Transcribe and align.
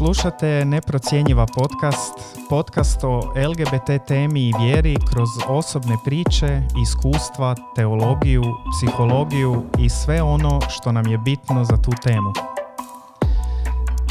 Slušate 0.00 0.64
Neprocjenjiva 0.64 1.46
podcast, 1.46 2.38
podcast 2.48 3.04
o 3.04 3.18
LGBT 3.48 4.06
temi 4.06 4.48
i 4.48 4.52
vjeri 4.60 4.96
kroz 5.12 5.28
osobne 5.48 5.96
priče, 6.04 6.62
iskustva, 6.82 7.54
teologiju, 7.76 8.42
psihologiju 8.76 9.62
i 9.78 9.88
sve 9.88 10.22
ono 10.22 10.60
što 10.68 10.92
nam 10.92 11.06
je 11.06 11.18
bitno 11.18 11.64
za 11.64 11.76
tu 11.76 11.90
temu. 12.02 12.32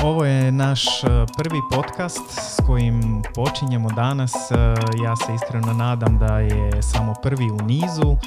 Ovo 0.03 0.25
je 0.25 0.51
naš 0.51 1.03
e, 1.03 1.07
prvi 1.37 1.59
podcast 1.71 2.29
s 2.29 2.65
kojim 2.67 3.21
počinjemo 3.35 3.89
danas. 3.89 4.33
E, 4.51 4.55
ja 5.03 5.15
se 5.15 5.35
iskreno 5.35 5.73
nadam 5.73 6.17
da 6.17 6.39
je 6.39 6.81
samo 6.81 7.13
prvi 7.23 7.51
u 7.51 7.65
nizu. 7.65 8.17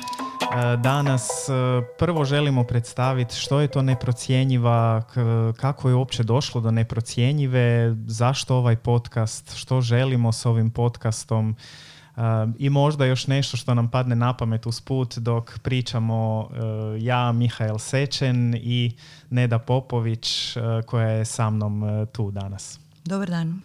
E, 0.43 0.77
danas 0.77 1.29
prvo 1.99 2.25
želimo 2.25 2.65
predstaviti 2.65 3.37
što 3.37 3.61
je 3.61 3.69
to 3.69 3.83
neprocjenjiva, 3.83 5.03
kako 5.57 5.89
je 5.89 5.95
uopće 5.95 6.23
došlo 6.23 6.61
do 6.61 6.71
neprocjenjive, 6.71 7.97
zašto 8.07 8.57
ovaj 8.57 8.77
podcast, 8.77 9.55
što 9.55 9.81
želimo 9.81 10.33
s 10.33 10.47
ovim 10.47 10.71
podcastom 10.71 11.57
i 12.59 12.71
možda 12.71 13.05
još 13.05 13.27
nešto 13.27 13.57
što 13.57 13.75
nam 13.75 13.89
padne 13.89 14.17
na 14.17 14.37
pamet 14.37 14.67
usput 14.67 15.19
dok 15.19 15.59
pričamo 15.59 16.49
e, 16.51 16.57
ja, 17.01 17.33
Mihael 17.33 17.79
Sečen 17.79 18.55
i 18.55 18.93
Neda 19.31 19.59
Popović 19.59 20.57
e, 20.57 20.61
koja 20.87 21.09
je 21.09 21.25
sa 21.25 21.51
mnom 21.51 21.85
e, 21.85 22.07
tu 22.07 22.31
danas. 22.31 22.81
Dobar 23.05 23.31
dan. 23.31 23.61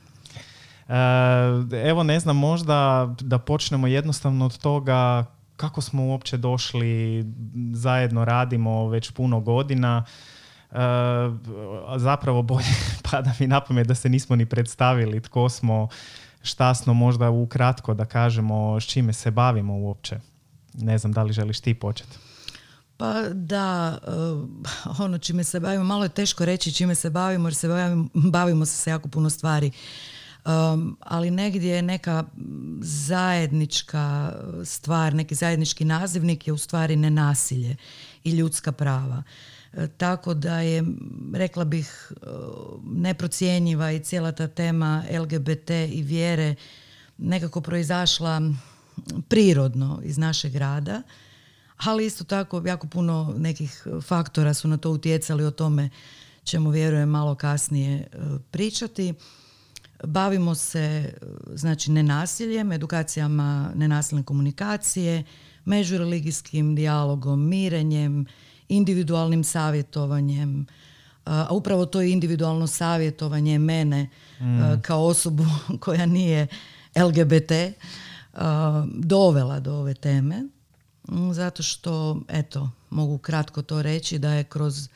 Evo 1.86 2.04
ne 2.04 2.20
znam, 2.20 2.38
možda 2.38 3.10
da 3.22 3.40
počnemo 3.40 3.88
jednostavno 3.88 4.46
od 4.46 4.58
toga 4.58 5.26
kako 5.58 5.82
smo 5.82 6.06
uopće 6.06 6.38
došli, 6.38 7.26
zajedno 7.74 8.26
radimo 8.26 8.88
već 8.88 9.12
puno 9.12 9.40
godina. 9.40 10.04
zapravo 11.98 12.42
bolje 12.42 12.76
pada 13.12 13.34
mi 13.40 13.48
na 13.48 13.62
pamet 13.62 13.88
da 13.88 13.96
se 13.96 14.10
nismo 14.10 14.36
ni 14.36 14.46
predstavili 14.46 15.22
tko 15.22 15.50
smo, 15.50 15.88
šta 16.42 16.76
smo 16.76 16.94
možda 16.94 17.30
ukratko 17.30 17.94
da 17.94 18.06
kažemo 18.06 18.80
s 18.80 18.84
čime 18.84 19.14
se 19.14 19.32
bavimo 19.32 19.78
uopće. 19.78 20.20
Ne 20.74 20.98
znam 20.98 21.14
da 21.14 21.24
li 21.24 21.34
želiš 21.34 21.60
ti 21.60 21.74
početi. 21.74 22.18
Pa 22.98 23.14
da, 23.34 23.98
uh, 24.88 25.00
ono 25.00 25.18
čime 25.18 25.44
se 25.44 25.60
bavimo, 25.60 25.84
malo 25.84 26.04
je 26.04 26.10
teško 26.10 26.46
reći 26.46 26.74
čime 26.74 26.96
se 26.96 27.10
bavimo 27.10 27.48
jer 27.48 27.56
se 27.56 27.68
bavimo, 28.14 28.66
se 28.66 28.90
jako 28.90 29.10
puno 29.10 29.30
stvari. 29.30 29.72
Um, 30.48 30.98
ali 31.00 31.32
negdje 31.32 31.76
je 31.76 31.82
neka 31.82 32.24
zajednička 32.82 34.34
stvar, 34.66 35.14
neki 35.14 35.36
zajednički 35.36 35.86
nazivnik 35.86 36.48
je 36.48 36.54
u 36.54 36.58
stvari 36.58 36.96
nenasilje 36.96 37.76
i 38.24 38.32
ljudska 38.32 38.72
prava. 38.72 39.24
E, 39.74 39.88
tako 39.88 40.34
da 40.34 40.60
je, 40.60 40.84
rekla 41.34 41.66
bih, 41.66 42.12
e, 42.12 42.26
neprocjenjiva 42.84 43.92
i 43.92 44.00
cijela 44.00 44.32
ta 44.32 44.48
tema 44.48 45.04
LGBT 45.22 45.70
i 45.70 46.02
vjere 46.02 46.56
nekako 47.18 47.62
proizašla 47.62 48.42
prirodno 49.28 50.02
iz 50.04 50.18
našeg 50.18 50.56
rada, 50.56 51.02
ali 51.78 52.06
isto 52.06 52.24
tako 52.24 52.64
jako 52.66 52.88
puno 52.88 53.34
nekih 53.38 53.88
faktora 54.02 54.54
su 54.54 54.68
na 54.68 54.78
to 54.78 54.92
utjecali, 54.92 55.46
o 55.46 55.52
tome 55.52 55.90
ćemo 56.44 56.70
vjerujem 56.70 57.10
malo 57.10 57.36
kasnije 57.36 58.00
e, 58.00 58.08
pričati. 58.52 59.14
Bavimo 60.04 60.56
se 60.56 61.14
znači 61.54 61.92
nenasiljem, 61.92 62.72
edukacijama 62.72 63.72
nenasilne 63.76 64.24
komunikacije, 64.24 65.24
međureligijskim 65.66 66.76
dijalogom, 66.76 67.48
mirenjem, 67.48 68.26
individualnim 68.70 69.44
savjetovanjem, 69.44 70.66
a 71.26 71.48
upravo 71.52 71.86
to 71.86 72.02
je 72.02 72.12
individualno 72.12 72.68
savjetovanje 72.68 73.60
mene 73.60 74.10
mm. 74.40 74.82
kao 74.82 75.06
osobu 75.06 75.46
koja 75.84 76.06
nije 76.06 76.48
LGBT 76.96 77.52
dovela 78.94 79.60
do 79.60 79.74
ove 79.74 79.94
teme. 79.94 80.44
Zato 81.32 81.64
što, 81.64 82.22
eto, 82.28 82.70
mogu 82.90 83.18
kratko 83.18 83.62
to 83.62 83.82
reći 83.82 84.20
da 84.20 84.34
je 84.34 84.44
kroz 84.44 84.90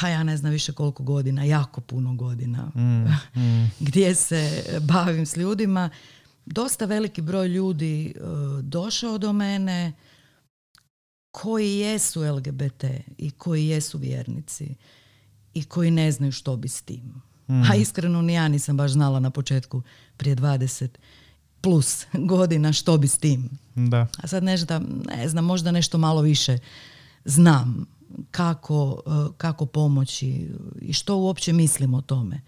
pa 0.00 0.08
ja 0.08 0.22
ne 0.22 0.36
znam 0.36 0.52
više 0.52 0.72
koliko 0.72 1.02
godina, 1.02 1.44
jako 1.44 1.80
puno 1.80 2.14
godina, 2.14 2.70
mm, 2.74 3.40
mm. 3.40 3.70
gdje 3.80 4.14
se 4.14 4.64
bavim 4.80 5.26
s 5.26 5.36
ljudima. 5.36 5.90
Dosta 6.46 6.84
veliki 6.84 7.22
broj 7.22 7.48
ljudi 7.48 8.14
došao 8.62 9.18
do 9.18 9.32
mene, 9.32 9.92
koji 11.30 11.78
jesu 11.78 12.22
LGBT 12.22 12.84
i 13.18 13.30
koji 13.30 13.66
jesu 13.66 13.98
vjernici 13.98 14.74
i 15.54 15.64
koji 15.64 15.90
ne 15.90 16.12
znaju 16.12 16.32
što 16.32 16.56
bi 16.56 16.68
s 16.68 16.82
tim. 16.82 17.22
A 17.48 17.52
mm. 17.52 17.80
iskreno 17.80 18.22
ni 18.22 18.32
ja 18.32 18.48
nisam 18.48 18.76
baš 18.76 18.90
znala 18.90 19.20
na 19.20 19.30
početku 19.30 19.82
prije 20.16 20.36
20 20.36 20.88
plus 21.60 22.06
godina 22.32 22.72
što 22.72 22.98
bi 22.98 23.08
s 23.08 23.18
tim. 23.18 23.50
Da. 23.74 24.06
A 24.22 24.26
sad 24.26 24.42
nešto, 24.42 24.80
ne 25.16 25.28
znam, 25.28 25.44
možda 25.44 25.70
nešto 25.70 25.98
malo 25.98 26.20
više 26.20 26.58
znam 27.24 27.86
kako, 28.30 29.02
eh, 29.06 29.32
kako 29.36 29.66
pomoći 29.66 30.50
i 30.80 30.92
što 30.92 31.16
uopće 31.16 31.52
mislim 31.52 31.94
o 31.94 32.00
tome. 32.00 32.40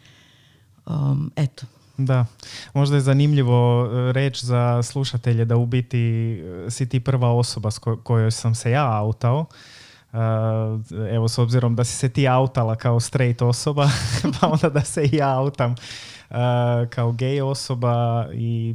Um, 0.86 1.32
eto, 1.36 1.66
da, 1.98 2.26
možda 2.74 2.96
je 2.96 3.00
zanimljivo 3.00 3.86
e, 3.86 4.12
reći 4.12 4.46
za 4.46 4.82
slušatelje 4.82 5.44
da 5.44 5.56
u 5.56 5.66
biti 5.66 6.32
e, 6.66 6.70
si 6.70 6.88
ti 6.88 7.00
prva 7.00 7.32
osoba 7.32 7.70
s 7.70 7.78
kojoj 8.02 8.30
sam 8.30 8.54
se 8.54 8.70
ja 8.70 8.92
autao. 8.92 9.46
E, 10.12 10.16
evo, 11.14 11.28
s 11.28 11.38
obzirom 11.38 11.76
da 11.76 11.84
si 11.84 11.96
se 11.96 12.08
ti 12.08 12.28
autala 12.28 12.76
kao 12.76 13.00
straight 13.00 13.42
osoba, 13.42 13.90
pa 14.40 14.48
onda 14.48 14.68
da 14.68 14.80
se 14.80 15.04
i 15.04 15.16
ja 15.16 15.38
autam 15.38 15.74
kao 16.90 17.12
gay 17.12 17.42
osoba 17.42 18.26
i 18.34 18.74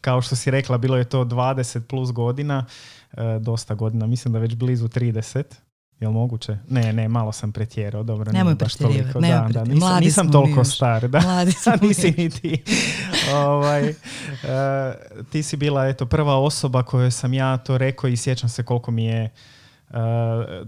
kao 0.00 0.22
što 0.22 0.36
si 0.36 0.50
rekla, 0.50 0.78
bilo 0.78 0.96
je 0.96 1.04
to 1.04 1.24
20 1.24 1.80
plus 1.80 2.12
godina, 2.12 2.64
dosta 3.40 3.74
godina, 3.74 4.06
mislim 4.06 4.32
da 4.32 4.38
već 4.38 4.54
blizu 4.54 4.88
30. 4.88 5.42
Jel 6.00 6.10
moguće? 6.10 6.56
Ne, 6.68 6.92
ne, 6.92 7.08
malo 7.08 7.32
sam 7.32 7.52
pretjerao, 7.52 8.02
dobro, 8.02 8.32
nemoj 8.32 8.54
baš 8.54 8.74
toliko. 8.74 9.20
Da, 9.20 9.48
da, 9.50 9.64
nisam, 9.64 10.00
nisam 10.00 10.32
toliko 10.32 10.64
star, 10.64 11.08
da. 11.08 11.20
Mladi 11.20 11.52
nisi 11.86 12.14
ni 12.16 12.30
ti. 12.30 12.62
ovaj, 13.34 13.88
uh, 13.90 13.96
ti 15.32 15.42
si 15.42 15.56
bila 15.56 15.86
eto, 15.86 16.06
prva 16.06 16.36
osoba 16.36 16.82
kojoj 16.82 17.10
sam 17.10 17.34
ja 17.34 17.56
to 17.56 17.78
rekao 17.78 18.08
i 18.08 18.16
sjećam 18.16 18.48
se 18.48 18.62
koliko 18.62 18.90
mi 18.90 19.04
je, 19.04 19.30
uh, 19.90 19.96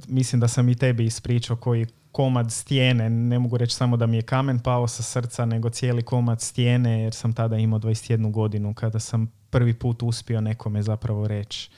mislim 0.08 0.40
da 0.40 0.48
sam 0.48 0.68
i 0.68 0.74
tebi 0.74 1.04
ispričao 1.04 1.56
koji 1.56 1.86
komad 2.12 2.52
stijene, 2.52 3.10
ne 3.10 3.38
mogu 3.38 3.56
reći 3.56 3.74
samo 3.74 3.96
da 3.96 4.06
mi 4.06 4.16
je 4.16 4.22
kamen 4.22 4.58
pao 4.58 4.88
sa 4.88 5.02
srca, 5.02 5.44
nego 5.44 5.70
cijeli 5.70 6.02
komad 6.02 6.40
stijene, 6.40 7.02
jer 7.02 7.14
sam 7.14 7.32
tada 7.32 7.56
imao 7.56 7.78
21 7.78 8.30
godinu 8.30 8.74
kada 8.74 8.98
sam 8.98 9.32
prvi 9.50 9.74
put 9.74 10.02
uspio 10.02 10.40
nekome 10.40 10.82
zapravo 10.82 11.28
reći 11.28 11.70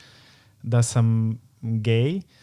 da 0.63 0.83
sam 0.83 1.39
gay 1.63 2.17
E, 2.17 2.42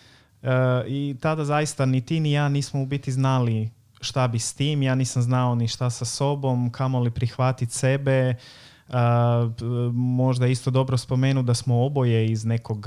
I 0.88 1.16
tada 1.22 1.46
zaista 1.46 1.86
ni 1.86 2.02
ti 2.02 2.20
ni 2.20 2.32
ja 2.32 2.50
nismo 2.50 2.82
u 2.82 2.86
biti 2.86 3.12
znali 3.12 3.70
šta 4.02 4.28
bi 4.28 4.40
s 4.40 4.54
tim. 4.54 4.84
Ja 4.84 4.96
nisam 4.96 5.22
znao 5.22 5.56
ni 5.56 5.68
šta 5.68 5.90
sa 5.90 6.06
sobom, 6.06 6.72
kamo 6.72 7.00
li 7.00 7.12
prihvatiti 7.12 7.74
sebe. 7.74 8.36
Uh, 8.88 8.96
možda 9.94 10.48
isto 10.48 10.72
dobro 10.72 10.98
spomenu 10.98 11.44
da 11.44 11.54
smo 11.54 11.86
oboje 11.86 12.32
iz 12.32 12.46
nekog 12.46 12.86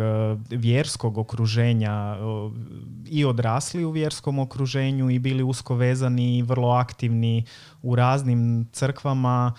vjerskog 0.50 1.18
okruženja 1.18 2.16
i 3.06 3.24
odrasli 3.24 3.84
u 3.84 3.90
vjerskom 3.90 4.38
okruženju 4.38 5.10
i 5.10 5.18
bili 5.18 5.42
usko 5.42 5.74
vezani 5.74 6.38
i 6.38 6.42
vrlo 6.42 6.70
aktivni 6.70 7.44
u 7.82 7.94
raznim 7.94 8.68
crkvama 8.72 9.52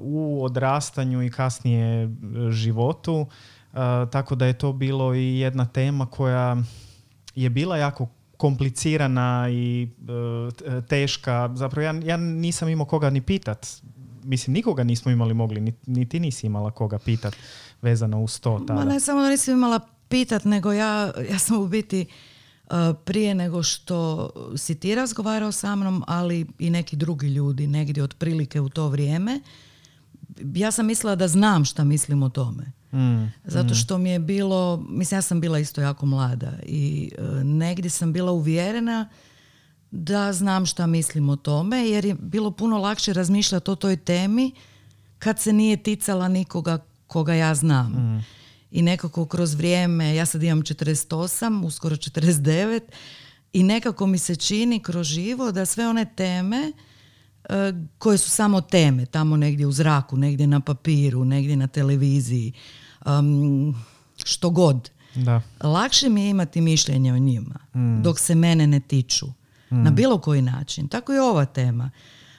u 0.00 0.44
odrastanju 0.44 1.22
i 1.22 1.30
kasnije 1.30 2.10
životu 2.50 3.26
tako 4.10 4.34
da 4.34 4.46
je 4.46 4.52
to 4.52 4.72
bilo 4.72 5.14
i 5.14 5.38
jedna 5.38 5.66
tema 5.66 6.06
koja 6.06 6.56
je 7.34 7.50
bila 7.50 7.76
jako 7.76 8.08
komplicirana 8.36 9.48
i 9.50 9.88
e, 10.66 10.80
teška. 10.88 11.50
Zapravo 11.54 11.84
ja, 11.84 11.94
ja 12.04 12.16
nisam 12.16 12.68
imao 12.68 12.86
koga 12.86 13.10
ni 13.10 13.20
pitat. 13.20 13.66
Mislim, 14.24 14.54
nikoga 14.54 14.84
nismo 14.84 15.10
imali 15.10 15.34
mogli, 15.34 15.60
ni, 15.60 15.72
ni 15.86 16.08
ti 16.08 16.20
nisi 16.20 16.46
imala 16.46 16.70
koga 16.70 16.98
pitat 16.98 17.36
vezano 17.82 18.22
uz 18.22 18.40
to. 18.40 18.58
Tada. 18.58 18.74
Ma 18.74 18.84
ne 18.84 19.00
samo 19.00 19.22
da 19.22 19.30
nisam 19.30 19.54
imala 19.54 19.80
pitat, 20.08 20.44
nego 20.44 20.72
ja, 20.72 21.12
ja 21.30 21.38
sam 21.38 21.62
u 21.62 21.68
biti 21.68 22.00
e, 22.00 22.74
prije 23.04 23.34
nego 23.34 23.62
što 23.62 24.30
si 24.56 24.74
ti 24.74 24.94
razgovarao 24.94 25.52
sa 25.52 25.76
mnom, 25.76 26.04
ali 26.06 26.46
i 26.58 26.70
neki 26.70 26.96
drugi 26.96 27.26
ljudi 27.26 27.66
negdje 27.66 28.02
otprilike 28.02 28.60
u 28.60 28.68
to 28.68 28.88
vrijeme, 28.88 29.40
ja 30.54 30.70
sam 30.70 30.86
mislila 30.86 31.16
da 31.16 31.28
znam 31.28 31.64
šta 31.64 31.84
mislim 31.84 32.22
o 32.22 32.28
tome. 32.28 32.79
Mm, 32.92 33.32
Zato 33.44 33.72
mm. 33.72 33.74
što 33.74 33.98
mi 33.98 34.10
je 34.10 34.18
bilo, 34.18 34.84
mislim 34.88 35.18
ja 35.18 35.22
sam 35.22 35.40
bila 35.40 35.58
isto 35.58 35.80
jako 35.80 36.06
mlada 36.06 36.52
i 36.62 37.10
e, 37.18 37.22
negdje 37.44 37.90
sam 37.90 38.12
bila 38.12 38.32
uvjerena 38.32 39.08
da 39.90 40.32
znam 40.32 40.66
šta 40.66 40.86
mislim 40.86 41.28
o 41.28 41.36
tome 41.36 41.88
jer 41.88 42.04
je 42.04 42.14
bilo 42.14 42.50
puno 42.50 42.78
lakše 42.78 43.12
razmišljati 43.12 43.70
o 43.70 43.74
toj 43.74 43.96
temi 43.96 44.52
kad 45.18 45.40
se 45.40 45.52
nije 45.52 45.76
ticala 45.76 46.28
nikoga 46.28 46.78
koga 47.06 47.34
ja 47.34 47.54
znam. 47.54 47.92
Mm. 47.92 48.24
I 48.70 48.82
nekako 48.82 49.26
kroz 49.26 49.54
vrijeme, 49.54 50.14
ja 50.14 50.26
sad 50.26 50.42
imam 50.42 50.62
48, 50.62 51.66
uskoro 51.66 51.96
49 51.96 52.80
i 53.52 53.62
nekako 53.62 54.06
mi 54.06 54.18
se 54.18 54.36
čini 54.36 54.82
kroz 54.82 55.06
živo 55.06 55.52
da 55.52 55.66
sve 55.66 55.88
one 55.88 56.06
teme 56.16 56.72
koje 57.98 58.18
su 58.18 58.30
samo 58.30 58.60
teme, 58.60 59.06
tamo 59.06 59.36
negdje 59.36 59.66
u 59.66 59.72
zraku, 59.72 60.16
negdje 60.16 60.46
na 60.46 60.60
papiru, 60.60 61.24
negdje 61.24 61.56
na 61.56 61.66
televiziji, 61.66 62.52
um, 63.06 63.74
što 64.24 64.50
god. 64.50 64.90
Da. 65.14 65.42
Lakše 65.60 66.08
mi 66.08 66.22
je 66.22 66.30
imati 66.30 66.60
mišljenje 66.60 67.12
o 67.12 67.18
njima, 67.18 67.54
dok 68.02 68.18
se 68.18 68.34
mene 68.34 68.66
ne 68.66 68.80
tiču. 68.80 69.26
Na 69.70 69.90
bilo 69.90 70.18
koji 70.18 70.42
način. 70.42 70.88
Tako 70.88 71.14
i 71.14 71.18
ova 71.18 71.44
tema. 71.44 71.90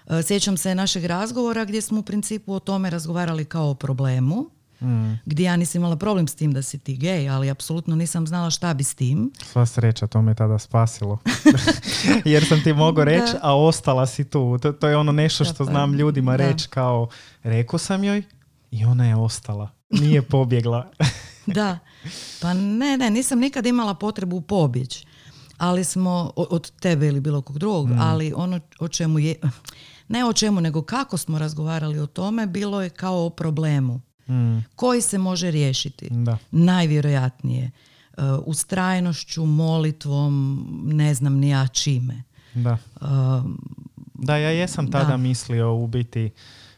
E, 0.10 0.24
Sjećam 0.24 0.58
se 0.58 0.76
našeg 0.76 1.06
razgovora 1.06 1.66
gdje 1.66 1.82
smo 1.82 2.00
u 2.00 2.04
principu 2.04 2.54
o 2.54 2.60
tome 2.60 2.90
razgovarali 2.90 3.46
kao 3.46 3.70
o 3.70 3.76
problemu, 3.76 4.50
gdje 5.26 5.44
ja 5.44 5.56
nisam 5.56 5.82
imala 5.82 5.96
problem 5.96 6.28
s 6.28 6.36
tim 6.36 6.52
da 6.52 6.62
si 6.62 6.80
ti 6.80 6.98
gej, 6.98 7.30
ali 7.30 7.50
apsolutno 7.50 7.96
nisam 7.96 8.28
znala 8.28 8.50
šta 8.50 8.74
bi 8.74 8.84
s 8.84 8.96
tim. 8.96 9.32
Sva 9.44 9.66
sreća, 9.66 10.08
to 10.08 10.22
me 10.22 10.36
tada 10.36 10.60
spasilo. 10.60 11.18
Jer 12.26 12.46
sam 12.46 12.64
ti 12.64 12.74
mogao 12.74 13.06
reći, 13.06 13.34
a 13.42 13.58
ostala 13.58 14.08
si 14.08 14.24
tu. 14.24 14.58
To, 14.62 14.72
to 14.72 14.88
je 14.88 14.98
ono 14.98 15.12
nešto 15.12 15.44
što 15.44 15.54
Da, 15.54 15.58
pa, 15.58 15.72
znam 15.72 15.94
ljudima 15.94 16.36
reći 16.36 16.70
kao, 16.70 17.08
rekao 17.44 17.80
sam 17.80 18.04
joj 18.04 18.24
i 18.72 18.86
ona 18.86 19.08
je 19.08 19.16
ostala. 19.16 19.70
Nije 19.90 20.22
pobjegla. 20.36 20.90
Da, 21.46 21.80
pa 22.42 22.54
ne, 22.54 22.98
ne, 22.98 23.10
nisam 23.10 23.40
nikad 23.40 23.66
imala 23.66 23.94
potrebu 23.94 24.42
pobjeći. 24.42 25.06
Ali 25.58 25.84
smo, 25.84 26.32
od 26.36 26.72
tebe 26.72 27.08
ili 27.08 27.20
bilo 27.20 27.42
kog 27.42 27.60
drugog, 27.60 27.90
ali 28.00 28.34
ono 28.36 28.60
o 28.80 28.88
čemu 28.88 29.20
je, 29.20 29.36
ne 30.08 30.26
o 30.26 30.34
čemu, 30.34 30.62
nego 30.62 30.82
kako 30.82 31.18
smo 31.18 31.40
razgovarali 31.40 32.00
o 32.00 32.06
tome, 32.06 32.48
bilo 32.48 32.82
je 32.82 32.90
kao 32.90 33.26
o 33.26 33.30
problemu 33.30 34.02
Mm, 34.32 34.66
koji 34.76 35.02
se 35.02 35.18
može 35.18 35.52
riješiti. 35.52 36.08
da. 36.10 36.38
Najvjerojatnije. 36.52 37.72
Uh, 38.18 38.24
ustrajnošću, 38.46 39.46
molitvom, 39.46 40.66
ne 40.86 41.14
znam 41.14 41.34
ni 41.34 41.50
ja 41.50 41.68
čime. 41.68 42.24
Da. 42.54 42.78
Um, 43.02 43.60
Da, 44.14 44.38
ja 44.38 44.50
jesam 44.50 44.92
tada 44.92 45.10
Da. 45.10 45.18
mislio 45.18 45.74
u 45.76 45.88
biti, 45.88 46.32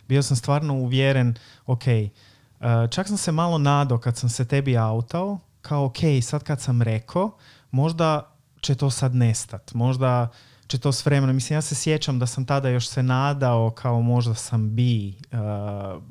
bio 0.07 0.23
sam 0.23 0.37
stvarno 0.37 0.73
uvjeren, 0.73 1.35
ok, 1.65 1.83
uh, 1.87 2.89
čak 2.89 3.07
sam 3.07 3.17
se 3.17 3.31
malo 3.31 3.57
nadao 3.57 3.97
kad 3.97 4.17
sam 4.17 4.29
se 4.29 4.45
tebi 4.45 4.77
autao, 4.77 5.39
kao 5.61 5.85
ok, 5.85 5.97
sad 6.21 6.43
kad 6.43 6.61
sam 6.61 6.81
rekao, 6.81 7.31
možda 7.71 8.31
će 8.61 8.75
to 8.75 8.89
sad 8.89 9.15
nestat, 9.15 9.73
možda 9.73 10.27
će 10.67 10.77
to 10.77 10.91
s 10.91 11.05
vremenom, 11.05 11.35
mislim 11.35 11.57
ja 11.57 11.61
se 11.61 11.75
sjećam 11.75 12.19
da 12.19 12.25
sam 12.27 12.45
tada 12.45 12.69
još 12.69 12.87
se 12.87 13.03
nadao 13.03 13.69
kao 13.71 14.01
možda 14.01 14.35
sam 14.35 14.75
bi, 14.75 15.15
uh, 15.31 16.03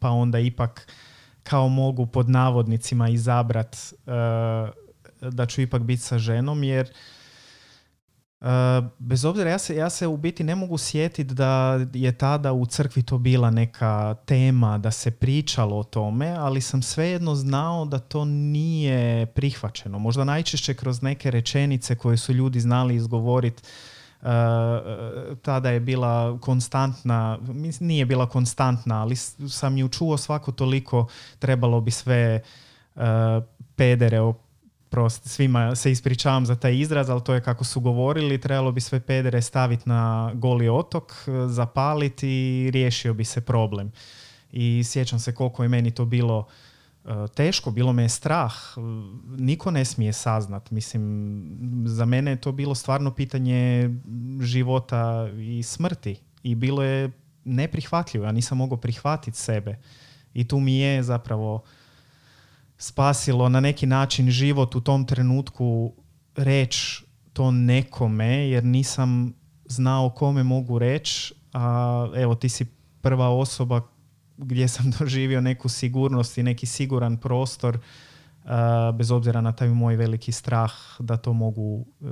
pa 0.00 0.10
onda 0.10 0.38
ipak 0.38 0.88
kao 1.42 1.68
mogu 1.68 2.06
pod 2.06 2.28
navodnicima 2.28 3.08
izabrat 3.08 3.76
uh, 4.06 5.30
da 5.30 5.46
ću 5.46 5.60
ipak 5.60 5.82
biti 5.82 6.02
sa 6.02 6.18
ženom, 6.18 6.64
jer 6.64 6.92
Uh, 8.40 8.46
bez 8.98 9.24
obzira, 9.24 9.50
ja 9.50 9.58
se, 9.58 9.76
ja 9.76 9.90
se 9.90 10.06
u 10.06 10.16
biti 10.16 10.44
ne 10.44 10.54
mogu 10.54 10.78
sjetiti 10.78 11.34
da 11.34 11.80
je 11.94 12.12
tada 12.12 12.52
u 12.52 12.66
crkvi 12.66 13.02
to 13.02 13.18
bila 13.18 13.50
neka 13.50 14.14
tema, 14.26 14.78
da 14.78 14.90
se 14.90 15.10
pričalo 15.10 15.78
o 15.78 15.84
tome, 15.84 16.30
ali 16.38 16.60
sam 16.60 16.82
svejedno 16.82 17.34
znao 17.34 17.84
da 17.84 17.98
to 17.98 18.24
nije 18.24 19.26
prihvaćeno. 19.26 19.98
Možda 19.98 20.24
najčešće 20.24 20.74
kroz 20.74 21.02
neke 21.02 21.30
rečenice 21.30 21.94
koje 21.94 22.16
su 22.16 22.32
ljudi 22.32 22.60
znali 22.60 22.94
izgovoriti 22.94 23.62
tada 25.42 25.70
je 25.70 25.80
bila 25.80 26.38
konstantna, 26.40 27.38
nije 27.80 28.06
bila 28.06 28.28
konstantna, 28.28 29.02
ali 29.02 29.16
sam 29.16 29.78
ju 29.78 29.88
čuo 29.88 30.16
svako 30.16 30.52
toliko, 30.52 31.06
trebalo 31.38 31.80
bi 31.80 31.90
sve 31.90 32.40
uh, 32.94 33.02
pedere 33.76 34.18
prost, 34.90 35.28
svima 35.28 35.76
se 35.76 35.90
ispričavam 35.90 36.46
za 36.46 36.56
taj 36.56 36.78
izraz, 36.78 37.10
ali 37.10 37.24
to 37.24 37.34
je 37.34 37.42
kako 37.42 37.64
su 37.64 37.80
govorili, 37.80 38.40
trebalo 38.40 38.72
bi 38.72 38.80
sve 38.80 39.00
pedere 39.00 39.42
staviti 39.42 39.88
na 39.88 40.32
goli 40.34 40.68
otok, 40.68 41.12
zapaliti 41.48 42.28
i 42.28 42.70
riješio 42.70 43.14
bi 43.14 43.24
se 43.24 43.40
problem. 43.40 43.92
I 44.52 44.82
sjećam 44.84 45.18
se 45.18 45.34
koliko 45.34 45.62
je 45.62 45.68
meni 45.68 45.90
to 45.90 46.04
bilo 46.04 46.46
teško, 47.34 47.70
bilo 47.70 47.92
me 47.92 48.02
je 48.02 48.08
strah, 48.08 48.52
niko 49.26 49.70
ne 49.70 49.84
smije 49.84 50.12
saznat. 50.12 50.70
Mislim, 50.70 51.84
za 51.86 52.04
mene 52.04 52.30
je 52.30 52.40
to 52.40 52.52
bilo 52.52 52.74
stvarno 52.74 53.14
pitanje 53.14 53.90
života 54.40 55.28
i 55.38 55.62
smrti 55.62 56.20
i 56.42 56.54
bilo 56.54 56.82
je 56.82 57.10
neprihvatljivo, 57.44 58.26
ja 58.26 58.32
nisam 58.32 58.58
mogao 58.58 58.78
prihvatiti 58.78 59.38
sebe. 59.38 59.78
I 60.34 60.48
tu 60.48 60.60
mi 60.60 60.78
je 60.78 61.02
zapravo 61.02 61.62
spasilo 62.78 63.48
na 63.48 63.60
neki 63.60 63.86
način 63.86 64.30
život 64.30 64.74
u 64.74 64.80
tom 64.80 65.06
trenutku 65.06 65.94
reći 66.36 67.04
to 67.32 67.50
nekome 67.50 68.48
jer 68.48 68.64
nisam 68.64 69.34
znao 69.64 70.10
kome 70.10 70.42
mogu 70.42 70.78
reći 70.78 71.34
a 71.52 72.08
evo 72.16 72.34
ti 72.34 72.48
si 72.48 72.66
prva 73.00 73.28
osoba 73.28 73.80
gdje 74.38 74.68
sam 74.68 74.90
doživio 74.98 75.40
neku 75.40 75.68
sigurnost 75.68 76.38
i 76.38 76.42
neki 76.42 76.66
siguran 76.66 77.16
prostor 77.16 77.78
a, 78.44 78.92
bez 78.94 79.10
obzira 79.10 79.40
na 79.40 79.52
taj 79.52 79.68
moj 79.68 79.96
veliki 79.96 80.32
strah 80.32 80.72
da 80.98 81.16
to 81.16 81.32
mogu 81.32 81.86
e, 82.00 82.04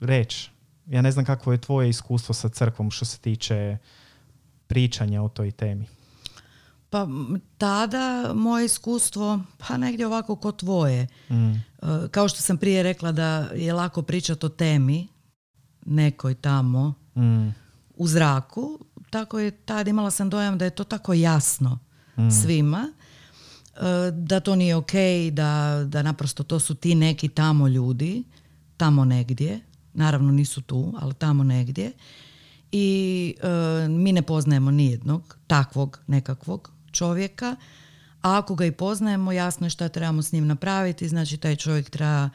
reći. 0.00 0.50
Ja 0.86 1.02
ne 1.02 1.12
znam 1.12 1.24
kakvo 1.24 1.52
je 1.52 1.58
tvoje 1.58 1.88
iskustvo 1.88 2.34
sa 2.34 2.48
crkvom 2.48 2.90
što 2.90 3.04
se 3.04 3.18
tiče 3.18 3.76
pričanja 4.66 5.22
o 5.22 5.28
toj 5.28 5.50
temi. 5.50 5.86
Pa 6.90 7.06
tada 7.58 8.32
moje 8.34 8.64
iskustvo, 8.64 9.40
pa 9.58 9.76
negdje 9.76 10.06
ovako 10.06 10.36
ko 10.36 10.52
tvoje. 10.52 11.06
Mm. 11.30 11.50
E, 11.52 11.58
Kao 12.10 12.28
što 12.28 12.40
sam 12.40 12.56
prije 12.58 12.82
rekla 12.82 13.12
da 13.12 13.48
je 13.54 13.72
lako 13.72 14.02
pričati 14.02 14.46
o 14.46 14.48
temi 14.48 15.08
nekoj 15.86 16.34
tamo 16.34 16.94
Mm. 17.16 17.48
u 17.94 18.06
zraku, 18.08 18.78
tako 19.16 19.38
je 19.38 19.50
tad 19.50 19.88
imala 19.88 20.10
sam 20.10 20.30
dojam 20.30 20.58
da 20.58 20.64
je 20.64 20.70
to 20.70 20.84
tako 20.84 21.14
jasno 21.14 21.78
svima, 22.42 22.92
e, 23.76 23.80
da 24.12 24.40
to 24.40 24.56
nije 24.56 24.76
ok, 24.76 24.92
da, 25.32 25.82
da 25.86 26.02
naprosto 26.02 26.42
to 26.42 26.60
su 26.60 26.74
ti 26.74 26.94
neki 26.94 27.28
tamo 27.28 27.68
ljudi, 27.68 28.24
tamo 28.76 29.04
negdje, 29.04 29.60
naravno 29.94 30.32
nisu 30.32 30.60
tu, 30.60 30.94
ali 30.98 31.14
tamo 31.14 31.44
negdje. 31.44 31.92
I 32.72 33.34
e, 33.42 33.88
mi 33.88 34.12
ne 34.12 34.22
poznajemo 34.22 34.70
nijednog 34.70 35.38
takvog 35.46 36.00
nekakvog 36.06 36.72
čovjeka, 36.92 37.56
a 38.22 38.38
ako 38.38 38.54
ga 38.54 38.64
i 38.64 38.72
poznajemo, 38.72 39.32
jasno 39.32 39.66
je 39.66 39.70
šta 39.70 39.88
trebamo 39.88 40.22
s 40.22 40.32
njim 40.32 40.46
napraviti, 40.46 41.08
znači 41.08 41.36
taj 41.36 41.56
čovjek 41.56 41.90
treba 41.90 42.30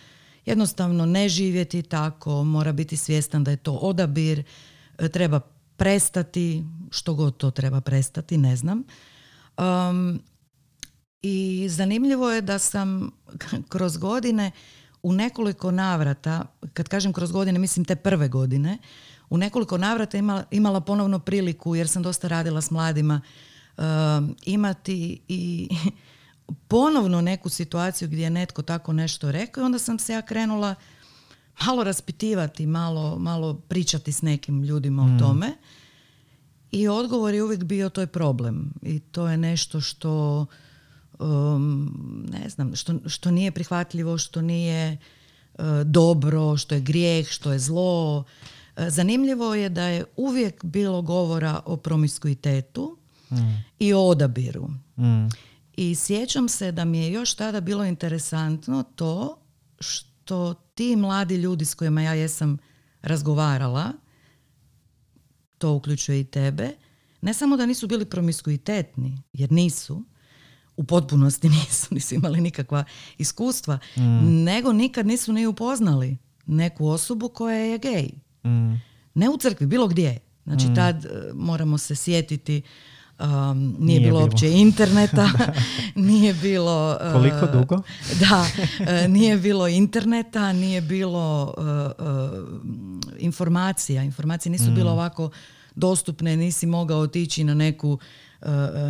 jednostavno 0.46 1.06
ne 1.06 1.30
živjeti 1.30 1.82
tako, 1.82 2.44
mora 2.44 2.72
biti 2.72 2.98
svjestan 2.98 3.44
da 3.44 3.52
je 3.52 3.58
to 3.58 3.74
odabir, 3.74 4.44
e, 4.98 5.10
treba 5.10 5.42
prestati, 5.78 6.64
što 6.90 7.14
god 7.14 7.38
to 7.38 7.52
treba 7.52 7.82
prestati, 7.82 8.38
ne 8.38 8.56
znam. 8.56 8.84
Um, 9.58 10.22
I 11.22 11.68
zanimljivo 11.70 12.32
je 12.32 12.42
da 12.42 12.60
sam 12.60 13.12
kroz 13.70 13.98
godine 13.98 14.52
u 15.04 15.14
nekoliko 15.14 15.72
navrata, 15.72 16.46
kad 16.74 16.88
kažem 16.88 17.14
kroz 17.14 17.32
godine, 17.32 17.60
mislim 17.60 17.86
te 17.86 17.96
prve 17.96 18.28
godine, 18.28 18.78
u 19.30 19.38
nekoliko 19.38 19.78
navrata 19.78 20.18
imala, 20.18 20.44
imala 20.52 20.82
ponovno 20.82 21.20
priliku, 21.20 21.76
jer 21.76 21.88
sam 21.88 22.04
dosta 22.04 22.28
radila 22.28 22.62
s 22.62 22.72
mladima, 22.72 23.22
um, 23.78 24.36
imati 24.46 25.22
i 25.28 25.70
ponovno 26.68 27.22
neku 27.22 27.50
situaciju 27.50 28.08
gdje 28.08 28.24
je 28.24 28.30
netko 28.30 28.62
tako 28.62 28.94
nešto 28.94 29.32
rekao 29.32 29.62
i 29.62 29.66
onda 29.66 29.80
sam 29.80 30.00
se 30.00 30.14
ja 30.14 30.22
krenula 30.22 30.76
malo 31.66 31.84
raspitivati, 31.84 32.66
malo, 32.66 33.20
malo 33.20 33.54
pričati 33.54 34.12
s 34.12 34.22
nekim 34.22 34.64
ljudima 34.64 35.04
o 35.04 35.20
tome. 35.20 35.54
I 36.72 36.88
odgovor 36.88 37.34
je 37.34 37.44
uvijek 37.44 37.64
bio 37.64 37.90
to 37.90 38.02
je 38.02 38.08
problem. 38.08 38.74
I 38.82 39.00
to 39.00 39.28
je 39.28 39.38
nešto 39.38 39.82
što 39.82 40.46
um, 41.20 41.92
ne 42.32 42.50
znam, 42.50 42.76
što, 42.76 42.94
što 43.06 43.32
nije 43.32 43.52
prihvatljivo, 43.52 44.18
što 44.18 44.42
nije 44.42 44.98
uh, 45.54 45.66
dobro, 45.86 46.58
što 46.58 46.76
je 46.76 46.82
grijeh, 46.82 47.28
što 47.28 47.52
je 47.52 47.60
zlo. 47.60 48.18
Uh, 48.18 48.26
zanimljivo 48.90 49.56
je 49.56 49.70
da 49.70 49.84
je 49.84 50.06
uvijek 50.16 50.66
bilo 50.66 51.02
govora 51.02 51.60
o 51.66 51.78
promiskuitetu 51.78 52.98
i 53.80 53.94
o 53.94 54.00
odabiru. 54.00 54.68
Mm. 54.98 55.28
I 55.78 55.96
sjećam 55.96 56.50
se 56.50 56.72
da 56.72 56.86
mi 56.86 57.00
je 57.00 57.12
još 57.12 57.34
tada 57.34 57.62
bilo 57.62 57.86
interesantno 57.86 58.84
to 58.96 59.38
što 59.80 60.54
ti 60.82 60.96
mladi 60.96 61.36
ljudi 61.36 61.66
s 61.66 61.74
kojima 61.74 62.02
ja 62.02 62.14
jesam 62.14 62.58
razgovarala, 63.02 63.94
to 65.58 65.74
uključuje 65.74 66.20
i 66.20 66.24
tebe, 66.24 66.70
ne 67.22 67.34
samo 67.34 67.58
da 67.58 67.66
nisu 67.66 67.88
bili 67.88 68.06
promiskuitetni, 68.06 69.18
jer 69.34 69.52
nisu, 69.52 70.04
u 70.78 70.84
potpunosti 70.84 71.50
nisu, 71.60 71.88
nisu 71.92 72.16
imali 72.16 72.42
nikakva 72.42 72.84
iskustva, 73.18 73.80
nego 74.22 74.74
nikad 74.74 75.08
nisu 75.08 75.34
ni 75.34 75.48
upoznali 75.48 76.18
neku 76.46 76.88
osobu 76.88 77.30
koja 77.30 77.58
je 77.58 77.78
gej. 77.78 78.10
Mm. 78.52 78.82
Ne 79.14 79.30
u 79.30 79.38
crkvi, 79.38 79.66
bilo 79.68 79.88
gdje. 79.88 80.20
Znači 80.44 80.66
tad 80.76 81.06
e, 81.06 81.10
moramo 81.34 81.78
se 81.78 81.96
sjetiti 81.96 82.62
um, 83.22 83.76
nije, 83.80 83.80
Nije 83.80 84.00
bilo 84.00 84.20
bilo. 84.20 84.20
uopće 84.20 84.52
interneta, 84.52 85.30
nije 85.96 86.34
bilo... 86.34 86.98
e, 87.02 87.12
Koliko 87.14 87.48
dugo? 87.54 87.82
Da, 88.30 88.46
e, 88.80 89.08
nije 89.08 89.38
bilo 89.38 89.68
interneta, 89.68 90.54
nije 90.54 90.82
bilo 90.82 91.54
e, 91.58 91.92
informacija. 93.20 94.04
Informacije 94.04 94.52
nisu 94.52 94.72
bile 94.72 94.92
ovako 94.92 95.30
dostupne, 95.76 96.38
nisi 96.38 96.66
mogao 96.66 97.00
otići 97.00 97.44
na 97.44 97.54
neku, 97.54 98.00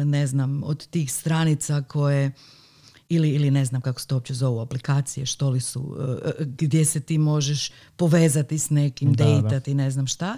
ne 0.05 0.27
znam, 0.27 0.63
od 0.63 0.87
tih 0.87 1.13
stranica 1.13 1.81
koje 1.81 2.31
ili, 3.09 3.29
ili 3.29 3.51
ne 3.51 3.65
znam 3.65 3.81
kako 3.81 4.01
se 4.01 4.07
to 4.07 4.15
uopće 4.15 4.33
zovu 4.33 4.59
aplikacije, 4.59 5.25
što 5.25 5.49
li 5.49 5.59
su, 5.59 5.97
gdje 6.39 6.85
se 6.85 6.99
ti 6.99 7.17
možeš 7.17 7.71
povezati 7.95 8.59
s 8.59 8.69
nekim, 8.69 9.13
dejtati, 9.13 9.73
ne 9.73 9.91
znam 9.91 10.07
šta. 10.07 10.37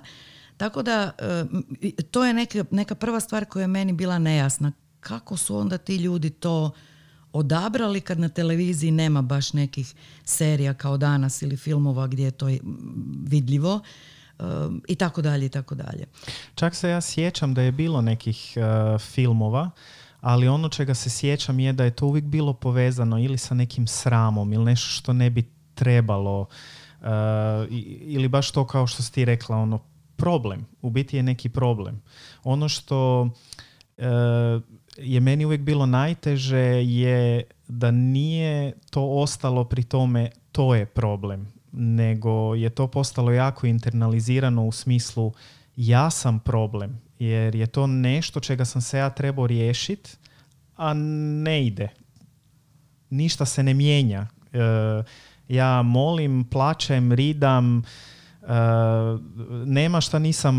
Tako 0.58 0.82
da, 0.82 1.12
to 2.12 2.26
je 2.26 2.34
neka, 2.34 2.66
neka 2.72 2.96
prva 2.96 3.20
stvar 3.20 3.46
koja 3.46 3.62
je 3.62 3.68
meni 3.68 3.94
bila 3.94 4.20
nejasna. 4.20 4.72
Kako 5.00 5.38
su 5.38 5.58
onda 5.58 5.78
ti 5.78 5.96
ljudi 5.96 6.30
to 6.30 6.72
odabrali 7.34 8.02
kad 8.02 8.20
na 8.20 8.30
televiziji 8.30 8.92
nema 8.92 9.22
baš 9.22 9.54
nekih 9.54 9.94
serija 10.24 10.74
kao 10.74 10.98
danas 10.98 11.42
ili 11.42 11.58
filmova 11.58 12.08
gdje 12.08 12.24
je 12.24 12.32
to 12.32 12.48
vidljivo 13.24 13.80
um, 14.40 14.82
i 14.88 14.96
tako 14.96 15.22
dalje 15.22 15.46
i 15.46 15.50
tako 15.50 15.76
dalje. 15.76 16.06
Čak 16.56 16.76
se 16.76 16.90
ja 16.90 17.02
sjećam 17.02 17.54
da 17.54 17.62
je 17.62 17.72
bilo 17.72 18.02
nekih 18.02 18.54
uh, 18.58 19.02
filmova 19.02 19.72
ali 20.24 20.48
ono 20.48 20.70
čega 20.70 20.94
se 20.94 21.10
sjećam 21.10 21.60
je 21.60 21.74
da 21.74 21.84
je 21.84 21.92
to 21.92 22.06
uvijek 22.06 22.26
bilo 22.26 22.54
povezano 22.54 23.20
ili 23.20 23.38
sa 23.38 23.56
nekim 23.56 23.88
sramom 23.88 24.54
ili 24.54 24.66
nešto 24.66 24.88
što 24.88 25.14
ne 25.14 25.30
bi 25.30 25.50
trebalo 25.74 26.40
uh, 26.42 27.08
ili 28.02 28.28
baš 28.28 28.52
to 28.52 28.68
kao 28.68 28.88
što 28.88 29.04
si 29.04 29.12
ti 29.12 29.26
rekla 29.26 29.58
ono 29.58 29.80
problem, 30.16 30.66
u 30.82 30.90
biti 30.90 31.18
je 31.18 31.24
neki 31.24 31.50
problem. 31.50 32.02
Ono 32.44 32.70
što 32.70 33.22
uh, 33.22 34.04
je 34.98 35.20
meni 35.20 35.46
uvijek 35.46 35.62
bilo 35.62 35.86
najteže 35.86 36.84
je 36.84 37.44
da 37.68 37.92
nije 37.92 38.74
to 38.90 39.10
ostalo 39.10 39.64
pri 39.64 39.84
tome 39.84 40.30
to 40.52 40.76
je 40.76 40.86
problem, 40.86 41.48
nego 41.72 42.56
je 42.56 42.70
to 42.70 42.88
postalo 42.88 43.32
jako 43.32 43.68
internalizirano 43.68 44.66
u 44.66 44.72
smislu 44.72 45.34
ja 45.76 46.10
sam 46.10 46.40
problem, 46.40 47.02
jer 47.20 47.56
je 47.56 47.68
to 47.68 47.88
nešto 47.88 48.40
čega 48.40 48.66
sam 48.66 48.82
se 48.82 48.98
ja 48.98 49.10
trebao 49.10 49.48
riješiti, 49.48 50.10
a 50.76 50.94
ne 50.94 51.66
ide. 51.66 51.90
Ništa 53.10 53.46
se 53.46 53.64
ne 53.64 53.74
mijenja. 53.74 54.28
E, 54.54 54.60
ja 55.48 55.82
molim, 55.82 56.44
plaćem, 56.44 57.12
ridam, 57.12 57.80
e, 57.80 57.84
nema 59.66 60.02
šta 60.02 60.20
nisam 60.20 60.56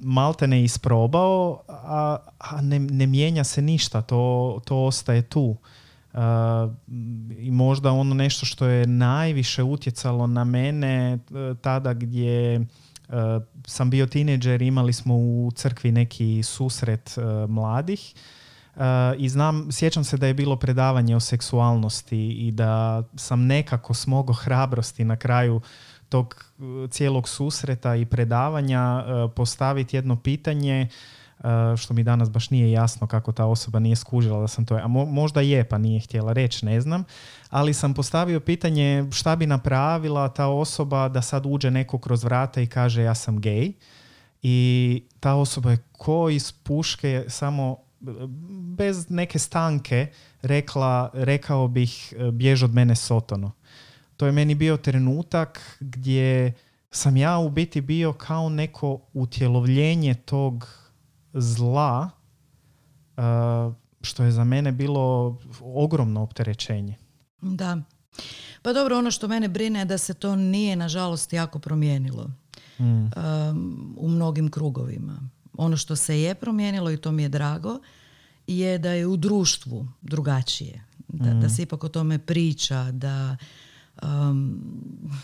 malte 0.00 0.46
ne 0.46 0.64
isprobao, 0.64 1.62
a, 1.68 2.16
a 2.38 2.60
ne, 2.60 2.78
ne, 2.78 3.06
mijenja 3.06 3.44
se 3.44 3.62
ništa, 3.62 4.02
to, 4.02 4.60
to 4.64 4.84
ostaje 4.84 5.22
tu. 5.22 5.56
I 7.38 7.50
možda 7.50 7.92
ono 7.92 8.14
nešto 8.14 8.46
što 8.46 8.66
je 8.66 8.86
najviše 8.86 9.62
utjecalo 9.62 10.26
na 10.26 10.44
mene 10.44 11.12
e, 11.12 11.18
tada 11.60 11.92
gdje 11.92 12.54
e, 12.56 12.60
sam 13.66 13.90
bio 13.90 14.06
tineđer, 14.06 14.62
imali 14.62 14.92
smo 14.92 15.14
u 15.16 15.50
crkvi 15.54 15.92
neki 15.92 16.42
susret 16.42 17.18
e, 17.18 17.46
mladih 17.46 18.14
i 19.18 19.28
znam, 19.28 19.72
sjećam 19.72 20.04
se 20.04 20.16
da 20.16 20.26
je 20.26 20.34
bilo 20.34 20.56
predavanje 20.56 21.16
o 21.16 21.20
seksualnosti 21.20 22.28
i 22.28 22.52
da 22.52 23.02
sam 23.16 23.46
nekako 23.46 23.94
smogao 23.94 24.34
hrabrosti 24.34 25.04
na 25.04 25.16
kraju 25.16 25.60
tog 26.08 26.49
cijelog 26.90 27.28
susreta 27.28 27.96
i 27.96 28.04
predavanja 28.04 29.04
e, 29.06 29.34
postaviti 29.34 29.96
jedno 29.96 30.16
pitanje 30.16 30.80
e, 30.80 31.42
što 31.76 31.94
mi 31.94 32.02
danas 32.02 32.30
baš 32.30 32.50
nije 32.50 32.72
jasno 32.72 33.06
kako 33.06 33.32
ta 33.32 33.46
osoba 33.46 33.78
nije 33.78 33.96
skužila 33.96 34.40
da 34.40 34.48
sam 34.48 34.66
to, 34.66 34.74
a 34.74 34.88
možda 34.88 35.40
je 35.40 35.64
pa 35.64 35.78
nije 35.78 36.00
htjela 36.00 36.32
reći, 36.32 36.66
ne 36.66 36.80
znam, 36.80 37.04
ali 37.50 37.74
sam 37.74 37.94
postavio 37.94 38.40
pitanje 38.40 39.06
šta 39.12 39.36
bi 39.36 39.46
napravila 39.46 40.28
ta 40.28 40.46
osoba 40.46 41.08
da 41.08 41.22
sad 41.22 41.46
uđe 41.46 41.70
neko 41.70 41.98
kroz 41.98 42.24
vrata 42.24 42.60
i 42.60 42.66
kaže 42.66 43.02
ja 43.02 43.14
sam 43.14 43.40
gej? 43.40 43.72
I 44.42 45.02
ta 45.20 45.34
osoba 45.34 45.70
je 45.70 45.78
ko 45.92 46.28
iz 46.28 46.52
puške 46.52 47.24
samo 47.28 47.76
bez 48.76 49.10
neke 49.10 49.38
stanke 49.38 50.06
rekla, 50.42 51.10
rekao 51.12 51.68
bih 51.68 52.14
bjež 52.32 52.62
od 52.62 52.74
mene 52.74 52.96
sotono 52.96 53.52
to 54.20 54.26
je 54.26 54.32
meni 54.32 54.54
bio 54.54 54.76
trenutak 54.76 55.76
gdje 55.80 56.52
sam 56.90 57.16
ja 57.16 57.38
u 57.38 57.50
biti 57.50 57.80
bio 57.80 58.12
kao 58.12 58.48
neko 58.48 59.00
utjelovljenje 59.12 60.14
tog 60.14 60.68
zla 61.32 62.10
uh, 63.16 63.74
što 64.00 64.24
je 64.24 64.30
za 64.30 64.44
mene 64.44 64.72
bilo 64.72 65.36
ogromno 65.60 66.22
opterećenje. 66.22 66.96
Da. 67.40 67.82
Pa 68.62 68.72
dobro, 68.72 68.98
ono 68.98 69.10
što 69.10 69.28
mene 69.28 69.48
brine 69.48 69.78
je 69.78 69.84
da 69.84 69.98
se 69.98 70.14
to 70.14 70.36
nije 70.36 70.76
nažalost 70.76 71.32
jako 71.32 71.58
promijenilo 71.58 72.30
mm. 72.78 72.84
um, 72.84 73.94
u 73.98 74.08
mnogim 74.08 74.50
krugovima. 74.50 75.20
Ono 75.58 75.76
što 75.76 75.96
se 75.96 76.20
je 76.20 76.34
promijenilo 76.34 76.90
i 76.90 76.96
to 76.96 77.12
mi 77.12 77.22
je 77.22 77.28
drago 77.28 77.80
je 78.46 78.78
da 78.78 78.90
je 78.90 79.06
u 79.06 79.16
društvu 79.16 79.88
drugačije. 80.00 80.84
Da, 81.08 81.34
da 81.34 81.46
mm. 81.46 81.50
se 81.50 81.62
ipak 81.62 81.84
o 81.84 81.88
tome 81.88 82.18
priča, 82.18 82.90
da 82.92 83.36
um, 84.02 84.60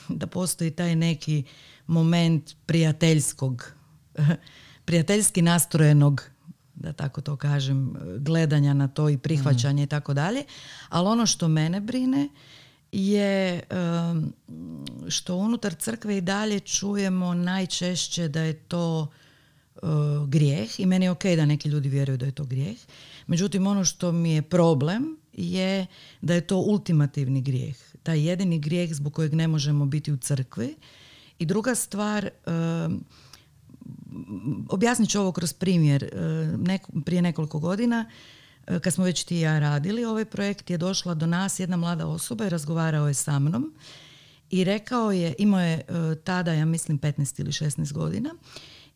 da 0.08 0.26
postoji 0.26 0.70
taj 0.70 0.96
neki 0.96 1.44
moment 1.86 2.56
prijateljskog, 2.66 3.72
prijateljski 4.86 5.42
nastrojenog 5.42 6.30
da 6.76 6.92
tako 6.92 7.20
to 7.20 7.36
kažem, 7.36 7.94
gledanja 8.18 8.74
na 8.74 8.88
to 8.88 9.08
i 9.08 9.18
prihvaćanje 9.18 9.82
i 9.82 9.86
tako 9.86 10.14
dalje. 10.14 10.44
Ali 10.88 11.08
ono 11.08 11.26
što 11.26 11.48
mene 11.48 11.80
brine 11.80 12.28
je 12.92 13.62
um, 13.70 14.32
što 15.08 15.36
unutar 15.36 15.74
crkve 15.74 16.18
i 16.18 16.20
dalje 16.20 16.60
čujemo 16.60 17.34
najčešće 17.34 18.28
da 18.28 18.40
je 18.40 18.52
to 18.52 19.06
uh, 19.82 20.28
grijeh 20.28 20.80
i 20.80 20.86
meni 20.86 21.04
je 21.04 21.10
ok 21.10 21.24
da 21.24 21.46
neki 21.46 21.68
ljudi 21.68 21.88
vjeruju 21.88 22.16
da 22.16 22.26
je 22.26 22.32
to 22.32 22.44
grijeh. 22.44 22.76
Međutim, 23.26 23.66
ono 23.66 23.84
što 23.84 24.12
mi 24.12 24.32
je 24.32 24.42
problem 24.42 25.16
je 25.32 25.86
da 26.20 26.34
je 26.34 26.46
to 26.46 26.56
ultimativni 26.56 27.42
grijeh 27.42 27.76
taj 28.06 28.28
jedini 28.28 28.58
grijeh 28.58 28.94
zbog 28.94 29.12
kojeg 29.12 29.34
ne 29.34 29.48
možemo 29.48 29.86
biti 29.86 30.12
u 30.12 30.16
crkvi. 30.16 30.76
I 31.38 31.46
druga 31.46 31.74
stvar, 31.74 32.30
objasnit 34.68 35.10
ću 35.10 35.20
ovo 35.20 35.32
kroz 35.32 35.52
primjer. 35.52 36.10
prije 37.04 37.22
nekoliko 37.22 37.58
godina, 37.58 38.10
kad 38.64 38.94
smo 38.94 39.04
već 39.04 39.24
ti 39.24 39.36
i 39.36 39.40
ja 39.40 39.58
radili 39.58 40.04
ovaj 40.04 40.24
projekt, 40.24 40.70
je 40.70 40.78
došla 40.78 41.14
do 41.14 41.26
nas 41.26 41.60
jedna 41.60 41.76
mlada 41.76 42.06
osoba 42.06 42.46
i 42.46 42.50
razgovarao 42.50 43.08
je 43.08 43.14
sa 43.14 43.38
mnom 43.38 43.74
i 44.50 44.64
rekao 44.64 45.12
je, 45.12 45.34
imao 45.38 45.60
je 45.60 45.82
tada, 46.24 46.52
ja 46.52 46.64
mislim, 46.64 46.98
15 46.98 47.40
ili 47.40 47.50
16 47.50 47.92
godina, 47.92 48.34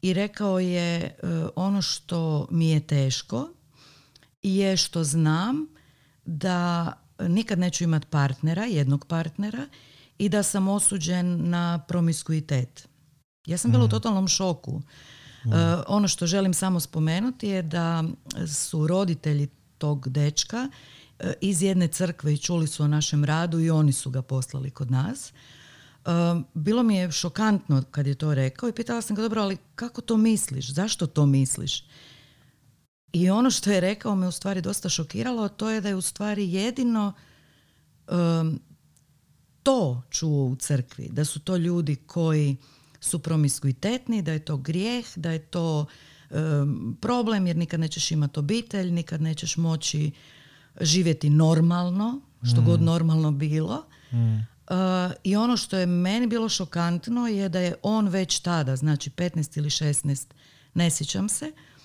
i 0.02 0.14
rekao 0.14 0.58
je 0.58 1.16
ono 1.56 1.82
što 1.82 2.48
mi 2.50 2.70
je 2.70 2.80
teško 2.80 3.48
je 4.42 4.76
što 4.76 5.04
znam 5.04 5.66
da 6.24 6.92
nikad 7.28 7.58
neću 7.58 7.84
imati 7.84 8.06
partnera, 8.06 8.64
jednog 8.64 9.06
partnera 9.06 9.66
i 10.18 10.28
da 10.28 10.42
sam 10.42 10.68
osuđen 10.68 11.48
na 11.50 11.78
promiskuitet. 11.88 12.88
Ja 13.46 13.58
sam 13.58 13.70
bila 13.70 13.84
u 13.84 13.86
mm. 13.86 13.90
totalnom 13.90 14.28
šoku. 14.28 14.82
Mm. 15.44 15.50
Ono 15.88 16.08
što 16.08 16.26
želim 16.26 16.54
samo 16.54 16.80
spomenuti 16.80 17.48
je 17.48 17.62
da 17.62 18.04
su 18.46 18.86
roditelji 18.86 19.48
tog 19.78 20.08
dečka 20.08 20.68
e, 21.18 21.32
iz 21.40 21.62
jedne 21.62 21.88
crkve 21.88 22.34
i 22.34 22.38
čuli 22.38 22.66
su 22.66 22.82
o 22.82 22.88
našem 22.88 23.24
radu 23.24 23.60
i 23.60 23.70
oni 23.70 23.92
su 23.92 24.10
ga 24.10 24.22
poslali 24.22 24.70
kod 24.70 24.90
nas. 24.90 25.32
E, 25.32 25.32
bilo 26.54 26.82
mi 26.82 26.96
je 26.96 27.12
šokantno 27.12 27.82
kad 27.90 28.06
je 28.06 28.14
to 28.14 28.34
rekao 28.34 28.68
i 28.68 28.72
pitala 28.72 29.02
sam 29.02 29.16
ga, 29.16 29.22
dobro, 29.22 29.42
ali 29.42 29.56
kako 29.74 30.00
to 30.00 30.16
misliš? 30.16 30.72
Zašto 30.72 31.06
to 31.06 31.26
misliš? 31.26 31.84
I 33.12 33.30
ono 33.30 33.50
što 33.50 33.70
je 33.70 33.80
rekao 33.80 34.14
me 34.14 34.28
u 34.28 34.32
stvari 34.32 34.60
dosta 34.60 34.88
šokiralo, 34.88 35.48
to 35.48 35.70
je 35.70 35.80
da 35.80 35.88
je 35.88 35.94
u 35.94 36.00
stvari 36.00 36.52
jedino 36.52 37.12
um, 38.08 38.60
to 39.62 40.02
čuo 40.10 40.44
u 40.44 40.56
crkvi, 40.56 41.08
da 41.12 41.24
su 41.24 41.40
to 41.40 41.56
ljudi 41.56 41.96
koji 41.96 42.56
su 43.00 43.18
promiskuitetni, 43.18 44.22
da 44.22 44.32
je 44.32 44.44
to 44.44 44.56
grijeh, 44.56 45.06
da 45.16 45.30
je 45.30 45.38
to 45.38 45.86
um, 46.30 46.96
problem 47.00 47.46
jer 47.46 47.56
nikad 47.56 47.80
nećeš 47.80 48.10
imati 48.10 48.38
obitelj, 48.38 48.90
nikad 48.90 49.22
nećeš 49.22 49.56
moći 49.56 50.10
živjeti 50.80 51.30
normalno, 51.30 52.20
što 52.52 52.60
mm. 52.60 52.64
god 52.64 52.82
normalno 52.82 53.30
bilo. 53.30 53.84
Mm. 54.12 54.34
Uh, 54.36 55.12
I 55.24 55.36
ono 55.36 55.56
što 55.56 55.76
je 55.76 55.86
meni 55.86 56.26
bilo 56.26 56.48
šokantno 56.48 57.26
je 57.26 57.48
da 57.48 57.60
je 57.60 57.74
on 57.82 58.08
već 58.08 58.40
tada, 58.40 58.76
znači 58.76 59.10
15 59.10 59.58
ili 59.58 59.70
16, 59.70 60.26
ne 60.74 60.90
sjećam 60.90 61.28
se, 61.28 61.52
Uh, 61.52 61.79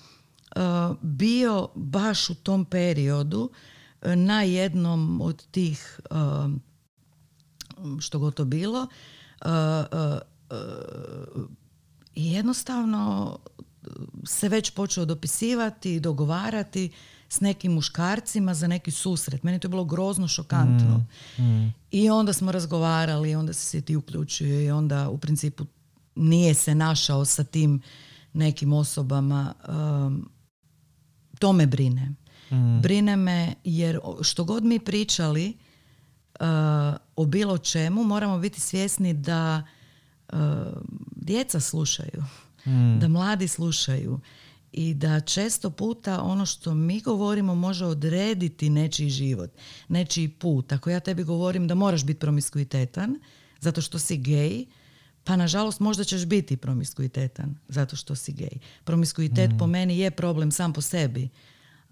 bio 1.00 1.68
baš 1.74 2.30
u 2.30 2.34
tom 2.34 2.64
periodu 2.64 3.40
uh, 3.40 3.50
na 4.14 4.42
jednom 4.42 5.20
od 5.20 5.46
tih 5.50 6.00
uh, 6.10 6.50
što 8.00 8.18
god 8.18 8.34
to 8.34 8.44
bilo 8.44 8.86
i 12.14 12.32
jednostavno 12.32 13.38
se 14.24 14.48
već 14.48 14.70
počeo 14.70 15.04
dopisivati 15.04 15.94
i 15.94 16.00
dogovarati 16.00 16.90
s 17.28 17.40
nekim 17.40 17.72
muškarcima 17.72 18.54
za 18.54 18.66
neki 18.66 18.90
susret. 18.90 19.42
Meni 19.42 19.58
to 19.58 19.66
je 19.66 19.70
bilo 19.70 19.84
grozno 19.84 20.28
šokantno. 20.28 21.06
Mm, 21.38 21.42
mm. 21.42 21.74
I 21.90 22.10
onda 22.10 22.32
smo 22.32 22.52
razgovarali, 22.52 23.34
onda 23.34 23.52
se 23.52 23.80
ti 23.80 23.96
uključio 23.96 24.60
i 24.60 24.70
onda 24.70 25.08
u 25.08 25.18
principu 25.18 25.66
nije 26.14 26.54
se 26.54 26.74
našao 26.74 27.24
sa 27.24 27.44
tim 27.44 27.82
nekim 28.32 28.72
osobama. 28.72 29.54
Um, 29.68 30.28
to 31.38 31.52
me 31.52 31.66
brine. 31.66 32.12
Mm. 32.50 32.80
Brine 32.80 33.16
me 33.16 33.54
jer 33.64 34.00
što 34.22 34.44
god 34.44 34.64
mi 34.64 34.78
pričali 34.78 35.56
uh, 36.40 36.46
o 37.16 37.24
bilo 37.24 37.58
čemu, 37.58 38.04
moramo 38.04 38.38
biti 38.38 38.60
svjesni 38.60 39.14
da 39.14 39.62
uh, 40.32 40.38
djeca 41.16 41.60
slušaju, 41.60 42.24
Mm. 42.66 42.98
da 43.00 43.08
mladi 43.08 43.48
slušaju 43.48 44.20
i 44.72 44.94
da 44.94 45.20
često 45.20 45.70
puta 45.70 46.22
ono 46.22 46.46
što 46.46 46.74
mi 46.74 47.00
govorimo 47.00 47.54
može 47.54 47.86
odrediti 47.86 48.70
nečiji 48.70 49.10
život, 49.10 49.50
nečiji 49.88 50.28
put. 50.28 50.72
Ako 50.72 50.90
ja 50.90 51.00
tebi 51.00 51.24
govorim 51.24 51.68
da 51.68 51.74
moraš 51.74 52.04
biti 52.04 52.20
promiskuitetan 52.20 53.20
zato 53.60 53.80
što 53.80 53.98
si 53.98 54.16
gej, 54.16 54.64
pa 55.26 55.36
nažalost 55.36 55.80
možda 55.80 56.04
ćeš 56.04 56.24
biti 56.26 56.56
promiskuitetan 56.56 57.54
zato 57.68 57.96
što 57.96 58.14
si 58.14 58.32
gej. 58.32 58.58
Promiskuitet 58.84 59.50
po 59.58 59.66
meni 59.66 59.98
je 59.98 60.10
problem 60.10 60.50
sam 60.50 60.72
po 60.72 60.80
sebi, 60.80 61.28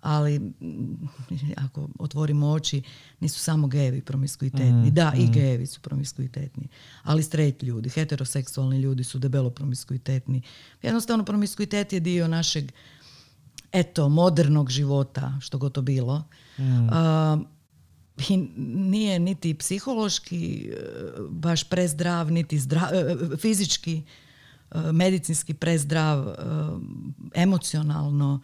ali 0.00 0.38
mm, 0.38 1.08
ako 1.56 1.88
otvorimo 1.98 2.50
oči, 2.50 2.82
nisu 3.20 3.40
samo 3.40 3.66
gejevi 3.66 4.00
promiskuitetni. 4.00 4.90
Da, 4.90 5.12
i 5.16 5.26
gejevi 5.30 5.66
su 5.66 5.80
promiskuitetni. 5.80 6.68
Ali 7.02 7.22
straight 7.22 7.62
ljudi, 7.62 7.88
heteroseksualni 7.88 8.78
ljudi 8.78 9.04
su 9.04 9.18
debelo 9.18 9.50
promiskuitetni. 9.50 10.42
Jednostavno 10.82 11.24
promiskuitet 11.24 11.92
je 11.92 12.00
dio 12.00 12.28
našeg 12.28 12.72
eto, 13.72 14.08
modernog 14.08 14.70
života, 14.70 15.38
što 15.40 15.58
god 15.58 15.72
to 15.72 15.82
bilo. 15.82 16.24
A, 16.90 17.38
i 18.20 18.36
nije 18.66 19.18
niti 19.18 19.54
psihološki 19.54 20.38
e, 20.66 20.76
baš 21.30 21.64
prezdrav, 21.64 22.32
niti 22.32 22.58
zdra- 22.58 22.90
e, 23.32 23.36
fizički, 23.36 24.02
e, 24.70 24.92
medicinski 24.92 25.54
prezdrav, 25.54 26.34
emocionalno. 27.34 28.40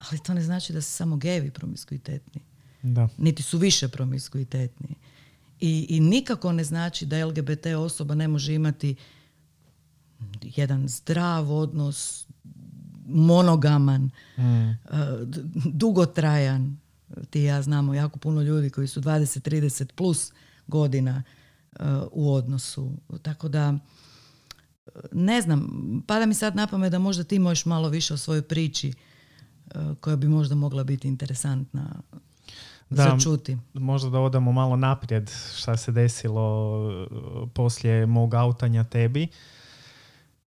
Ali 0.00 0.18
to 0.18 0.34
ne 0.34 0.42
znači 0.42 0.72
da 0.72 0.80
su 0.80 0.90
samo 0.90 1.16
gejevi 1.16 1.50
promiskuitetni. 1.50 2.40
Da. 2.82 3.08
Niti 3.18 3.42
su 3.42 3.58
više 3.58 3.88
promiskuitetni. 3.88 4.94
I, 5.60 5.86
I 5.88 6.00
nikako 6.00 6.52
ne 6.52 6.64
znači 6.64 7.06
da 7.06 7.26
LGBT 7.26 7.66
osoba 7.68 8.14
ne 8.14 8.28
može 8.28 8.54
imati 8.54 8.94
jedan 10.42 10.88
zdrav 10.88 11.52
odnos, 11.52 12.26
monogaman, 13.06 14.10
Mm. 14.38 14.78
dugotrajan. 15.66 16.76
Ti 17.30 17.40
i 17.40 17.44
ja 17.44 17.62
znamo 17.62 17.94
jako 17.94 18.18
puno 18.18 18.42
ljudi 18.42 18.70
koji 18.70 18.86
su 18.88 19.00
20-30 19.00 19.92
plus 19.92 20.32
godina 20.66 21.22
e, 21.72 21.84
u 22.12 22.34
odnosu. 22.34 22.92
Tako 23.22 23.48
da, 23.48 23.74
e, 24.86 24.90
ne 25.12 25.42
znam, 25.42 25.68
pada 26.06 26.26
mi 26.26 26.34
sad 26.34 26.56
na 26.56 26.66
pamet 26.66 26.92
da 26.92 26.98
možda 26.98 27.24
ti 27.24 27.38
možeš 27.38 27.64
malo 27.64 27.88
više 27.88 28.14
o 28.14 28.16
svojoj 28.16 28.42
priči 28.42 28.88
e, 28.88 28.94
koja 30.00 30.16
bi 30.16 30.28
možda 30.28 30.54
mogla 30.54 30.84
biti 30.84 31.08
interesantna 31.08 32.00
Da, 32.90 33.02
za 33.02 33.18
čuti. 33.24 33.56
možda 33.74 34.10
da 34.10 34.20
odamo 34.20 34.52
malo 34.52 34.76
naprijed 34.76 35.30
šta 35.56 35.76
se 35.76 35.92
desilo 35.92 36.80
poslije 37.54 38.06
mog 38.06 38.34
autanja 38.34 38.84
tebi. 38.84 39.28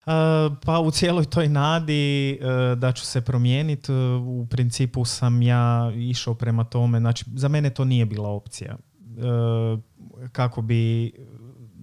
Uh, 0.05 0.57
pa 0.65 0.79
u 0.79 0.91
cijeloj 0.91 1.25
toj 1.25 1.50
nadi 1.50 2.39
uh, 2.41 2.79
da 2.79 2.91
ću 2.91 3.05
se 3.05 3.22
promijeniti, 3.22 3.91
uh, 3.91 4.27
u 4.27 4.48
principu 4.50 5.05
sam 5.05 5.41
ja 5.41 5.91
išao 5.95 6.33
prema 6.33 6.63
tome, 6.63 7.00
znači 7.00 7.25
za 7.36 7.48
mene 7.48 7.69
to 7.69 7.86
nije 7.86 8.05
bila 8.05 8.29
opcija. 8.29 8.77
Kako 10.31 10.62
bi 10.62 11.12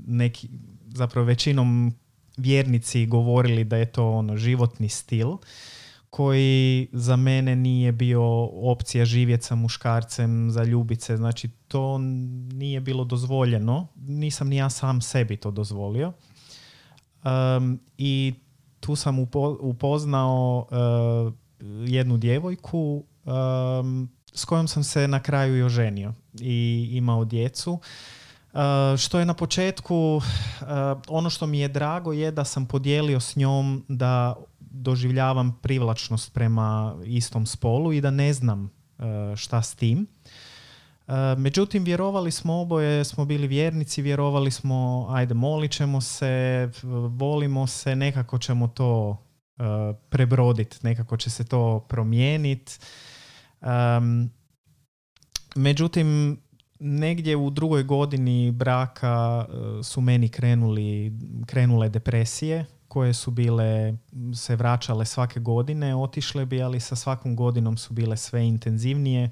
neki, 0.06 0.48
zapravo 0.86 1.26
većinom 1.26 1.94
vjernici 2.36 3.06
govorili 3.06 3.64
da 3.64 3.76
je 3.76 3.92
to 3.92 4.10
ono 4.10 4.36
životni 4.36 4.88
stil 4.88 5.28
koji 6.10 6.88
za 6.92 7.16
mene 7.16 7.56
nije 7.56 7.92
bio 7.92 8.22
opcija 8.44 9.04
živjeti 9.04 9.44
sa 9.44 9.54
muškarcem, 9.54 10.50
za 10.50 10.64
ljubice, 10.64 11.16
znači 11.16 11.48
to 11.48 11.98
nije 12.52 12.80
bilo 12.80 13.04
dozvoljeno, 13.04 13.86
nisam 13.96 14.48
ni 14.48 14.56
ja 14.56 14.70
sam 14.70 15.00
sebi 15.00 15.36
to 15.36 15.50
dozvolio. 15.50 16.12
Um, 17.24 17.80
I 17.98 18.34
tu 18.80 18.96
sam 18.96 19.18
upo- 19.18 19.56
upoznao 19.60 20.66
uh, 20.70 21.32
jednu 21.88 22.16
djevojku 22.16 23.04
um, 23.24 24.08
s 24.34 24.44
kojom 24.44 24.68
sam 24.68 24.84
se 24.84 25.08
na 25.08 25.20
kraju 25.22 25.58
i 25.58 25.62
oženio 25.62 26.14
i 26.40 26.88
imao 26.92 27.24
djecu. 27.24 27.72
Uh, 28.52 28.60
što 28.98 29.18
je 29.18 29.24
na 29.24 29.34
početku, 29.34 30.16
uh, 30.16 30.22
ono 31.08 31.30
što 31.30 31.46
mi 31.46 31.58
je 31.58 31.68
drago 31.68 32.12
je 32.12 32.30
da 32.30 32.44
sam 32.44 32.66
podijelio 32.66 33.20
s 33.20 33.36
njom 33.36 33.84
da 33.88 34.36
doživljavam 34.60 35.58
privlačnost 35.62 36.32
prema 36.32 36.96
istom 37.04 37.46
spolu 37.46 37.92
i 37.92 38.00
da 38.00 38.10
ne 38.10 38.32
znam 38.32 38.70
šta 39.36 39.62
s 39.62 39.74
tim. 39.74 40.06
Uh, 41.10 41.38
Međutim, 41.38 41.84
vjerovali 41.84 42.30
smo 42.30 42.60
oboje, 42.60 43.04
smo 43.04 43.24
bili 43.24 43.46
vjernici, 43.46 44.02
vjerovali 44.02 44.50
smo, 44.50 45.06
ajde, 45.10 45.34
molit 45.34 45.70
ćemo 45.70 46.00
se, 46.00 46.68
volimo 47.08 47.66
se, 47.66 47.96
nekako 47.96 48.38
ćemo 48.38 48.68
to 48.68 49.08
uh, 49.10 49.16
prebroditi, 50.08 50.78
nekako 50.82 51.16
će 51.16 51.30
se 51.30 51.44
to 51.44 51.86
promijeniti. 51.88 52.78
Međutim, 55.54 56.40
negdje 56.78 57.36
u 57.36 57.50
drugoj 57.50 57.82
godini 57.82 58.50
braka 58.50 59.46
uh, 59.48 59.84
su 59.84 60.00
meni 60.00 60.28
krenuli, 60.28 61.12
krenule 61.46 61.88
depresije 61.88 62.66
koje 62.88 63.14
su 63.14 63.30
bile, 63.30 63.94
se 64.34 64.56
vraćale 64.56 65.04
svake 65.06 65.40
godine, 65.40 65.96
otišle 65.96 66.46
bi, 66.46 66.62
ali 66.62 66.80
sa 66.80 66.96
svakom 66.96 67.36
godinom 67.36 67.76
su 67.76 67.94
bile 67.94 68.16
sve 68.16 68.46
intenzivnije. 68.46 69.30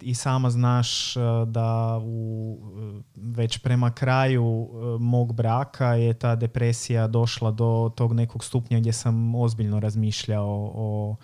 I 0.00 0.14
sama 0.14 0.50
znaš 0.50 1.16
uh, 1.16 1.22
da 1.48 2.00
u, 2.02 2.58
uh, 2.62 3.02
već 3.16 3.58
prema 3.58 3.90
kraju 3.90 4.44
uh, 4.44 5.00
mog 5.00 5.32
braka 5.32 5.94
je 5.94 6.14
ta 6.14 6.36
depresija 6.36 7.06
došla 7.06 7.50
do 7.50 7.92
tog 7.96 8.12
nekog 8.12 8.44
stupnja 8.44 8.78
gdje 8.78 8.92
sam 8.92 9.34
ozbiljno 9.34 9.80
razmišljao 9.80 10.72
o 10.74 11.16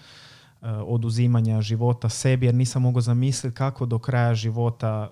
oduzimanja 0.87 1.61
života 1.61 2.09
sebi 2.09 2.47
jer 2.47 2.55
nisam 2.55 2.83
mogao 2.83 3.01
zamisliti 3.01 3.57
kako 3.57 3.87
do 3.87 3.99
kraja 3.99 4.35
života 4.35 5.11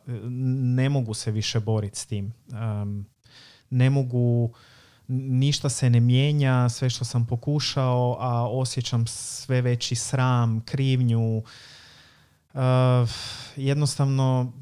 ne 0.77 0.89
mogu 0.89 1.15
se 1.15 1.31
više 1.31 1.61
boriti 1.61 1.99
s 1.99 2.07
tim. 2.07 2.33
Ne 3.71 3.91
mogu 3.91 4.53
ništa 5.09 5.69
se 5.69 5.91
ne 5.91 6.01
mijenja, 6.01 6.69
sve 6.69 6.91
što 6.91 7.05
sam 7.05 7.27
pokušao, 7.27 8.17
a 8.21 8.49
osjećam 8.51 9.07
sve 9.07 9.61
veći 9.61 9.95
sram, 9.95 10.61
krivnju. 10.61 11.43
Uh, 12.55 12.61
jednostavno, 13.57 14.53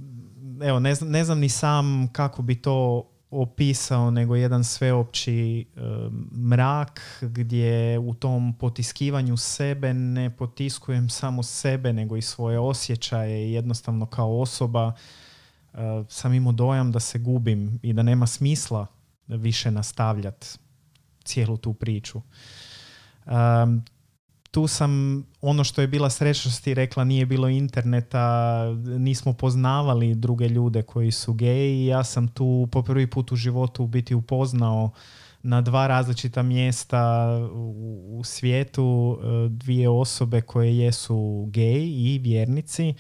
evo, 0.63 0.81
ne, 0.81 0.95
znam- 0.95 1.11
ne 1.11 1.25
znam 1.25 1.39
ni 1.39 1.49
sam 1.49 2.09
kako 2.13 2.43
bi 2.43 2.55
to 2.63 3.09
opisao, 3.31 4.11
nego 4.11 4.37
jedan 4.37 4.65
sveopći 4.65 5.67
uh, 5.77 6.13
mrak 6.39 7.01
gdje 7.21 7.99
u 7.99 8.15
tom 8.15 8.55
potiskivanju 8.59 9.37
sebe 9.37 9.95
ne 9.95 10.37
potiskujem 10.37 11.09
samo 11.09 11.43
sebe, 11.43 11.93
nego 11.93 12.17
i 12.17 12.23
svoje 12.23 12.59
osjećaje 12.59 13.49
i 13.49 13.53
jednostavno 13.53 14.07
kao 14.07 14.41
osoba 14.41 14.87
uh, 15.73 15.79
sam 16.09 16.35
imao 16.35 16.53
dojam 16.53 16.93
da 16.93 17.01
se 17.01 17.19
gubim 17.19 17.79
i 17.83 17.93
da 17.93 18.03
nema 18.03 18.27
smisla 18.27 18.87
više 19.27 19.71
nastavljati 19.71 20.47
cijelu 21.25 21.57
tu 21.57 21.75
priču. 21.75 22.21
Um, 23.27 23.85
tu 24.59 24.67
sam, 24.67 25.25
ono 25.41 25.65
što 25.65 25.81
je 25.81 25.87
bila 25.87 26.11
sreća 26.11 26.41
što 26.41 26.51
si 26.51 26.63
ti 26.63 26.75
rekla, 26.75 27.05
nije 27.05 27.27
bilo 27.27 27.49
interneta, 27.49 28.65
nismo 28.99 29.33
poznavali 29.33 30.15
druge 30.15 30.49
ljude 30.49 30.83
koji 30.83 31.11
su 31.11 31.33
geji 31.33 31.83
i 31.83 31.87
ja 31.87 32.05
sam 32.05 32.29
tu 32.29 32.69
po 32.73 32.83
prvi 32.83 33.07
put 33.07 33.33
u 33.33 33.37
životu 33.37 33.87
biti 33.87 34.15
upoznao 34.15 34.91
na 35.43 35.61
dva 35.61 35.87
različita 35.87 36.43
mjesta 36.43 37.29
u, 38.09 38.23
svijetu 38.25 39.19
e, 39.21 39.49
dvije 39.49 39.89
osobe 39.89 40.41
koje 40.41 40.79
jesu 40.79 41.47
geji 41.51 41.91
i 41.91 42.19
vjernici 42.19 42.95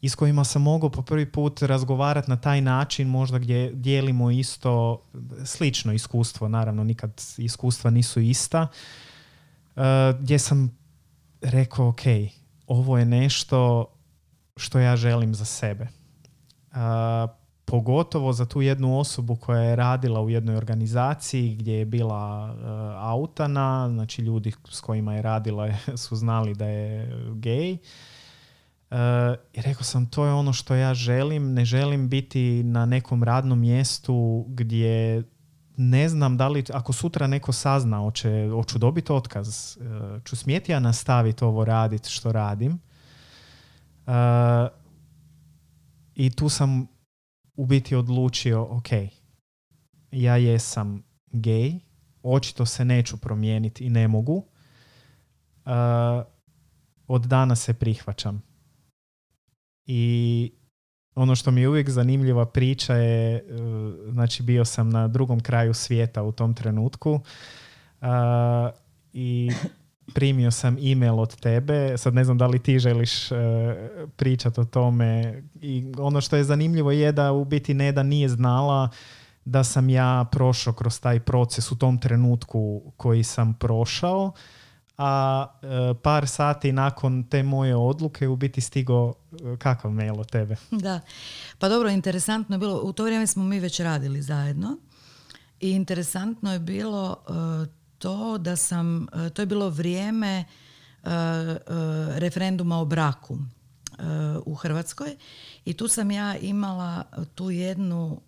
i 0.00 0.08
s 0.08 0.14
kojima 0.14 0.44
sam 0.44 0.62
mogao 0.62 0.90
po 0.90 1.02
prvi 1.02 1.26
put 1.26 1.62
razgovarati 1.62 2.30
na 2.30 2.36
taj 2.36 2.60
način 2.60 3.08
možda 3.08 3.38
gdje 3.38 3.70
dijelimo 3.72 4.30
isto 4.30 5.02
slično 5.44 5.92
iskustvo, 5.92 6.48
naravno 6.48 6.84
nikad 6.84 7.22
iskustva 7.38 7.90
nisu 7.90 8.20
ista, 8.20 8.68
gdje 10.20 10.38
sam 10.38 10.78
rekao 11.40 11.88
ok, 11.88 12.02
ovo 12.66 12.98
je 12.98 13.04
nešto 13.04 13.86
što 14.56 14.78
ja 14.78 14.96
želim 14.96 15.34
za 15.34 15.44
sebe. 15.44 15.88
Uh, 16.70 16.78
pogotovo 17.64 18.32
za 18.32 18.46
tu 18.46 18.62
jednu 18.62 18.98
osobu 18.98 19.36
koja 19.36 19.60
je 19.60 19.76
radila 19.76 20.20
u 20.20 20.30
jednoj 20.30 20.56
organizaciji 20.56 21.54
gdje 21.54 21.72
je 21.72 21.84
bila 21.84 22.52
uh, 22.52 22.60
autana, 23.04 23.88
znači 23.92 24.22
ljudi 24.22 24.52
s 24.70 24.80
kojima 24.80 25.14
je 25.14 25.22
radila 25.22 25.68
su 26.06 26.16
znali 26.16 26.54
da 26.54 26.66
je 26.66 27.12
gej. 27.34 27.76
I 29.52 29.60
rekao 29.60 29.82
sam, 29.82 30.06
to 30.06 30.24
je 30.24 30.32
ono 30.32 30.52
što 30.52 30.74
ja 30.74 30.94
želim. 30.94 31.54
Ne 31.54 31.64
želim 31.64 32.08
biti 32.08 32.62
na 32.62 32.86
nekom 32.86 33.22
radnom 33.22 33.60
mjestu 33.60 34.44
gdje 34.48 35.22
ne 35.76 36.08
znam 36.08 36.36
da 36.36 36.48
li, 36.48 36.64
ako 36.72 36.92
sutra 36.92 37.26
neko 37.26 37.52
sazna, 37.52 37.98
hoću 38.50 38.78
dobiti 38.78 39.12
otkaz, 39.12 39.76
e, 39.76 40.20
ću 40.24 40.36
smijeti 40.36 40.72
ja 40.72 40.80
nastaviti 40.80 41.44
ovo 41.44 41.64
raditi 41.64 42.10
što 42.10 42.32
radim. 42.32 42.80
E, 44.06 44.12
I 46.14 46.30
tu 46.30 46.48
sam 46.48 46.86
u 47.56 47.66
biti 47.66 47.96
odlučio, 47.96 48.66
ok, 48.70 48.88
ja 50.10 50.36
jesam 50.36 51.02
gej, 51.32 51.78
očito 52.22 52.66
se 52.66 52.84
neću 52.84 53.16
promijeniti 53.16 53.84
i 53.84 53.90
ne 53.90 54.08
mogu. 54.08 54.44
Uh, 55.64 55.72
od 57.06 57.26
dana 57.26 57.56
se 57.56 57.74
prihvaćam. 57.74 58.42
I 59.86 60.52
ono 61.14 61.34
što 61.34 61.50
mi 61.50 61.60
je 61.60 61.68
uvijek 61.68 61.90
zanimljiva 61.90 62.46
priča 62.46 62.94
je, 62.94 63.44
uh, 63.44 64.12
znači 64.12 64.42
bio 64.42 64.64
sam 64.64 64.90
na 64.90 65.08
drugom 65.08 65.40
kraju 65.40 65.74
svijeta 65.74 66.22
u 66.22 66.32
tom 66.32 66.54
trenutku 66.54 67.12
uh, 67.12 68.08
i 69.12 69.50
primio 70.14 70.50
sam 70.50 70.76
email 70.92 71.20
od 71.20 71.36
tebe, 71.40 71.98
sad 71.98 72.14
ne 72.14 72.24
znam 72.24 72.38
da 72.38 72.46
li 72.46 72.58
ti 72.58 72.78
želiš 72.78 73.30
uh, 73.30 73.38
pričati 74.16 74.60
o 74.60 74.64
tome. 74.64 75.42
I 75.60 75.92
ono 75.98 76.20
što 76.20 76.36
je 76.36 76.44
zanimljivo 76.44 76.90
je 76.90 77.12
da 77.12 77.32
u 77.32 77.44
biti 77.44 77.74
Neda 77.74 78.02
nije 78.02 78.28
znala 78.28 78.88
da 79.44 79.64
sam 79.64 79.88
ja 79.88 80.24
prošao 80.32 80.72
kroz 80.72 81.00
taj 81.00 81.20
proces 81.20 81.72
u 81.72 81.78
tom 81.78 81.98
trenutku 81.98 82.92
koji 82.96 83.22
sam 83.22 83.54
prošao, 83.54 84.32
a 84.98 85.46
e, 85.62 85.94
par 86.02 86.28
sati 86.28 86.72
nakon 86.72 87.22
te 87.22 87.42
moje 87.42 87.76
odluke 87.76 88.28
u 88.28 88.36
biti 88.36 88.60
stigo 88.60 89.12
e, 89.32 89.56
kakav 89.56 89.90
mail 89.90 90.20
od 90.20 90.30
tebe. 90.30 90.56
Da, 90.84 91.00
pa 91.58 91.68
dobro, 91.68 91.90
interesantno 91.90 92.54
je 92.54 92.58
bilo, 92.58 92.80
u 92.82 92.92
to 92.92 93.04
vrijeme 93.04 93.26
smo 93.26 93.44
mi 93.44 93.60
već 93.60 93.80
radili 93.80 94.22
zajedno 94.22 94.76
i 95.60 95.70
interesantno 95.70 96.52
je 96.52 96.58
bilo 96.58 97.16
e, 97.28 97.32
to 97.98 98.38
da 98.38 98.56
sam, 98.56 99.06
to 99.34 99.42
je 99.42 99.46
bilo 99.46 99.68
vrijeme 99.68 100.44
referenduma 102.16 102.78
o 102.78 102.84
braku 102.84 103.38
u 104.46 104.54
Hrvatskoj 104.54 105.16
i 105.64 105.74
tu 105.74 105.88
sam 105.88 106.10
ja 106.10 106.36
imala 106.36 107.02
tu 107.34 107.50
jednu, 107.50 108.20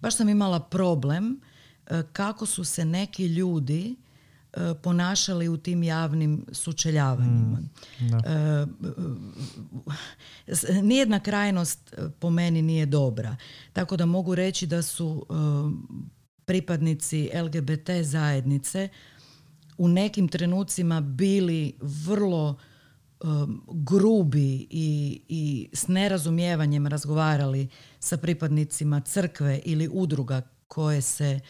baš 0.00 0.16
sam 0.16 0.28
imala 0.28 0.60
problem 0.60 1.40
kako 2.12 2.46
su 2.46 2.64
se 2.64 2.84
neki 2.84 3.26
ljudi 3.26 3.96
ponašali 4.82 5.48
u 5.48 5.56
tim 5.56 5.82
javnim 5.82 6.46
sučeljavanjima. 6.52 7.58
Mm, 8.00 8.06
nijedna 10.82 11.20
krajnost 11.20 11.94
po 12.18 12.30
meni 12.30 12.62
nije 12.62 12.86
dobra. 12.86 13.36
Tako 13.72 13.96
da 13.96 14.06
mogu 14.06 14.34
reći 14.34 14.66
da 14.66 14.82
su 14.82 15.26
pripadnici 16.44 17.30
LGBT 17.34 17.90
zajednice 18.02 18.88
u 19.80 19.88
nekim 19.88 20.28
trenucima 20.28 21.00
bili 21.00 21.74
vrlo 21.80 22.56
um, 23.20 23.64
grubi 23.68 24.66
i, 24.70 25.20
i 25.28 25.68
s 25.72 25.88
nerazumijevanjem 25.88 26.86
razgovarali 26.86 27.68
sa 27.98 28.16
pripadnicima 28.16 29.00
crkve 29.00 29.60
ili 29.64 29.88
udruga 29.92 30.42
koje, 30.68 31.02
se, 31.02 31.40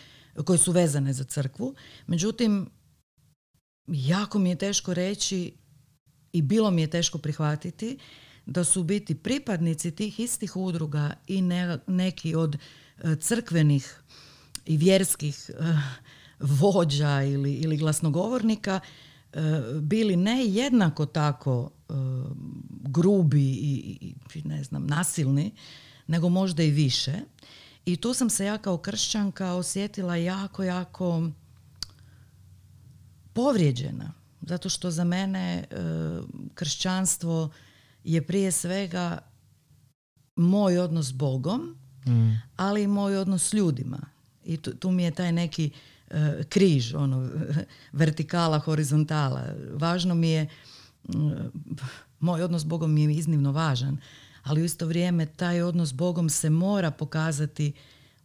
koje 0.45 0.59
su 0.59 0.73
vezane 0.73 1.13
za 1.13 1.25
crkvu. 1.25 1.75
Međutim, 2.07 2.71
jako 3.93 4.39
mi 4.39 4.49
je 4.49 4.57
teško 4.57 4.95
reći 4.95 5.53
i 6.33 6.43
bilo 6.43 6.71
mi 6.71 6.81
je 6.81 6.91
teško 6.91 7.19
prihvatiti 7.19 7.99
da 8.47 8.65
su 8.65 8.85
biti 8.85 9.15
pripadnici 9.15 9.91
tih 9.91 10.21
istih 10.21 10.57
udruga 10.57 11.13
i 11.27 11.43
neki 11.87 12.35
od 12.35 12.57
uh, 13.05 13.19
crkvenih 13.21 14.03
i 14.67 14.77
vjerskih 14.77 15.51
uh, 15.59 15.67
vođa 16.41 17.23
ili, 17.23 17.53
ili 17.55 17.77
glasnogovornika 17.77 18.81
E, 19.33 19.63
bili 19.81 20.17
ne 20.17 20.47
jednako 20.47 21.07
tako 21.07 21.71
e, 21.89 21.93
grubi 22.71 23.51
i, 23.51 24.15
i 24.35 24.43
ne 24.45 24.65
znam 24.65 24.87
nasilni 24.87 25.53
nego 26.07 26.29
možda 26.29 26.63
i 26.63 26.71
više. 26.71 27.13
I 27.85 27.97
tu 27.97 28.15
sam 28.15 28.31
se 28.31 28.45
ja 28.45 28.59
kao 28.59 28.79
kršćanka 28.79 29.53
osjetila 29.53 30.17
jako 30.17 30.63
jako 30.65 31.31
povrijeđena 33.33 34.13
zato 34.43 34.69
što 34.69 34.91
za 34.91 35.05
mene 35.05 35.65
e, 35.71 35.77
kršćanstvo 36.55 37.51
je 38.05 38.27
prije 38.27 38.53
svega 38.53 39.19
moj 40.37 40.79
odnos 40.79 41.07
s 41.07 41.13
Bogom 41.13 41.77
mm. 42.07 42.43
ali 42.57 42.83
i 42.83 42.87
moj 42.87 43.17
odnos 43.17 43.49
s 43.49 43.53
ljudima 43.53 44.01
i 44.45 44.57
tu, 44.57 44.75
tu 44.75 44.91
mi 44.91 45.03
je 45.03 45.11
taj 45.11 45.33
neki 45.33 45.71
E, 46.11 46.45
križ, 46.49 46.95
ono, 46.95 47.29
vertikala, 47.93 48.59
horizontala. 48.59 49.45
Važno 49.75 50.15
mi 50.15 50.29
je, 50.29 50.47
moj 52.21 52.43
odnos 52.43 52.63
s 52.63 52.65
Bogom 52.65 52.93
mi 52.93 53.03
je 53.03 53.15
iznimno 53.15 53.53
važan, 53.53 53.99
ali 54.43 54.63
u 54.63 54.65
isto 54.65 54.87
vrijeme 54.87 55.27
taj 55.27 55.63
odnos 55.63 55.89
s 55.89 55.93
Bogom 55.93 56.31
se 56.31 56.51
mora 56.51 56.91
pokazati 56.91 57.73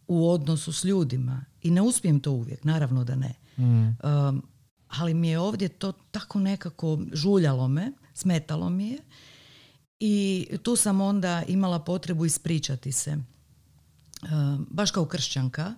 u 0.08 0.30
odnosu 0.30 0.72
s 0.72 0.84
ljudima. 0.84 1.44
I 1.62 1.70
ne 1.70 1.82
uspijem 1.82 2.20
to 2.20 2.32
uvijek, 2.32 2.64
naravno 2.64 3.04
da 3.04 3.14
ne. 3.14 3.34
Mm. 3.56 3.62
Um, 3.62 4.42
ali 4.88 5.14
mi 5.14 5.28
je 5.28 5.38
ovdje 5.38 5.68
to 5.68 5.92
tako 5.92 6.40
nekako 6.40 6.98
žuljalo 7.12 7.68
me, 7.68 7.92
smetalo 8.14 8.70
mi 8.70 8.88
je. 8.88 8.98
I 10.00 10.48
tu 10.62 10.76
sam 10.76 11.00
onda 11.00 11.42
imala 11.48 11.78
potrebu 11.78 12.24
ispričati 12.24 12.92
se. 12.92 13.16
Um, 14.22 14.66
baš 14.70 14.90
kao 14.90 15.04
kršćanka, 15.04 15.74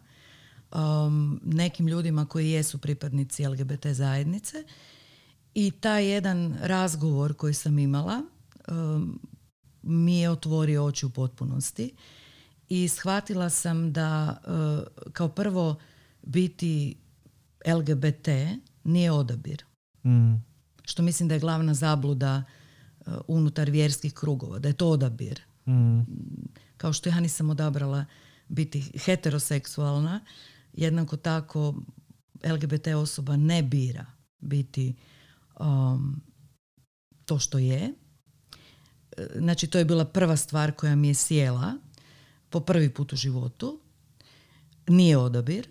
um, 0.75 1.41
nekim 1.45 1.89
ljudima 1.89 2.27
koji 2.27 2.51
jesu 2.51 2.79
pripadnici 2.79 3.47
LGBT 3.47 3.87
zajednice 3.87 4.65
i 5.55 5.71
taj 5.71 6.07
jedan 6.07 6.57
razgovor 6.63 7.35
koji 7.35 7.55
sam 7.55 7.79
imala 7.79 8.23
um, 8.69 9.21
mi 9.83 10.21
je 10.21 10.31
otvorio 10.31 10.85
oči 10.85 11.07
u 11.07 11.11
potpunosti 11.11 11.95
i 12.69 12.89
shvatila 12.89 13.51
sam 13.51 13.93
da 13.93 14.37
kao 15.13 15.29
prvo 15.29 15.77
biti 16.23 16.97
LGBT 17.67 18.29
nije 18.89 19.13
odabir. 19.13 19.65
Mm. 20.05 20.35
Što 20.85 21.03
mislim 21.03 21.29
da 21.29 21.35
je 21.35 21.41
glavna 21.41 21.75
zabluda 21.75 22.45
uh, 23.01 23.15
unutar 23.29 23.71
vjerskih 23.71 24.13
krugova, 24.13 24.59
da 24.59 24.69
je 24.69 24.75
to 24.75 24.89
odabir. 24.89 25.41
Mm. 25.67 26.01
Kao 26.77 26.93
što 26.93 27.09
ja 27.09 27.21
nisam 27.21 27.51
odabrala 27.51 28.05
biti 28.49 28.93
heteroseksualna, 29.05 30.21
jednako 30.73 31.17
tako 31.17 31.75
LGBT 32.45 32.87
osoba 32.87 33.37
ne 33.37 33.63
bira 33.63 34.07
biti 34.39 34.95
um, 35.61 36.23
to 37.25 37.39
što 37.39 37.59
je. 37.59 37.95
Znači, 39.37 39.67
to 39.67 39.79
je 39.79 39.85
bila 39.85 40.05
prva 40.05 40.37
stvar 40.37 40.73
koja 40.73 40.97
mi 40.97 41.09
je 41.09 41.15
sjela 41.15 41.75
po 42.51 42.61
prvi 42.61 42.95
put 42.95 43.13
u 43.13 43.17
životu. 43.17 43.81
Nije 44.87 45.17
odabir. 45.17 45.69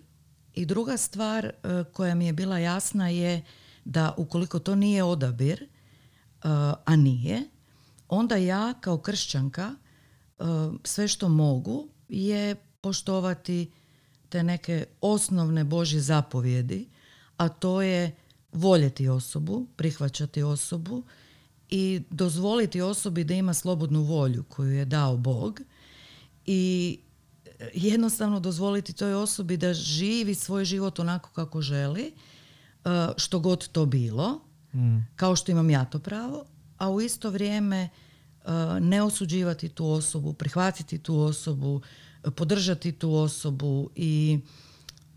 I 0.54 0.66
druga 0.66 0.96
stvar 0.96 1.44
uh, 1.46 1.92
koja 1.92 2.14
mi 2.14 2.26
je 2.26 2.32
bila 2.32 2.58
jasna 2.58 3.08
je 3.08 3.42
da 3.84 4.14
ukoliko 4.16 4.58
to 4.58 4.74
nije 4.74 5.04
odabir, 5.04 5.62
uh, 5.62 6.50
a 6.84 6.96
nije, 6.96 7.42
onda 8.08 8.36
ja 8.36 8.74
kao 8.80 8.98
kršćanka 8.98 9.74
uh, 10.38 10.46
sve 10.84 11.08
što 11.08 11.28
mogu 11.28 11.88
je 12.08 12.54
poštovati 12.80 13.70
te 14.28 14.42
neke 14.42 14.86
osnovne 15.00 15.64
Božje 15.64 16.00
zapovjedi, 16.00 16.88
a 17.36 17.48
to 17.48 17.82
je 17.82 18.16
voljeti 18.52 19.08
osobu, 19.08 19.66
prihvaćati 19.76 20.42
osobu 20.42 21.02
i 21.70 22.02
dozvoliti 22.10 22.80
osobi 22.80 23.24
da 23.24 23.34
ima 23.34 23.54
slobodnu 23.54 24.02
volju 24.02 24.44
koju 24.48 24.72
je 24.72 24.84
dao 24.84 25.16
Bog 25.16 25.60
i 26.46 26.98
jednostavno 27.74 28.40
dozvoliti 28.40 28.92
toj 28.92 29.14
osobi 29.14 29.56
da 29.56 29.74
živi 29.74 30.34
svoj 30.34 30.64
život 30.64 30.98
onako 30.98 31.30
kako 31.30 31.60
želi, 31.60 32.02
e, 32.04 32.12
što 33.16 33.38
god 33.38 33.68
to 33.68 33.86
bilo, 33.86 34.40
mm. 34.74 34.98
kao 35.16 35.36
što 35.36 35.52
imam 35.52 35.70
ja 35.70 35.84
to 35.84 35.98
pravo, 35.98 36.44
a 36.78 36.90
u 36.90 37.00
isto 37.00 37.30
vrijeme 37.30 37.78
e, 37.78 37.90
ne 38.80 39.02
osuđivati 39.02 39.68
tu 39.68 39.90
osobu, 39.90 40.32
prihvatiti 40.32 40.98
tu 40.98 41.20
osobu, 41.20 41.80
podržati 42.36 42.92
tu 42.92 43.14
osobu 43.14 43.90
i, 43.96 44.40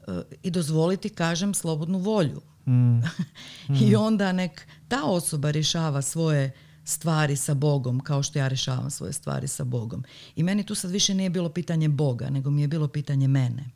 e, 0.07 0.21
i 0.43 0.51
dozvoliti, 0.51 1.09
kažem, 1.09 1.53
slobodnu 1.53 1.97
volju. 1.97 2.41
Mm. 2.67 2.99
I 3.81 3.95
mm. 3.95 3.99
onda 3.99 4.31
nek 4.31 4.67
ta 4.87 5.03
osoba 5.03 5.51
rješava 5.51 6.01
svoje 6.01 6.51
stvari 6.85 7.35
sa 7.35 7.53
Bogom 7.53 7.99
kao 7.99 8.23
što 8.23 8.39
ja 8.39 8.47
rješavam 8.47 8.91
svoje 8.91 9.13
stvari 9.13 9.47
sa 9.47 9.63
Bogom. 9.63 10.03
I 10.35 10.43
meni 10.43 10.65
tu 10.65 10.75
sad 10.75 10.91
više 10.91 11.13
nije 11.13 11.29
bilo 11.29 11.49
pitanje 11.49 11.89
Boga, 11.89 12.29
nego 12.29 12.49
mi 12.49 12.61
je 12.61 12.67
bilo 12.67 12.87
pitanje 12.87 13.27
mene. 13.27 13.69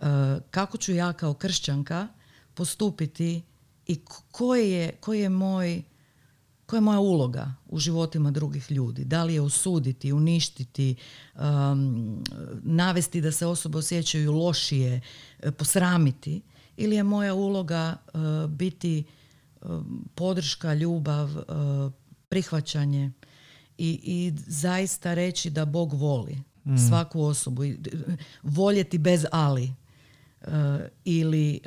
E, 0.00 0.04
kako 0.50 0.78
ću 0.78 0.92
ja 0.92 1.12
kao 1.12 1.34
kršćanka 1.34 2.08
postupiti 2.54 3.42
i 3.86 4.00
koji 4.30 4.70
je, 4.70 4.92
koji 5.00 5.20
je 5.20 5.28
moj 5.28 5.82
koja 6.66 6.78
je 6.78 6.82
moja 6.82 7.00
uloga 7.00 7.54
u 7.68 7.78
životima 7.78 8.30
drugih 8.30 8.70
ljudi. 8.70 9.04
Da 9.04 9.24
li 9.24 9.34
je 9.34 9.40
osuditi, 9.40 10.12
uništiti, 10.12 10.96
um, 11.34 12.24
navesti 12.62 13.20
da 13.20 13.32
se 13.32 13.46
osobe 13.46 13.78
osjećaju 13.78 14.32
lošije, 14.32 15.00
e, 15.40 15.50
posramiti 15.50 16.40
ili 16.76 16.96
je 16.96 17.02
moja 17.02 17.34
uloga 17.34 17.96
uh, 18.14 18.50
biti 18.50 19.04
um, 19.62 20.04
podrška, 20.14 20.74
ljubav, 20.74 21.36
uh, 21.36 21.92
prihvaćanje 22.28 23.10
i, 23.78 24.00
i 24.02 24.32
zaista 24.46 25.14
reći 25.14 25.50
da 25.50 25.64
Bog 25.64 25.92
voli 25.92 26.38
mm. 26.64 26.76
svaku 26.88 27.22
osobu. 27.22 27.62
Voljeti 28.42 28.98
bez 28.98 29.24
ali. 29.32 29.74
Uh, 30.40 30.52
ili 31.04 31.60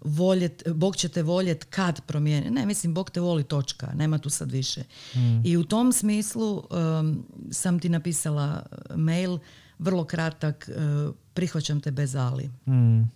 voljet, 0.00 0.62
Bog 0.74 0.96
će 0.96 1.08
te 1.08 1.22
voljet 1.22 1.64
kad 1.64 2.00
promijeni. 2.06 2.50
Ne, 2.50 2.66
mislim, 2.66 2.94
Bog 2.94 3.10
te 3.10 3.20
voli 3.20 3.44
točka, 3.44 3.92
nema 3.94 4.18
tu 4.18 4.30
sad 4.30 4.50
više. 4.50 4.84
Mm. 5.14 5.46
I 5.46 5.56
u 5.56 5.64
tom 5.64 5.92
smislu 5.92 6.62
um, 6.70 7.26
sam 7.50 7.78
ti 7.78 7.88
napisala 7.88 8.66
mail, 8.96 9.38
vrlo 9.78 10.04
kratak, 10.04 10.70
uh, 10.70 11.14
prihvaćam 11.34 11.80
te 11.80 11.90
bez 11.90 12.14
ali. 12.14 12.50
Mm. 12.66 13.10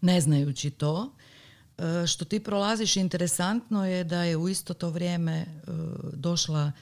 Ne 0.00 0.20
znajući 0.20 0.70
to, 0.70 1.02
uh, 1.02 1.15
što 2.06 2.24
ti 2.24 2.40
prolaziš 2.40 2.96
interesantno 2.96 3.86
je 3.86 4.04
da 4.04 4.22
je 4.22 4.36
u 4.36 4.48
isto 4.48 4.74
to 4.74 4.90
vrijeme 4.90 5.46
uh, 5.46 5.74
došla 6.14 6.72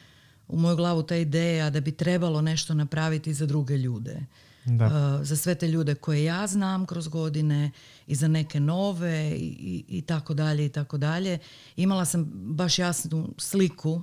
u 0.49 0.59
moju 0.59 0.77
glavu 0.77 1.03
ta 1.03 1.17
ideja 1.17 1.71
da 1.71 1.81
bi 1.81 1.93
trebalo 1.93 2.41
nešto 2.41 2.75
napraviti 2.75 3.35
za 3.35 3.47
druge 3.47 3.77
ljude. 3.77 4.27
Da. 4.65 4.87
Uh, 4.87 5.27
za 5.27 5.37
sve 5.37 5.55
te 5.55 5.69
ljude 5.69 5.95
koje 5.95 6.25
ja 6.25 6.47
znam 6.47 6.87
kroz 6.87 7.09
godine 7.09 7.71
i 8.07 8.15
za 8.15 8.29
neke 8.29 8.61
nove 8.61 9.31
i, 9.31 9.85
i, 9.89 10.03
tako 10.03 10.35
dalje 10.35 10.67
i 10.67 10.69
tako 10.69 10.99
dalje. 10.99 11.39
Imala 11.77 12.05
sam 12.05 12.31
baš 12.35 12.79
jasnu 12.79 13.35
sliku 13.39 14.03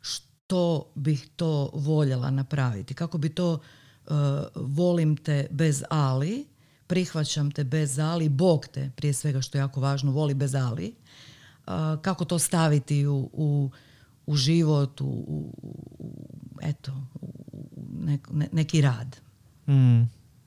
što 0.00 0.92
bih 0.94 1.28
to 1.36 1.70
voljela 1.74 2.30
napraviti. 2.30 2.94
Kako 2.94 3.18
bi 3.18 3.28
to 3.28 3.52
uh, 3.52 4.12
volim 4.54 5.16
te 5.16 5.46
bez 5.50 5.82
ali, 5.90 6.46
prihvaćam 6.92 7.50
te 7.50 7.64
bez 7.64 7.98
ali, 7.98 8.28
Bog 8.28 8.66
te 8.66 8.90
prije 8.96 9.12
svega 9.12 9.40
što 9.40 9.58
je 9.58 9.60
jako 9.60 9.80
važno, 9.80 10.12
voli 10.12 10.34
bez 10.34 10.54
ali. 10.54 10.94
Uh, 11.66 11.72
kako 12.02 12.24
to 12.24 12.38
staviti 12.38 13.06
u, 13.06 13.30
u, 13.32 13.70
u 14.26 14.36
život, 14.36 15.00
u, 15.00 15.04
u, 15.04 15.54
eto, 16.62 16.92
u 17.16 17.88
neki 18.52 18.80
rad. 18.80 19.16
Mm. 19.68 20.02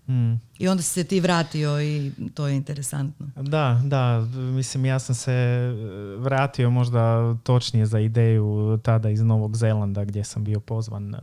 Mm. 0.07 0.41
I 0.59 0.67
onda 0.67 0.83
si 0.83 0.89
se 0.89 1.03
ti 1.03 1.19
vratio 1.19 1.81
i 1.81 2.11
to 2.33 2.47
je 2.47 2.55
interesantno. 2.55 3.29
Da, 3.35 3.81
da, 3.85 4.27
mislim 4.35 4.85
ja 4.85 4.99
sam 4.99 5.15
se 5.15 5.31
e, 5.31 5.73
vratio 6.17 6.69
možda 6.69 7.35
točnije 7.43 7.85
za 7.85 7.99
ideju 7.99 8.79
tada 8.83 9.09
iz 9.09 9.21
Novog 9.21 9.57
Zelanda 9.57 10.05
gdje 10.05 10.23
sam 10.23 10.43
bio 10.43 10.59
pozvan 10.59 11.15
uh, 11.15 11.19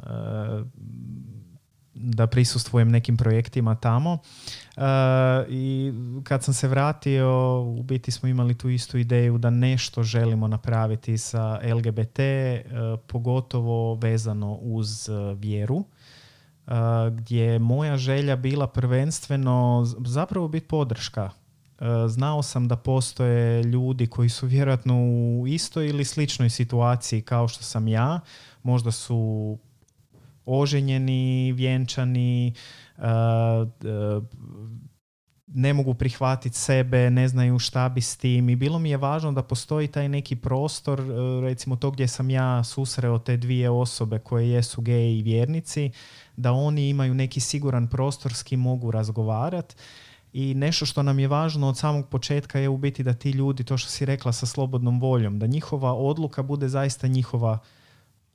da 1.94 2.26
prisustvujem 2.26 2.90
nekim 2.90 3.16
projektima 3.16 3.74
tamo. 3.74 4.12
Uh, 4.12 4.83
I 5.48 5.92
kad 6.24 6.44
sam 6.44 6.55
se 6.55 6.68
vratio, 6.68 7.61
u 7.61 7.83
biti 7.83 8.11
smo 8.11 8.28
imali 8.28 8.59
tu 8.59 8.68
istu 8.68 8.98
ideju 8.98 9.38
da 9.38 9.50
nešto 9.50 10.02
želimo 10.02 10.48
napraviti 10.48 11.18
sa 11.18 11.61
LGBT, 11.74 12.18
uh, 12.18 13.00
pogotovo 13.07 13.94
vezano 13.94 14.55
uz 14.55 15.09
vjeru 15.37 15.85
gdje 17.12 17.42
je 17.42 17.59
moja 17.59 17.96
želja 17.96 18.37
bila 18.37 18.66
prvenstveno 18.66 19.85
zapravo 20.07 20.48
biti 20.48 20.66
podrška. 20.66 21.31
Znao 22.09 22.42
sam 22.42 22.68
da 22.68 22.76
postoje 22.76 23.62
ljudi 23.62 24.07
koji 24.07 24.28
su 24.28 24.46
vjerojatno 24.46 24.94
u 25.05 25.44
istoj 25.48 25.88
ili 25.88 26.05
sličnoj 26.05 26.50
situaciji 26.50 27.22
kao 27.22 27.48
što 27.48 27.64
sam 27.64 27.88
ja. 27.88 28.20
Možda 28.62 28.90
su 28.90 29.59
oženjeni, 30.46 31.52
vjenčani, 31.52 32.55
ne 35.46 35.72
mogu 35.72 35.94
prihvatiti 35.94 36.57
sebe, 36.57 37.11
ne 37.11 37.28
znaju 37.28 37.59
šta 37.59 37.88
bi 37.88 38.00
s 38.00 38.16
tim. 38.16 38.48
I 38.48 38.57
bilo 38.57 38.78
mi 38.78 38.90
je 38.90 38.96
važno 38.96 39.33
da 39.33 39.42
postoji 39.42 39.88
taj 39.88 40.09
neki 40.09 40.37
prostor, 40.37 41.02
recimo 41.42 41.76
to 41.76 41.90
gdje 41.90 42.09
sam 42.09 42.31
ja 42.31 42.64
susreo 42.64 43.18
te 43.18 43.37
dvije 43.37 43.70
osobe 43.70 44.18
koje 44.18 44.50
jesu 44.50 44.81
geji 44.81 45.18
i 45.18 45.22
vjernici, 45.22 45.90
da 46.37 46.52
oni 46.52 46.88
imaju 46.88 47.14
neki 47.14 47.40
siguran 47.40 47.88
prostor 47.88 48.35
s 48.35 48.42
kim 48.42 48.61
mogu 48.61 48.90
razgovarati 48.90 49.74
i 50.33 50.55
nešto 50.55 50.87
što 50.87 51.02
nam 51.02 51.18
je 51.18 51.28
važno 51.28 51.68
od 51.68 51.78
samog 51.78 52.09
početka 52.09 52.59
je 52.59 52.68
u 52.68 52.76
biti 52.76 53.02
da 53.02 53.14
ti 53.14 53.31
ljudi, 53.31 53.64
to 53.64 53.78
što 53.78 53.90
si 53.90 54.07
rekla 54.07 54.33
sa 54.33 54.46
slobodnom 54.46 55.00
voljom, 55.00 55.38
da 55.38 55.46
njihova 55.46 55.94
odluka 55.94 56.42
bude 56.42 56.68
zaista 56.68 57.07
njihova 57.07 57.59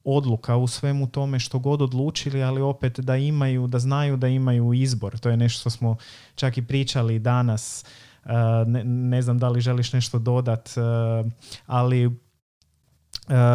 odluka 0.09 0.55
u 0.55 0.67
svemu 0.67 1.07
tome 1.07 1.39
što 1.39 1.59
god 1.59 1.81
odlučili, 1.81 2.43
ali 2.43 2.61
opet 2.61 2.99
da 2.99 3.15
imaju, 3.17 3.67
da 3.67 3.79
znaju 3.79 4.17
da 4.17 4.27
imaju 4.27 4.73
izbor. 4.73 5.19
To 5.19 5.29
je 5.29 5.37
nešto 5.37 5.59
što 5.59 5.69
smo 5.69 5.95
čak 6.35 6.57
i 6.57 6.67
pričali 6.67 7.19
danas. 7.19 7.85
Uh, 8.25 8.31
ne, 8.67 8.83
ne 8.83 9.21
znam 9.21 9.37
da 9.37 9.49
li 9.49 9.61
želiš 9.61 9.93
nešto 9.93 10.19
dodat, 10.19 10.69
uh, 10.77 11.31
ali 11.65 12.05
uh, 12.05 12.13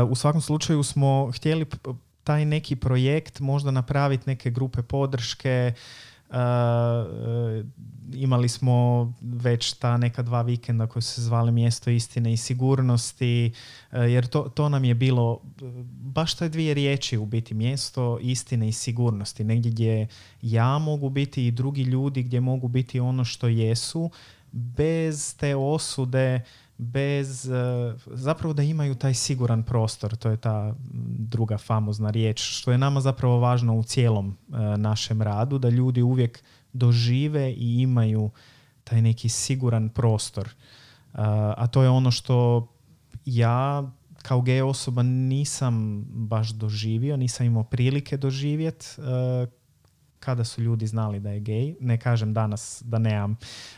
u 0.09 0.15
svakom 0.15 0.41
slučaju 0.41 0.83
smo 0.83 1.31
htjeli 1.35 1.67
taj 2.25 2.45
neki 2.45 2.77
projekt 2.77 3.41
možda 3.41 3.71
napraviti 3.71 4.25
neke 4.27 4.51
grupe 4.51 4.83
podrške 4.83 5.73
imali 8.15 8.49
smo 8.49 9.13
već 9.21 9.73
ta 9.73 9.97
neka 9.97 10.23
dva 10.23 10.43
vikenda 10.43 10.87
koji 10.87 11.03
se 11.03 11.23
zvali 11.23 11.53
mjesto 11.53 11.91
istine 11.91 12.33
i 12.33 12.37
sigurnosti 12.37 13.53
uh, 13.93 13.99
jer 13.99 14.27
to, 14.27 14.43
to 14.43 14.69
nam 14.69 14.85
je 14.85 14.95
bilo 14.95 15.41
baš 15.93 16.35
te 16.35 16.49
dvije 16.49 16.75
riječi 16.75 17.19
u 17.19 17.27
biti 17.27 17.55
mjesto 17.55 18.19
istine 18.21 18.69
i 18.69 18.73
sigurnosti. 18.73 19.45
Negdje 19.45 19.71
gdje 19.71 20.09
ja 20.43 20.79
mogu 20.79 21.11
biti 21.11 21.47
i 21.47 21.51
drugi 21.51 21.83
ljudi 21.83 22.23
gdje 22.23 22.41
mogu 22.41 22.69
biti 22.69 23.01
ono 23.01 23.25
što 23.25 23.49
jesu 23.49 24.11
bez 24.53 25.37
te 25.37 25.57
osude 25.57 26.41
bez, 26.79 27.51
e, 27.51 27.95
zapravo 28.07 28.55
da 28.55 28.63
imaju 28.63 28.95
taj 28.95 29.15
siguran 29.15 29.63
prostor, 29.63 30.17
to 30.17 30.31
je 30.31 30.37
ta 30.37 30.75
druga 31.19 31.59
famozna 31.59 32.11
riječ, 32.11 32.43
što 32.43 32.73
je 32.73 32.79
nama 32.79 33.01
zapravo 33.01 33.39
važno 33.39 33.77
u 33.77 33.83
cijelom 33.83 34.37
e, 34.53 34.57
našem 34.77 35.23
radu, 35.23 35.59
da 35.59 35.69
ljudi 35.69 36.03
uvijek 36.03 36.43
dožive 36.73 37.53
i 37.53 37.81
imaju 37.81 38.31
taj 38.85 39.03
neki 39.03 39.29
siguran 39.29 39.89
prostor. 39.89 40.49
E, 40.49 40.53
a 41.57 41.67
to 41.67 41.83
je 41.83 41.89
ono 41.89 42.11
što 42.11 42.69
ja 43.25 43.91
kao 44.23 44.41
gej 44.41 44.63
osoba 44.63 45.03
nisam 45.03 46.05
baš 46.09 46.51
doživio, 46.51 47.17
nisam 47.17 47.47
imao 47.47 47.65
prilike 47.65 48.17
doživjeti 48.17 48.87
kada 50.25 50.45
su 50.45 50.63
ljudi 50.63 50.87
znali 50.87 51.21
da 51.21 51.31
je 51.31 51.41
gej. 51.41 51.75
Ne 51.81 51.99
kažem 51.99 52.35
danas 52.35 52.83
da 52.85 52.99
nemam. 52.99 53.31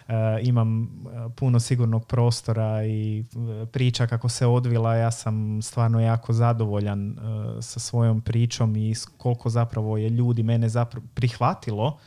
Uh, 0.08 0.14
imam 0.42 0.82
e, 0.82 0.88
puno 1.36 1.60
sigurnog 1.60 2.06
prostora 2.06 2.84
i 2.84 3.20
e, 3.20 3.66
priča 3.66 4.06
kako 4.06 4.28
se 4.28 4.46
odvila. 4.46 4.94
Ja 4.94 5.10
sam 5.10 5.62
stvarno 5.62 6.00
jako 6.00 6.32
zadovoljan 6.32 7.16
sa 7.60 7.80
svojom 7.80 8.20
pričom 8.20 8.76
i 8.76 8.94
koliko 9.16 9.50
zapravo 9.50 9.96
je 9.96 10.08
ljudi 10.08 10.42
mene 10.42 10.68
prihvatilo 11.14 11.98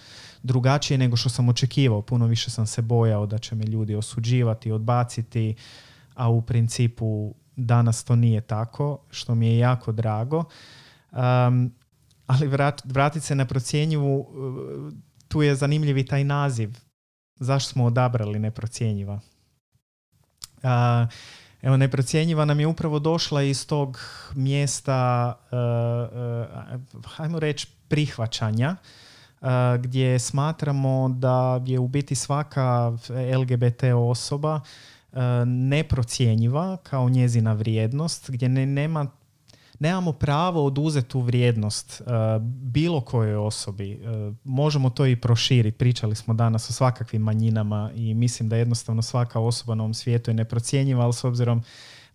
drugačije 0.44 0.98
nego 0.98 1.16
što 1.16 1.30
sam 1.30 1.50
očekivao. 1.50 2.02
Puno 2.02 2.26
više 2.26 2.50
sam 2.52 2.68
se 2.68 2.82
bojao 2.82 3.26
da 3.26 3.38
će 3.38 3.56
me 3.56 3.66
ljudi 3.66 3.96
osuđivati, 3.96 4.72
odbaciti, 4.72 5.56
a 6.16 6.30
u 6.30 6.42
principu 6.42 7.34
danas 7.56 8.04
to 8.04 8.16
nije 8.16 8.42
tako, 8.42 8.98
što 9.10 9.36
mi 9.36 9.48
je 9.48 9.58
jako 9.58 9.92
drago. 9.92 10.44
Um, 11.12 11.72
ali 12.28 12.48
vrat, 12.48 12.82
vratiti 12.86 13.26
se 13.26 13.36
na 13.36 13.46
procjenjivu, 13.46 14.20
uh, 14.20 14.94
tu 15.28 15.42
je 15.42 15.56
zanimljiv 15.56 15.98
i 15.98 16.06
taj 16.06 16.24
naziv. 16.24 16.78
Zašto 17.40 17.72
smo 17.72 17.86
odabrali 17.86 18.40
neprocjenjiva? 18.40 19.20
Uh, 20.64 20.70
evo, 21.62 21.78
neprocjenjiva 21.78 22.46
nam 22.46 22.60
je 22.60 22.68
upravo 22.68 23.00
došla 23.00 23.42
iz 23.44 23.68
tog 23.68 24.00
mjesta, 24.36 25.34
uh, 25.52 25.58
uh, 27.02 27.06
hajmo 27.06 27.40
reći, 27.40 27.68
prihvaćanja, 27.88 28.76
uh, 29.42 29.48
gdje 29.80 30.20
smatramo 30.20 31.10
da 31.10 31.62
je 31.66 31.80
u 31.80 31.88
biti 31.88 32.16
svaka 32.16 32.92
LGBT 33.40 33.84
osoba 33.96 34.62
neprocjenjiva 35.46 36.78
kao 36.84 37.10
njezina 37.10 37.54
vrijednost, 37.54 38.30
gdje 38.30 38.50
ne, 38.50 38.66
nema 38.66 39.08
nemamo 39.80 40.12
pravo 40.14 40.66
oduzeti 40.66 41.08
tu 41.08 41.22
vrijednost 41.22 42.02
uh, 42.02 42.08
bilo 42.44 43.02
kojoj 43.02 43.36
osobi. 43.36 44.02
Uh, 44.02 44.36
možemo 44.44 44.90
to 44.90 45.06
i 45.06 45.16
proširiti. 45.16 45.78
Pričali 45.78 46.16
smo 46.16 46.34
danas 46.34 46.70
o 46.70 46.74
svakakvim 46.74 47.22
manjinama 47.22 47.92
i 47.96 48.14
mislim 48.14 48.50
da 48.50 48.58
jednostavno 48.58 49.02
svaka 49.02 49.40
osoba 49.40 49.76
na 49.76 49.84
ovom 49.84 49.94
svijetu 49.94 50.32
je 50.32 50.36
neprocjenjiva, 50.36 51.04
ali 51.04 51.14
s 51.14 51.24
obzirom 51.24 51.64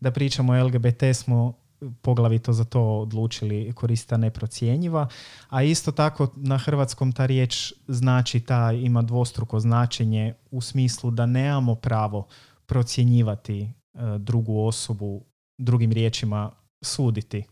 da 0.01 0.11
pričamo 0.11 0.53
o 0.53 0.65
LGBT 0.65 1.03
smo 1.15 1.63
poglavito 2.03 2.53
za 2.53 2.65
to 2.65 2.83
odlučili 2.83 3.73
korista 3.73 4.17
neprocjenjiva, 4.17 5.09
a 5.49 5.63
isto 5.63 5.93
tako 5.93 6.29
na 6.37 6.59
hrvatskom 6.59 7.13
ta 7.13 7.27
riječ 7.27 7.73
znači 7.89 8.41
ta 8.41 8.73
ima 8.73 9.03
dvostruko 9.03 9.61
značenje 9.61 10.35
u 10.51 10.61
smislu 10.61 11.11
da 11.11 11.27
nemamo 11.27 11.75
pravo 11.75 12.27
procjenjivati 12.67 13.73
uh, 13.95 14.01
drugu 14.19 14.61
osobu 14.61 15.25
drugim 15.59 15.93
riječima 15.93 16.51
suditi. 16.83 17.45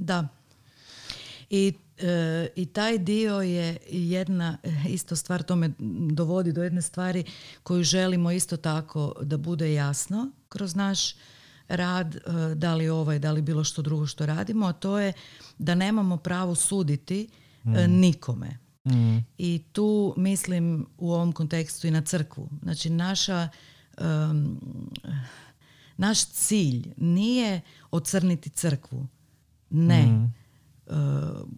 Da. 0.00 0.28
I, 1.50 1.72
e, 1.98 2.48
I 2.56 2.66
taj 2.66 2.98
dio 2.98 3.40
je 3.40 3.76
jedna 3.90 4.58
isto 4.88 5.16
stvar, 5.16 5.42
to 5.42 5.56
me 5.56 5.70
dovodi 6.12 6.52
do 6.52 6.62
jedne 6.62 6.82
stvari 6.82 7.24
koju 7.62 7.82
želimo 7.82 8.30
isto 8.30 8.56
tako 8.56 9.14
da 9.22 9.36
bude 9.36 9.72
jasno 9.72 10.30
kroz 10.48 10.74
naš 10.74 11.14
rad, 11.68 12.16
e, 12.16 12.20
da 12.54 12.74
li 12.74 12.88
ovaj, 12.88 13.18
da 13.18 13.32
li 13.32 13.42
bilo 13.42 13.64
što 13.64 13.82
drugo 13.82 14.06
što 14.06 14.26
radimo, 14.26 14.66
a 14.66 14.72
to 14.72 14.98
je 14.98 15.12
da 15.58 15.74
nemamo 15.74 16.16
pravo 16.16 16.54
suditi 16.54 17.28
e, 17.64 17.88
mm. 17.88 18.00
nikome. 18.00 18.58
Mm. 18.84 19.18
I 19.38 19.62
tu 19.72 20.14
mislim 20.16 20.86
u 20.98 21.12
ovom 21.12 21.32
kontekstu 21.32 21.86
i 21.86 21.90
na 21.90 22.00
crkvu. 22.00 22.48
Znači 22.62 22.90
naša 22.90 23.48
naš 25.96 26.26
cilj 26.26 26.92
nije 26.96 27.60
ocrniti 27.90 28.50
crkvu. 28.50 29.06
Ne. 29.70 30.06
Mm. 30.06 30.34
Uh, 30.86 30.96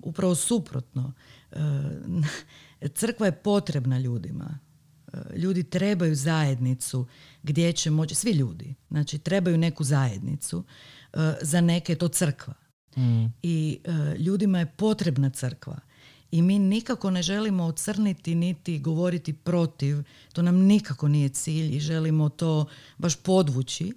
upravo 0.03 0.35
suprotno. 0.35 1.13
Uh, 1.53 1.59
crkva 2.95 3.27
je 3.27 3.43
potrebna 3.43 3.99
ljudima. 3.99 4.59
Uh, 5.07 5.37
ljudi 5.37 5.63
trebaju 5.63 6.15
zajednicu 6.15 7.07
gdje 7.43 7.73
će 7.73 7.91
moći, 7.91 8.15
svi 8.15 8.31
ljudi, 8.31 8.75
znači 8.91 9.19
trebaju 9.19 9.59
neku 9.59 9.85
zajednicu. 9.85 10.65
Za 11.43 11.61
neke 11.61 11.93
je 11.93 11.99
to 11.99 12.09
crkva. 12.09 12.55
Mm. 12.97 13.25
I 13.43 13.81
ljudima 14.19 14.59
je 14.59 14.67
potrebna 14.67 15.31
crkva. 15.31 15.81
I 16.31 16.43
mi 16.43 16.59
nikako 16.59 17.11
ne 17.11 17.23
želimo 17.23 17.65
ocrniti 17.65 18.35
niti 18.35 18.79
govoriti 18.79 19.33
protiv. 19.33 19.97
To 20.33 20.43
nam 20.43 20.57
nikako 20.57 21.09
nije 21.09 21.29
cilj 21.29 21.77
i 21.77 21.81
želimo 21.81 22.29
to 22.29 22.67
baš 22.99 23.17
podvući. 23.17 23.93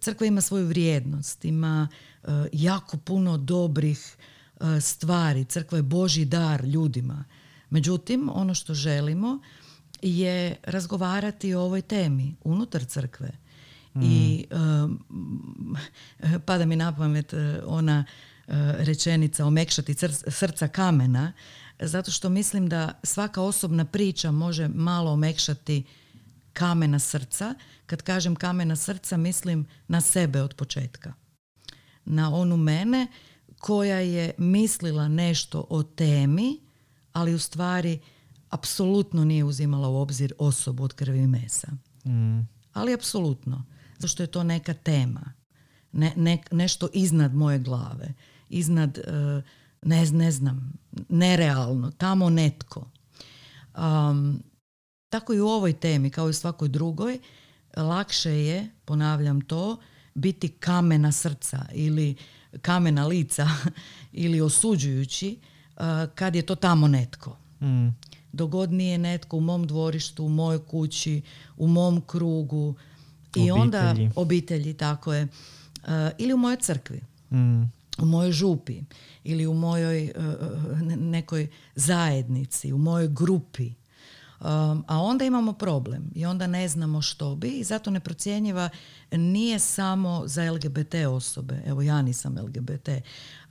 Crkva 0.00 0.26
ima 0.26 0.40
svoju 0.40 0.66
vrijednost, 0.66 1.44
ima 1.44 1.88
E, 2.24 2.48
jako 2.52 2.96
puno 2.96 3.36
dobrih 3.36 4.16
e, 4.60 4.80
stvari. 4.80 5.44
Crkva 5.44 5.78
je 5.78 5.82
Boži 5.82 6.24
dar 6.24 6.64
ljudima. 6.64 7.24
Međutim, 7.70 8.30
ono 8.32 8.54
što 8.54 8.74
želimo 8.74 9.38
je 10.02 10.56
razgovarati 10.62 11.54
o 11.54 11.60
ovoj 11.60 11.82
temi 11.82 12.34
unutar 12.44 12.84
crkve. 12.84 13.30
I 14.02 14.44
um, 14.50 15.76
pada 16.46 16.64
mi 16.64 16.76
na 16.76 16.96
pamet 16.96 17.34
ona 17.66 18.04
rečenica 18.78 19.46
omekšati 19.46 19.94
srca 20.28 20.68
kamena, 20.68 21.32
zato 21.80 22.10
što 22.10 22.28
mislim 22.28 22.68
da 22.68 23.00
svaka 23.02 23.42
osobna 23.42 23.84
priča 23.84 24.30
može 24.30 24.68
malo 24.68 25.12
omekšati 25.12 25.84
kamena 26.52 26.98
srca. 26.98 27.54
Kad 27.86 28.02
kažem 28.02 28.36
kamena 28.36 28.76
srca, 28.76 29.16
mislim 29.16 29.66
na 29.88 30.00
sebe 30.00 30.42
od 30.42 30.54
početka 30.54 31.12
na 32.04 32.34
onu 32.34 32.56
mene 32.56 33.06
koja 33.58 33.98
je 33.98 34.32
mislila 34.38 35.08
nešto 35.08 35.66
o 35.70 35.82
temi, 35.82 36.60
ali 37.12 37.34
u 37.34 37.38
stvari 37.38 38.00
apsolutno 38.50 39.24
nije 39.24 39.44
uzimala 39.44 39.88
u 39.88 39.96
obzir 39.96 40.32
osobu 40.38 40.84
od 40.84 40.92
krvi 40.92 41.18
i 41.18 41.26
mesa. 41.26 41.68
Mm. 42.04 42.48
Ali 42.72 42.94
apsolutno. 42.94 43.64
Zašto 43.98 44.22
je 44.22 44.26
to 44.26 44.42
neka 44.44 44.74
tema. 44.74 45.32
Ne, 45.92 46.38
nešto 46.50 46.88
iznad 46.92 47.34
moje 47.34 47.58
glave. 47.58 48.14
Iznad, 48.48 48.98
uh, 48.98 49.44
ne, 49.82 50.06
ne 50.10 50.30
znam, 50.30 50.72
nerealno. 51.08 51.90
Tamo 51.90 52.30
netko. 52.30 52.90
Um, 53.76 54.42
tako 55.12 55.34
i 55.34 55.40
u 55.40 55.48
ovoj 55.48 55.72
temi, 55.72 56.10
kao 56.10 56.26
i 56.26 56.30
u 56.30 56.32
svakoj 56.32 56.68
drugoj, 56.68 57.18
lakše 57.76 58.30
je, 58.30 58.68
ponavljam 58.84 59.40
to, 59.40 59.76
biti 60.14 60.48
kamena 60.48 61.12
srca 61.12 61.66
ili 61.72 62.16
kamena 62.62 63.06
lica 63.06 63.48
ili 64.24 64.40
osuđujući 64.40 65.38
uh, 65.76 65.82
kad 66.14 66.34
je 66.34 66.42
to 66.42 66.54
tamo 66.54 66.88
netko. 66.88 67.36
Mm. 67.60 67.88
Dogod 68.32 68.72
nije 68.72 68.98
netko 68.98 69.36
u 69.36 69.40
mom 69.40 69.66
dvorištu, 69.66 70.24
u 70.24 70.28
mojoj 70.28 70.64
kući, 70.66 71.22
u 71.56 71.68
mom 71.68 72.00
krugu 72.00 72.74
i 73.36 73.50
onda 73.50 73.94
obitelji, 74.16 74.74
tako 74.74 75.14
je. 75.14 75.22
Uh, 75.22 75.88
ili 76.18 76.32
u 76.32 76.36
mojoj 76.36 76.56
crkvi. 76.56 77.00
Mm. 77.30 77.62
U 77.98 78.04
mojoj 78.04 78.32
župi 78.32 78.80
ili 79.24 79.46
u 79.46 79.54
mojoj 79.54 80.12
uh, 80.16 80.80
nekoj 80.96 81.48
zajednici, 81.74 82.72
u 82.72 82.78
mojoj 82.78 83.08
grupi 83.08 83.72
Um, 84.44 84.84
a 84.88 84.98
onda 84.98 85.24
imamo 85.24 85.52
problem 85.52 86.10
i 86.14 86.26
onda 86.26 86.46
ne 86.46 86.68
znamo 86.68 87.02
što 87.02 87.34
bi 87.34 87.48
i 87.48 87.64
zato 87.64 87.90
neprocjenjiva 87.90 88.68
nije 89.12 89.58
samo 89.58 90.22
za 90.26 90.52
LGBT 90.52 90.94
osobe, 91.08 91.62
evo 91.66 91.82
ja 91.82 92.02
nisam 92.02 92.38
LGBT, 92.38 92.88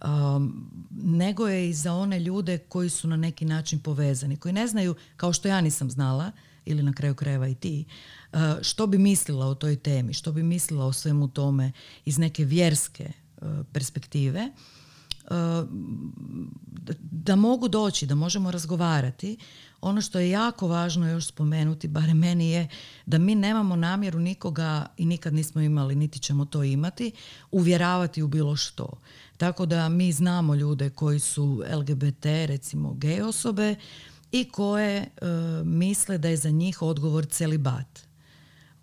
um, 0.06 0.72
nego 0.92 1.48
je 1.48 1.70
i 1.70 1.74
za 1.74 1.94
one 1.94 2.20
ljude 2.20 2.58
koji 2.58 2.90
su 2.90 3.08
na 3.08 3.18
neki 3.18 3.46
način 3.46 3.80
povezani, 3.80 4.38
koji 4.38 4.54
ne 4.54 4.68
znaju, 4.68 4.96
kao 5.18 5.34
što 5.34 5.48
ja 5.48 5.62
nisam 5.62 5.92
znala, 5.92 6.32
ili 6.66 6.84
na 6.84 6.94
kraju 6.94 7.16
krajeva 7.16 7.48
i 7.48 7.56
ti, 7.56 7.86
uh, 8.34 8.40
što 8.62 8.88
bi 8.88 8.98
mislila 8.98 9.46
o 9.46 9.56
toj 9.56 9.76
temi, 9.76 10.14
što 10.14 10.32
bi 10.32 10.44
mislila 10.44 10.86
o 10.86 10.94
svemu 10.94 11.28
tome 11.28 11.72
iz 12.06 12.18
neke 12.18 12.46
vjerske 12.46 13.12
uh, 13.42 13.48
perspektive, 13.74 14.50
da 17.02 17.36
mogu 17.36 17.67
doći, 17.67 18.06
da 18.06 18.15
možemo 18.15 18.52
razgovarati 18.52 19.38
ono 19.82 20.02
što 20.02 20.20
je 20.20 20.30
jako 20.30 20.67
važno 20.67 21.10
još 21.10 21.28
spomenuti, 21.28 21.88
barem 21.88 22.17
meni 22.17 22.50
je 22.50 22.67
da 23.06 23.17
mi 23.17 23.36
nemamo 23.36 23.76
namjeru 23.76 24.20
nikoga 24.20 24.86
i 24.98 25.06
nikad 25.06 25.34
nismo 25.34 25.62
imali, 25.62 25.96
niti 25.96 26.20
ćemo 26.20 26.46
to 26.46 26.63
imati, 26.63 27.12
uvjeravati 27.52 28.22
u 28.22 28.28
bilo 28.28 28.56
što. 28.56 28.89
Tako 29.38 29.65
da 29.65 29.89
mi 29.89 30.12
znamo 30.12 30.56
ljude 30.56 30.89
koji 30.89 31.20
su 31.20 31.63
LGBT, 31.76 32.26
recimo 32.26 32.94
gej 32.94 33.22
osobe 33.22 33.76
i 34.32 34.50
koje 34.50 34.98
e, 34.98 35.08
misle 35.63 36.17
da 36.17 36.28
je 36.28 36.38
za 36.38 36.50
njih 36.50 36.82
odgovor 36.82 37.26
celibat. 37.26 38.00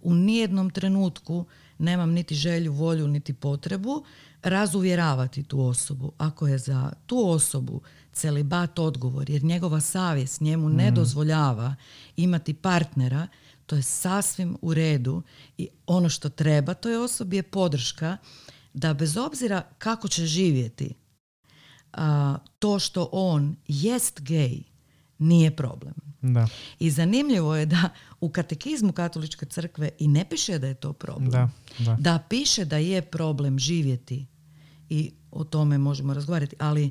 U 0.02 0.14
nijednom 0.14 0.70
trenutku 0.70 1.44
nemam 1.78 2.10
niti 2.10 2.34
želju, 2.34 2.72
volju, 2.72 3.08
niti 3.08 3.32
potrebu 3.32 4.04
razuvjeravati 4.42 5.42
tu 5.42 5.60
osobu. 5.60 6.12
Ako 6.18 6.46
je 6.46 6.58
za 6.58 6.92
tu 7.06 7.30
osobu 7.30 7.80
celibat 8.12 8.78
odgovor, 8.78 9.30
jer 9.30 9.44
njegova 9.44 9.80
savjest 9.80 10.40
njemu 10.40 10.68
ne 10.68 10.90
mm. 10.90 10.94
dozvoljava 10.94 11.74
imati 12.16 12.54
partnera, 12.54 13.26
to 13.66 13.76
je 13.76 13.82
sasvim 13.82 14.56
u 14.62 14.74
redu 14.74 15.22
i 15.58 15.68
ono 15.86 16.08
što 16.08 16.28
treba 16.28 16.74
toj 16.74 16.96
osobi 16.96 17.36
je 17.36 17.42
podrška 17.42 18.16
da 18.72 18.94
bez 18.94 19.16
obzira 19.16 19.62
kako 19.78 20.08
će 20.08 20.26
živjeti, 20.26 20.94
to 22.58 22.78
što 22.78 23.08
on 23.12 23.56
jest 23.68 24.20
gej 24.20 24.62
nije 25.18 25.56
problem. 25.56 25.94
Da. 26.22 26.48
I 26.78 26.90
zanimljivo 26.90 27.56
je 27.56 27.66
da 27.66 27.88
u 28.20 28.28
katekizmu 28.28 28.92
katoličke 28.92 29.46
crkve 29.46 29.90
i 29.98 30.08
ne 30.08 30.24
piše 30.24 30.58
da 30.58 30.66
je 30.66 30.74
to 30.74 30.92
problem. 30.92 31.30
Da, 31.30 31.50
da. 31.78 31.96
da 32.00 32.18
piše 32.28 32.64
da 32.64 32.76
je 32.76 33.02
problem 33.02 33.58
živjeti 33.58 34.26
i 34.88 35.12
o 35.30 35.44
tome 35.44 35.78
možemo 35.78 36.14
razgovarati, 36.14 36.56
ali 36.58 36.90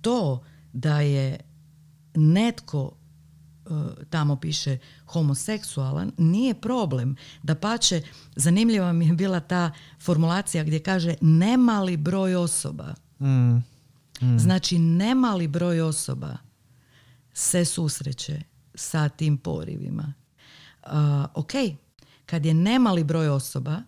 to 0.00 0.42
da 0.72 1.00
je 1.00 1.40
netko 2.14 2.92
e, 3.66 3.70
tamo 4.10 4.36
piše 4.36 4.78
homoseksualan, 5.06 6.12
nije 6.18 6.54
problem. 6.54 7.16
Da 7.42 7.54
pače, 7.54 8.02
zanimljiva 8.36 8.92
mi 8.92 9.06
je 9.06 9.12
bila 9.12 9.40
ta 9.40 9.72
formulacija 10.00 10.64
gdje 10.64 10.78
kaže 10.82 11.14
nemali 11.20 11.96
broj 11.96 12.34
osoba. 12.34 12.94
Mm. 13.20 13.56
Mm. 14.22 14.38
Znači 14.38 14.78
nemali 14.78 15.48
broj 15.48 15.80
osoba 15.80 16.36
se 17.40 17.64
susreće 17.64 18.42
sa 18.74 19.08
tim 19.08 19.38
porivima. 19.38 20.14
Uh, 20.82 20.90
ok, 21.34 21.52
kad 22.26 22.46
je 22.46 22.54
nemali 22.54 23.04
broj 23.04 23.28
osoba, 23.28 23.82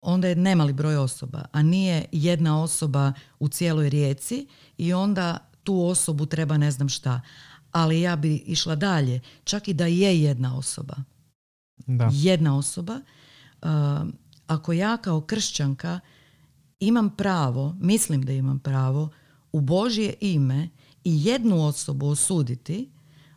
onda 0.00 0.28
je 0.28 0.36
nemali 0.36 0.72
broj 0.72 0.96
osoba, 0.96 1.44
a 1.52 1.62
nije 1.62 2.04
jedna 2.12 2.62
osoba 2.62 3.12
u 3.38 3.48
cijeloj 3.48 3.88
rijeci 3.88 4.46
i 4.76 4.92
onda 4.92 5.38
tu 5.62 5.86
osobu 5.86 6.26
treba 6.26 6.56
ne 6.56 6.70
znam 6.70 6.88
šta. 6.88 7.20
Ali 7.72 8.00
ja 8.00 8.16
bi 8.16 8.36
išla 8.36 8.76
dalje, 8.76 9.20
čak 9.44 9.68
i 9.68 9.74
da 9.74 9.86
je 9.86 10.22
jedna 10.22 10.58
osoba. 10.58 10.96
Da. 11.86 12.10
Jedna 12.12 12.58
osoba. 12.58 13.00
Uh, 13.62 13.68
ako 14.46 14.72
ja 14.72 14.96
kao 14.96 15.20
kršćanka 15.20 16.00
imam 16.80 17.16
pravo, 17.16 17.76
mislim 17.80 18.22
da 18.22 18.32
imam 18.32 18.58
pravo, 18.58 19.10
u 19.52 19.60
Božje 19.60 20.14
ime 20.20 20.68
i 21.04 21.24
jednu 21.24 21.66
osobu 21.66 22.08
osuditi, 22.08 22.90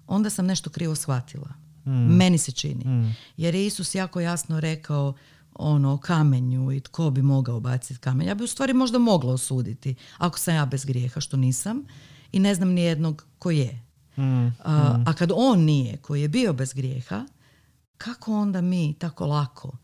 onda 0.08 0.30
sam 0.30 0.46
nešto 0.46 0.70
krivo 0.70 0.96
shvatila. 0.96 1.54
Mm. 1.86 1.92
Meni 1.92 2.38
se 2.38 2.52
čini. 2.52 2.86
Mm. 2.86 3.16
Jer 3.38 3.56
je 3.56 3.66
Isus 3.66 3.96
jako 3.96 4.20
jasno 4.20 4.60
rekao 4.60 5.14
ono 5.54 5.98
kamenju 5.98 6.72
i 6.72 6.80
tko 6.80 7.10
bi 7.10 7.22
mogao 7.22 7.60
baciti 7.60 8.00
kamen. 8.00 8.28
Ja 8.28 8.36
bi 8.36 8.44
u 8.44 8.48
stvari 8.48 8.74
možda 8.74 9.00
mogla 9.00 9.34
osuditi 9.34 9.96
ako 10.18 10.40
sam 10.40 10.56
ja 10.56 10.66
bez 10.66 10.86
grijeha, 10.86 11.20
što 11.20 11.38
nisam 11.38 11.84
i 12.32 12.40
ne 12.40 12.56
znam 12.56 12.70
ni 12.70 12.82
jednog 12.82 13.26
ko 13.40 13.52
je. 13.52 13.82
Mm, 14.18 14.48
a, 14.64 14.98
mm. 14.98 15.04
a 15.08 15.14
kad 15.14 15.32
on 15.36 15.60
nije, 15.60 15.98
koji 15.98 16.22
je 16.22 16.28
bio 16.28 16.54
bez 16.54 16.74
grijeha, 16.74 17.26
kako 17.98 18.34
onda 18.34 18.62
mi 18.62 18.94
tako 18.94 19.26
lako 19.26 19.78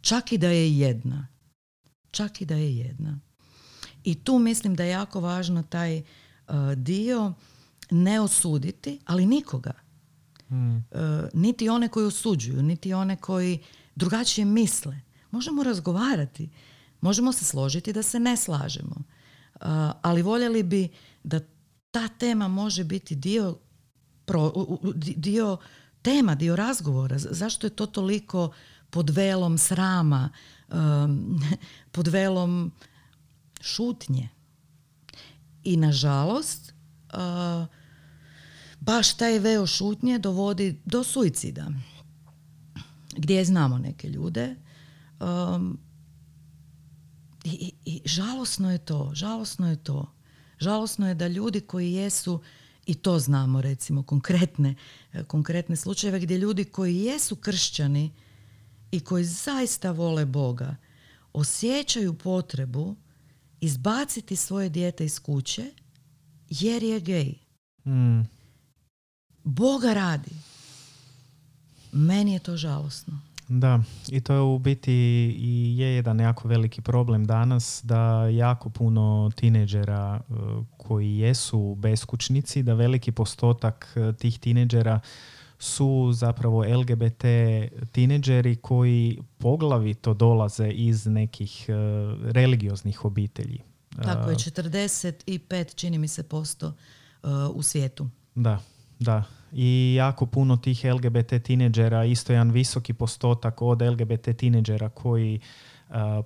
Čak 0.00 0.32
i 0.32 0.38
da 0.38 0.48
je 0.48 0.78
jedna. 0.78 1.26
Čak 2.10 2.40
i 2.40 2.44
da 2.44 2.54
je 2.54 2.76
jedna. 2.76 3.20
I 4.04 4.14
tu 4.14 4.38
mislim 4.38 4.74
da 4.74 4.84
je 4.84 4.90
jako 4.90 5.20
važno 5.20 5.62
taj 5.62 5.98
uh, 5.98 6.04
dio 6.76 7.32
ne 7.90 8.20
osuditi, 8.20 9.00
ali 9.06 9.26
nikoga. 9.26 9.72
Mm. 10.50 10.76
Uh, 10.76 10.82
niti 11.34 11.68
one 11.68 11.88
koji 11.88 12.06
osuđuju, 12.06 12.62
niti 12.62 12.94
one 12.94 13.16
koji 13.16 13.58
drugačije 13.94 14.44
misle. 14.44 15.00
Možemo 15.30 15.62
razgovarati, 15.62 16.50
možemo 17.00 17.32
se 17.32 17.44
složiti 17.44 17.92
da 17.92 18.02
se 18.02 18.20
ne 18.20 18.36
slažemo. 18.36 18.96
Uh, 18.96 19.60
ali 20.02 20.22
voljeli 20.22 20.62
bi 20.62 20.88
da 21.22 21.40
ta 21.90 22.08
tema 22.08 22.48
može 22.48 22.84
biti 22.84 23.16
dio, 23.16 23.56
pro, 24.24 24.52
dio 25.16 25.56
tema, 26.02 26.34
dio 26.34 26.56
razgovora. 26.56 27.18
Zašto 27.18 27.66
je 27.66 27.70
to 27.70 27.86
toliko 27.86 28.52
pod 28.90 29.10
velom 29.10 29.58
srama, 29.58 30.30
pod 31.92 32.08
velom 32.08 32.72
šutnje? 33.60 34.28
I 35.64 35.76
nažalost, 35.76 36.72
uh, 37.14 37.66
baš 38.80 39.16
taj 39.16 39.38
veo 39.38 39.66
šutnje 39.66 40.18
dovodi 40.18 40.80
do 40.84 41.04
suicida. 41.04 41.66
Gdje 43.16 43.44
znamo 43.44 43.78
neke 43.78 44.08
ljude. 44.08 44.56
Um, 45.20 45.78
i, 47.44 47.72
I 47.84 48.02
žalosno 48.04 48.72
je 48.72 48.78
to, 48.78 49.10
žalosno 49.14 49.70
je 49.70 49.76
to. 49.76 50.14
Žalosno 50.58 51.08
je 51.08 51.14
da 51.14 51.28
ljudi 51.28 51.60
koji 51.60 51.92
jesu, 51.92 52.40
i 52.86 52.94
to 52.94 53.18
znamo 53.18 53.60
recimo, 53.60 54.02
konkretne, 54.02 54.74
konkretne 55.26 55.76
slučajeve 55.76 56.20
gdje 56.20 56.38
ljudi 56.38 56.64
koji 56.64 56.96
jesu 56.96 57.36
kršćani 57.36 58.12
i 58.90 59.00
koji 59.00 59.24
zaista 59.24 59.90
vole 59.90 60.24
Boga, 60.24 60.76
osjećaju 61.32 62.14
potrebu 62.14 62.96
izbaciti 63.60 64.36
svoje 64.36 64.68
dijete 64.68 65.04
iz 65.04 65.20
kuće 65.20 65.64
jer 66.50 66.82
je 66.82 67.00
gej. 67.00 67.34
Mm. 67.86 68.20
Boga 69.44 69.94
radi. 69.94 70.30
Meni 71.92 72.32
je 72.32 72.38
to 72.38 72.56
žalosno. 72.56 73.20
Da, 73.48 73.80
i 74.08 74.20
to 74.20 74.34
je 74.34 74.40
u 74.40 74.58
biti 74.58 74.92
i 75.38 75.78
je 75.78 75.94
jedan 75.94 76.20
jako 76.20 76.48
veliki 76.48 76.80
problem 76.80 77.24
danas 77.24 77.80
da 77.84 78.28
jako 78.28 78.70
puno 78.70 79.30
tineđera 79.36 80.20
e, 80.20 80.32
koji 80.76 81.18
jesu 81.18 81.74
beskućnici, 81.74 82.62
da 82.62 82.74
veliki 82.74 83.12
postotak 83.12 83.92
e, 83.96 84.12
tih 84.12 84.38
tineđera 84.38 85.00
su 85.58 86.10
zapravo 86.12 86.64
LGBT 86.64 87.24
tineđeri 87.92 88.56
koji 88.56 89.18
poglavito 89.38 90.14
dolaze 90.14 90.68
iz 90.68 91.06
nekih 91.06 91.66
e, 91.68 91.72
religioznih 92.32 93.04
obitelji. 93.04 93.58
Tako 94.02 94.30
je, 94.30 94.36
45 94.36 95.74
čini 95.74 95.98
mi 95.98 96.08
se 96.08 96.22
posto 96.22 96.72
u 97.54 97.62
svijetu. 97.62 98.08
Da, 98.34 98.60
da, 98.98 99.24
i 99.52 99.94
jako 99.98 100.26
puno 100.26 100.56
tih 100.56 100.84
LGBT 100.84 101.42
tineđera, 101.44 102.04
isto 102.04 102.32
jedan 102.32 102.50
visoki 102.50 102.92
postotak 102.92 103.62
od 103.62 103.82
LGBT 103.82 104.36
tineđera 104.36 104.88
koji 104.88 105.40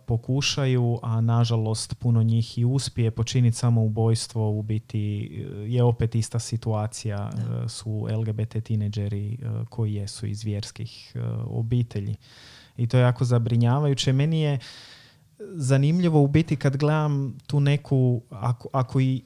pokušaju, 0.06 0.98
a 1.02 1.20
nažalost 1.20 1.94
puno 1.98 2.22
njih 2.22 2.58
i 2.58 2.64
uspije 2.64 3.10
počiniti 3.10 3.56
samoubojstvo, 3.56 4.50
u 4.50 4.62
biti 4.62 4.98
je 5.66 5.82
opet 5.82 6.14
ista 6.14 6.38
situacija, 6.38 7.30
su 7.68 8.08
LGBT 8.18 8.64
tineđeri 8.64 9.38
koji 9.68 9.94
jesu 9.94 10.26
iz 10.26 10.44
vjerskih 10.44 11.16
obitelji. 11.46 12.16
I 12.76 12.86
to 12.86 12.96
je 12.96 13.02
jako 13.02 13.24
zabrinjavajuće. 13.24 14.12
Meni 14.12 14.40
je 14.40 14.58
zanimljivo 15.54 16.22
u 16.22 16.26
biti 16.26 16.56
kad 16.56 16.76
gledam 16.76 17.38
tu 17.46 17.60
neku, 17.60 18.22
ako, 18.30 18.68
ako 18.72 19.00
i 19.00 19.22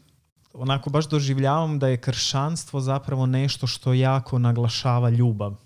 onako 0.55 0.91
baš 0.91 1.09
doživljavam 1.09 1.79
da 1.79 1.89
je 1.89 1.97
kršćanstvo 1.97 2.81
zapravo 2.81 3.27
nešto 3.27 3.67
što 3.67 3.93
jako 3.93 4.39
naglašava 4.39 5.11
ljubav. 5.11 5.66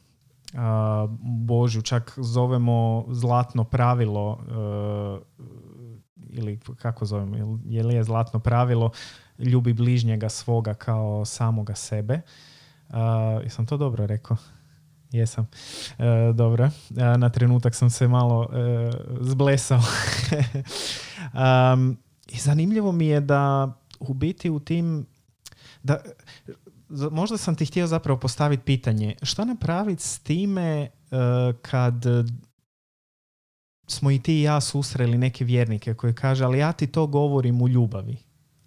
Božju, 1.20 1.82
čak 1.82 2.12
zovemo 2.16 3.04
zlatno 3.08 3.64
pravilo 3.64 4.30
uh, 4.30 5.46
ili 6.28 6.60
kako 6.78 7.04
zovemo, 7.04 7.58
je 7.64 7.82
li 7.84 7.94
je 7.94 8.04
zlatno 8.04 8.40
pravilo 8.40 8.90
ljubi 9.38 9.72
bližnjega 9.72 10.28
svoga 10.28 10.74
kao 10.74 11.24
samoga 11.24 11.74
sebe. 11.74 12.20
Jesam 13.42 13.66
to 13.66 13.76
dobro 13.76 14.06
rekao? 14.06 14.36
Jesam. 15.10 15.46
Uh, 15.98 16.36
dobro. 16.36 16.70
Na 16.90 17.30
trenutak 17.30 17.74
sam 17.74 17.90
se 17.90 18.08
malo 18.08 18.48
zblesao. 19.20 19.80
um, 21.74 21.98
I 22.28 22.38
zanimljivo 22.38 22.92
mi 22.92 23.06
je 23.06 23.20
da 23.20 23.72
u 24.00 24.14
biti 24.14 24.50
u 24.50 24.60
tim 24.60 25.06
da, 25.82 25.98
možda 27.10 27.36
sam 27.36 27.54
ti 27.54 27.66
htio 27.66 27.86
zapravo 27.86 28.20
postaviti 28.20 28.62
pitanje 28.62 29.14
šta 29.22 29.44
napraviti 29.44 30.02
s 30.02 30.18
time 30.18 30.88
uh, 31.10 31.18
kad 31.62 32.04
smo 33.86 34.10
i 34.10 34.18
ti 34.18 34.38
i 34.38 34.42
ja 34.42 34.60
susreli 34.60 35.18
neke 35.18 35.44
vjernike 35.44 35.94
koji 35.94 36.14
kaže 36.14 36.44
ali 36.44 36.58
ja 36.58 36.72
ti 36.72 36.86
to 36.86 37.06
govorim 37.06 37.62
u 37.62 37.68
ljubavi 37.68 38.16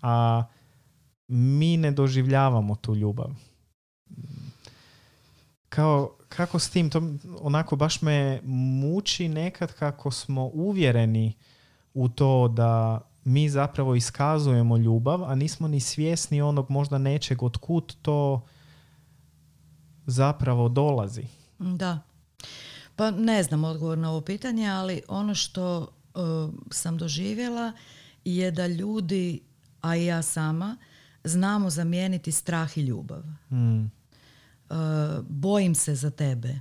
a 0.02 0.44
mi 1.28 1.78
ne 1.78 1.92
doživljavamo 1.92 2.76
tu 2.76 2.96
ljubav. 2.96 3.30
Kao 5.70 6.18
kako 6.30 6.60
s 6.60 6.70
tim 6.70 6.90
to 6.90 7.02
onako 7.42 7.76
baš 7.76 8.02
me 8.02 8.42
muči 8.44 9.28
nekad 9.28 9.74
kako 9.74 10.12
smo 10.12 10.46
uvjereni 10.54 11.34
u 11.94 12.10
to 12.10 12.48
da 12.48 13.02
mi 13.26 13.50
zapravo 13.50 13.96
iskazujemo 13.96 14.78
ljubav, 14.78 15.24
a 15.24 15.36
nismo 15.36 15.68
ni 15.68 15.80
svjesni 15.80 16.42
onog 16.42 16.70
možda 16.70 16.98
nečeg 16.98 17.44
od 17.44 17.58
kud 17.58 17.96
to 18.02 18.46
zapravo 20.06 20.70
dolazi. 20.70 21.28
Da. 21.60 22.00
Pa 22.96 23.12
ne 23.12 23.44
znam 23.44 23.64
odgovor 23.64 23.98
na 23.98 24.12
ovo 24.12 24.22
pitanje, 24.22 24.68
ali 24.70 25.02
ono 25.08 25.36
što 25.36 25.80
uh, 26.14 26.54
sam 26.72 26.98
doživjela 26.98 27.72
je 28.26 28.52
da 28.52 28.68
ljudi, 28.68 29.42
a 29.82 29.96
i 29.96 30.06
ja 30.06 30.22
sama, 30.22 30.78
znamo 31.24 31.70
zamijeniti 31.70 32.32
strah 32.32 32.78
i 32.78 32.82
ljubav. 32.82 33.24
Mm. 33.52 33.82
Uh, 33.84 33.90
bojim 35.30 35.76
se 35.76 35.96
za 35.96 36.12
tebe. 36.12 36.60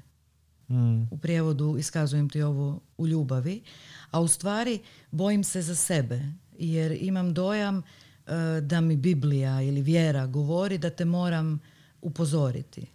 Mm. 0.69 1.03
U 1.11 1.19
prijevodu 1.19 1.77
iskazujem 1.79 2.29
ti 2.29 2.43
ovo 2.43 2.81
u 2.99 3.07
ljubavi, 3.07 3.63
a 4.11 4.21
u 4.21 4.29
stvari 4.29 4.81
bojim 5.11 5.45
se 5.45 5.63
za 5.63 5.75
sebe 5.75 6.23
jer 6.59 6.99
imam 7.01 7.35
dojam 7.35 7.79
e, 7.79 8.61
da 8.61 8.81
mi 8.81 8.97
Biblija 8.97 9.63
ili 9.63 9.83
vjera 9.83 10.27
govori 10.27 10.79
da 10.79 10.91
te 10.91 11.05
moram 11.05 11.61
upozoriti. 12.03 12.87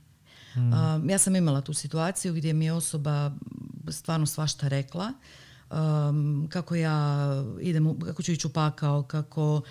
Hmm. 0.54 1.10
ja 1.10 1.18
sam 1.18 1.36
imala 1.36 1.62
tu 1.62 1.74
situaciju 1.74 2.34
gdje 2.34 2.54
mi 2.54 2.66
je 2.66 2.74
osoba 2.74 3.32
stvarno 3.90 4.26
svašta 4.26 4.68
rekla. 4.68 5.14
kako 6.50 6.76
ja 6.76 7.28
idem, 7.62 8.00
kako 8.00 8.24
ću 8.24 8.32
ići 8.32 8.48
u 8.48 8.50
pakao, 8.50 9.04
kako 9.04 9.62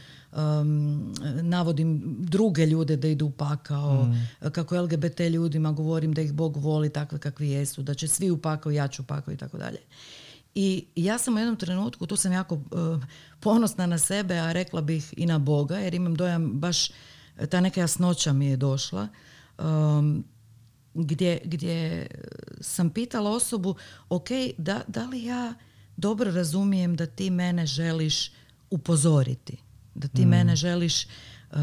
navodim 1.43 2.17
druge 2.19 2.67
ljude 2.67 2.97
da 2.97 3.09
idu 3.09 3.27
u 3.27 3.31
pakao, 3.31 4.05
hmm. 4.05 4.29
kako 4.53 4.81
LGBT 4.81 5.21
ljudima 5.21 5.73
govorim 5.73 6.13
da 6.13 6.23
ih 6.23 6.33
Bog 6.33 6.57
voli 6.57 6.91
takve 6.91 7.19
kakvi 7.19 7.51
jesu, 7.51 7.83
da 7.83 7.95
će 7.95 8.09
svi 8.09 8.31
u 8.31 8.39
pakao, 8.39 8.73
ja 8.73 8.89
ću 8.89 9.03
u 9.03 9.05
pakao 9.05 9.35
i 9.35 9.37
tako 9.37 9.59
dalje. 9.59 9.79
I 10.59 10.87
ja 10.97 11.19
sam 11.19 11.37
u 11.37 11.39
jednom 11.39 11.57
trenutku, 11.57 12.07
tu 12.07 12.17
sam 12.17 12.33
jako 12.33 12.55
uh, 12.55 13.03
ponosna 13.41 13.87
na 13.87 13.99
sebe, 13.99 14.39
a 14.39 14.53
rekla 14.53 14.81
bih 14.81 15.15
i 15.17 15.27
na 15.27 15.39
Boga, 15.39 15.79
jer 15.79 15.95
imam 15.95 16.15
dojam 16.15 16.61
baš 16.61 16.91
ta 17.51 17.61
neka 17.61 17.81
jasnoća 17.81 18.33
mi 18.33 18.47
je 18.47 18.57
došla. 18.57 19.09
Um, 19.59 20.25
gdje, 20.95 21.41
gdje 21.45 22.07
sam 22.61 22.91
pitala 22.91 23.31
osobu, 23.31 23.75
ok, 24.09 24.29
da, 24.59 24.81
da 24.89 25.07
li 25.07 25.25
ja 25.25 25.55
dobro 25.97 26.31
razumijem 26.31 26.97
da 26.97 27.07
ti 27.07 27.31
mene 27.31 27.67
želiš 27.67 28.31
upozoriti, 28.71 29.57
da 29.95 30.09
ti 30.09 30.27
mm. 30.27 30.29
mene 30.29 30.57
želiš 30.57 31.05
uh, 31.05 31.59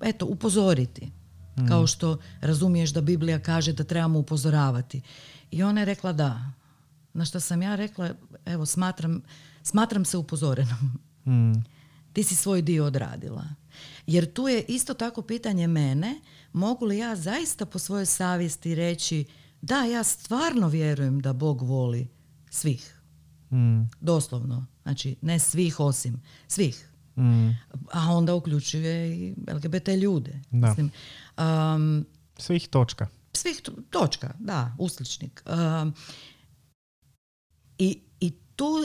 eto, 0.00 0.26
upozoriti. 0.26 1.10
Mm. 1.58 1.66
Kao 1.68 1.86
što 1.86 2.18
razumiješ 2.40 2.90
da 2.90 3.00
Biblija 3.00 3.38
kaže 3.38 3.72
da 3.72 3.84
trebamo 3.84 4.18
upozoravati. 4.18 5.02
I 5.50 5.62
ona 5.62 5.80
je 5.80 5.84
rekla 5.84 6.12
da, 6.12 6.52
na 7.14 7.24
što 7.24 7.40
sam 7.40 7.62
ja 7.62 7.74
rekla, 7.74 8.10
evo, 8.44 8.66
smatram, 8.66 9.22
smatram 9.62 10.04
se 10.04 10.16
upozorenom. 10.16 10.98
Mm. 11.26 11.64
Ti 12.12 12.22
si 12.22 12.36
svoj 12.36 12.62
dio 12.62 12.84
odradila. 12.84 13.44
Jer 14.06 14.32
tu 14.32 14.48
je 14.48 14.64
isto 14.68 14.94
tako 14.94 15.22
pitanje 15.22 15.66
mene, 15.66 16.20
mogu 16.52 16.84
li 16.84 16.98
ja 16.98 17.16
zaista 17.16 17.66
po 17.66 17.78
svojoj 17.78 18.06
savjesti 18.06 18.74
reći 18.74 19.24
da, 19.60 19.84
ja 19.84 20.04
stvarno 20.04 20.68
vjerujem 20.68 21.20
da 21.20 21.32
Bog 21.32 21.62
voli 21.62 22.08
svih. 22.50 23.00
Mm. 23.52 23.82
Doslovno. 24.00 24.66
Znači, 24.82 25.16
ne 25.22 25.38
svih 25.38 25.80
osim, 25.80 26.22
svih. 26.48 26.88
Mm. 27.16 27.48
A 27.92 28.10
onda 28.10 28.34
uključuje 28.34 29.16
i 29.16 29.34
LGBT 29.52 29.88
ljude. 29.88 30.40
Da. 30.50 30.68
Mislim, 30.68 30.90
um, 31.38 32.06
svih 32.38 32.68
točka. 32.68 33.06
Svih 33.32 33.60
točka, 33.90 34.34
da, 34.38 34.76
usličnik. 34.78 35.42
Um, 35.46 35.94
I, 37.82 38.00
i 38.20 38.30
tu, 38.56 38.84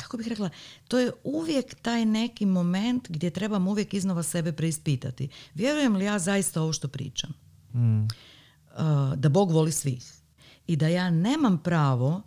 kako 0.00 0.16
bih 0.16 0.28
rekla, 0.28 0.50
to 0.88 0.98
je 0.98 1.12
uvijek 1.24 1.74
taj 1.74 2.04
neki 2.04 2.46
moment 2.46 3.08
gdje 3.08 3.30
trebam 3.30 3.68
uvijek 3.68 3.94
iznova 3.94 4.22
sebe 4.22 4.52
preispitati. 4.52 5.28
Vjerujem 5.54 5.96
li 5.96 6.04
ja 6.04 6.18
zaista 6.18 6.62
ovo 6.62 6.72
što 6.72 6.88
pričam? 6.88 7.30
Mm. 7.74 8.08
Da 9.16 9.28
Bog 9.28 9.50
voli 9.50 9.72
svih. 9.72 10.12
I 10.66 10.76
da 10.76 10.88
ja 10.88 11.10
nemam 11.10 11.58
pravo 11.62 12.22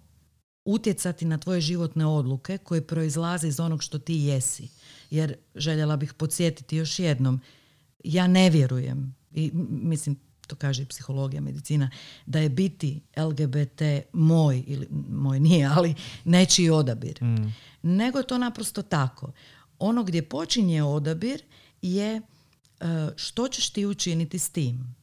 utjecati 0.65 1.25
na 1.25 1.37
tvoje 1.37 1.61
životne 1.61 2.05
odluke 2.05 2.57
koje 2.57 2.87
proizlaze 2.87 3.47
iz 3.47 3.59
onog 3.59 3.83
što 3.83 3.99
ti 3.99 4.13
jesi. 4.13 4.69
Jer 5.09 5.35
željela 5.55 5.97
bih 5.97 6.13
podsjetiti 6.13 6.77
još 6.77 6.99
jednom, 6.99 7.41
ja 8.03 8.27
ne 8.27 8.49
vjerujem 8.49 9.15
i 9.31 9.51
mislim 9.69 10.19
to 10.47 10.55
kaže 10.55 10.83
i 10.83 10.85
psihologija, 10.85 11.41
medicina, 11.41 11.89
da 12.25 12.39
je 12.39 12.49
biti 12.49 13.01
LGBT 13.17 13.81
moj, 14.13 14.63
ili 14.67 14.87
moj 15.09 15.39
nije, 15.39 15.69
ali 15.75 15.95
nečiji 16.23 16.69
odabir. 16.69 17.23
Mm. 17.23 17.53
Nego 17.81 18.17
je 18.17 18.27
to 18.27 18.37
naprosto 18.37 18.81
tako. 18.81 19.31
Ono 19.79 20.03
gdje 20.03 20.29
počinje 20.29 20.83
odabir 20.83 21.41
je 21.81 22.15
e, 22.15 22.21
što 23.15 23.47
ćeš 23.47 23.69
ti 23.69 23.85
učiniti 23.85 24.39
s 24.39 24.49
tim. 24.49 24.95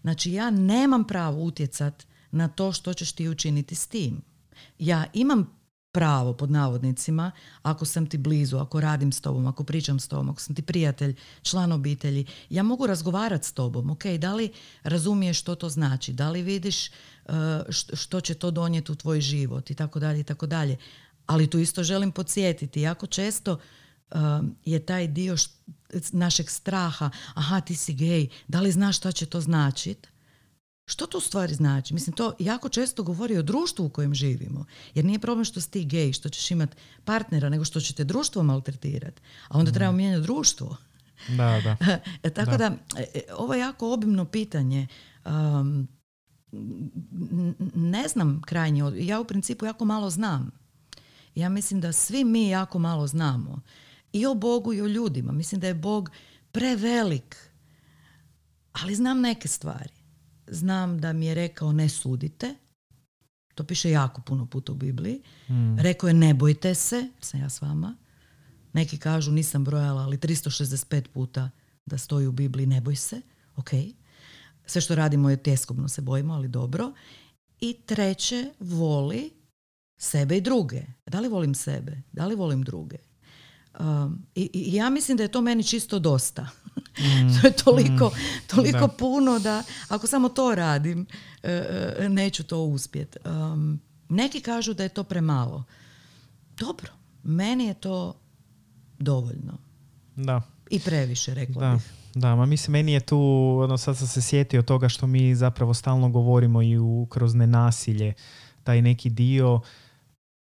Znači 0.00 0.32
ja 0.32 0.50
nemam 0.50 1.04
pravo 1.04 1.42
utjecat 1.42 2.06
na 2.30 2.48
to 2.48 2.72
što 2.72 2.94
ćeš 2.94 3.12
ti 3.12 3.28
učiniti 3.28 3.74
s 3.74 3.86
tim. 3.86 4.22
Ja 4.78 5.04
imam 5.12 5.63
pravo 5.94 6.32
pod 6.32 6.50
navodnicima 6.50 7.30
ako 7.62 7.84
sam 7.84 8.06
ti 8.06 8.18
blizu, 8.18 8.58
ako 8.58 8.80
radim 8.80 9.12
s 9.12 9.20
tobom, 9.20 9.46
ako 9.46 9.64
pričam 9.64 10.00
s 10.00 10.08
tobom, 10.08 10.30
ako 10.30 10.40
sam 10.40 10.54
ti 10.54 10.62
prijatelj, 10.62 11.14
član 11.42 11.72
obitelji, 11.72 12.26
ja 12.50 12.62
mogu 12.62 12.86
razgovarati 12.86 13.46
s 13.46 13.52
tobom, 13.52 13.90
ok, 13.90 14.04
da 14.18 14.34
li 14.34 14.52
razumiješ 14.82 15.40
što 15.40 15.54
to 15.54 15.68
znači, 15.68 16.12
da 16.12 16.30
li 16.30 16.42
vidiš 16.42 16.88
uh, 16.88 17.34
što 17.70 18.20
će 18.20 18.34
to 18.34 18.50
donijeti 18.50 18.92
u 18.92 18.94
tvoj 18.94 19.20
život 19.20 19.70
i 19.70 19.74
tako 19.74 19.98
dalje 19.98 20.20
i 20.20 20.24
tako 20.24 20.46
dalje. 20.46 20.76
Ali 21.26 21.50
tu 21.50 21.58
isto 21.58 21.82
želim 21.82 22.12
podsjetiti, 22.12 22.80
jako 22.80 23.06
često 23.06 23.52
uh, 23.52 24.20
je 24.64 24.86
taj 24.86 25.08
dio 25.08 25.36
našeg 26.12 26.50
straha, 26.50 27.10
aha 27.34 27.60
ti 27.60 27.76
si 27.76 27.94
gej, 27.94 28.28
da 28.48 28.60
li 28.60 28.72
znaš 28.72 28.96
šta 28.96 29.12
će 29.12 29.26
to 29.26 29.40
značiti? 29.40 30.08
Što 30.86 31.06
to 31.06 31.18
u 31.18 31.20
stvari 31.20 31.54
znači? 31.54 31.94
Mislim, 31.94 32.16
to 32.16 32.32
jako 32.38 32.68
često 32.68 33.02
govori 33.02 33.36
o 33.36 33.42
društvu 33.42 33.86
u 33.86 33.88
kojem 33.88 34.14
živimo. 34.14 34.64
Jer 34.94 35.04
nije 35.04 35.18
problem 35.18 35.44
što 35.44 35.60
si 35.60 35.70
ti 35.70 35.84
gej, 35.84 36.12
što 36.12 36.28
ćeš 36.28 36.50
imat 36.50 36.76
partnera, 37.04 37.48
nego 37.48 37.64
što 37.64 37.80
će 37.80 37.94
te 37.94 38.04
društvo 38.04 38.42
maltretirati. 38.42 39.22
A 39.48 39.58
onda 39.58 39.70
mm. 39.70 39.74
trebamo 39.74 39.96
mijenjati 39.96 40.22
društvo. 40.22 40.76
Da, 41.28 41.60
da. 41.64 41.76
E, 42.22 42.30
tako 42.30 42.56
da. 42.56 42.76
E, 42.96 43.04
e, 43.14 43.20
ovo 43.36 43.54
je 43.54 43.60
jako 43.60 43.92
obimno 43.92 44.24
pitanje. 44.24 44.86
Um, 45.24 45.88
ne 47.74 48.08
znam 48.08 48.42
krajnji 48.46 48.82
Ja 49.06 49.20
u 49.20 49.24
principu 49.24 49.66
jako 49.66 49.84
malo 49.84 50.10
znam. 50.10 50.50
Ja 51.34 51.48
mislim 51.48 51.80
da 51.80 51.92
svi 51.92 52.24
mi 52.24 52.48
jako 52.48 52.78
malo 52.78 53.06
znamo. 53.06 53.60
I 54.12 54.26
o 54.26 54.34
Bogu 54.34 54.72
i 54.72 54.80
o 54.80 54.86
ljudima. 54.86 55.32
Mislim 55.32 55.60
da 55.60 55.66
je 55.66 55.74
Bog 55.74 56.10
prevelik. 56.52 57.36
Ali 58.72 58.94
znam 58.94 59.20
neke 59.20 59.48
stvari 59.48 60.03
znam 60.54 61.00
da 61.00 61.12
mi 61.12 61.26
je 61.26 61.34
rekao 61.34 61.72
ne 61.72 61.88
sudite. 61.88 62.54
To 63.54 63.64
piše 63.64 63.90
jako 63.90 64.20
puno 64.20 64.46
puta 64.46 64.72
u 64.72 64.74
Bibliji. 64.74 65.22
Mm. 65.48 65.78
Rekao 65.78 66.08
je 66.08 66.14
ne 66.14 66.34
bojte 66.34 66.74
se, 66.74 67.08
sam 67.20 67.40
ja 67.40 67.50
s 67.50 67.62
vama. 67.62 67.96
Neki 68.72 68.98
kažu 68.98 69.32
nisam 69.32 69.64
brojala, 69.64 70.02
ali 70.02 70.18
365 70.18 71.08
puta 71.08 71.50
da 71.86 71.98
stoji 71.98 72.26
u 72.26 72.32
Bibliji 72.32 72.66
ne 72.66 72.80
boj 72.80 72.96
se. 72.96 73.20
Ok. 73.56 73.70
Sve 74.66 74.80
što 74.80 74.94
radimo 74.94 75.30
je 75.30 75.42
tjeskobno 75.42 75.88
se 75.88 76.02
bojimo, 76.02 76.34
ali 76.34 76.48
dobro. 76.48 76.92
I 77.60 77.76
treće, 77.86 78.50
voli 78.60 79.30
sebe 79.96 80.36
i 80.36 80.40
druge. 80.40 80.82
Da 81.06 81.20
li 81.20 81.28
volim 81.28 81.54
sebe? 81.54 82.02
Da 82.12 82.26
li 82.26 82.34
volim 82.34 82.62
druge? 82.62 82.96
Um, 83.80 84.26
i, 84.34 84.50
i, 84.52 84.74
ja 84.74 84.90
mislim 84.90 85.16
da 85.16 85.22
je 85.22 85.32
to 85.32 85.40
meni 85.40 85.64
čisto 85.64 85.98
dosta. 85.98 86.48
Mm, 86.98 87.34
to 87.40 87.46
je 87.46 87.52
toliko, 87.52 88.06
mm, 88.06 88.46
toliko 88.46 88.88
puno 88.88 89.38
da 89.38 89.62
ako 89.88 90.06
samo 90.06 90.28
to 90.28 90.54
radim, 90.54 91.06
uh, 91.42 91.50
neću 92.08 92.44
to 92.44 92.62
uspjeti. 92.62 93.18
Um, 93.24 93.80
neki 94.08 94.40
kažu 94.40 94.74
da 94.74 94.82
je 94.82 94.88
to 94.88 95.04
premalo. 95.04 95.64
Dobro, 96.56 96.90
meni 97.22 97.66
je 97.66 97.74
to 97.74 98.14
dovoljno. 98.98 99.58
Da. 100.16 100.42
I 100.70 100.80
previše, 100.80 101.34
rekla 101.34 101.68
da. 101.68 101.74
bih. 101.74 101.90
Da, 102.14 102.34
ma 102.34 102.46
mislim, 102.46 102.72
meni 102.72 102.92
je 102.92 103.00
tu, 103.00 103.18
ono, 103.62 103.78
sad 103.78 103.96
sam 103.96 104.06
se 104.06 104.22
sjetio 104.22 104.62
toga 104.62 104.88
što 104.88 105.06
mi 105.06 105.34
zapravo 105.34 105.74
stalno 105.74 106.08
govorimo 106.08 106.62
i 106.62 106.78
u, 106.78 107.06
kroz 107.10 107.34
nenasilje, 107.34 108.12
taj 108.64 108.82
neki 108.82 109.10
dio 109.10 109.60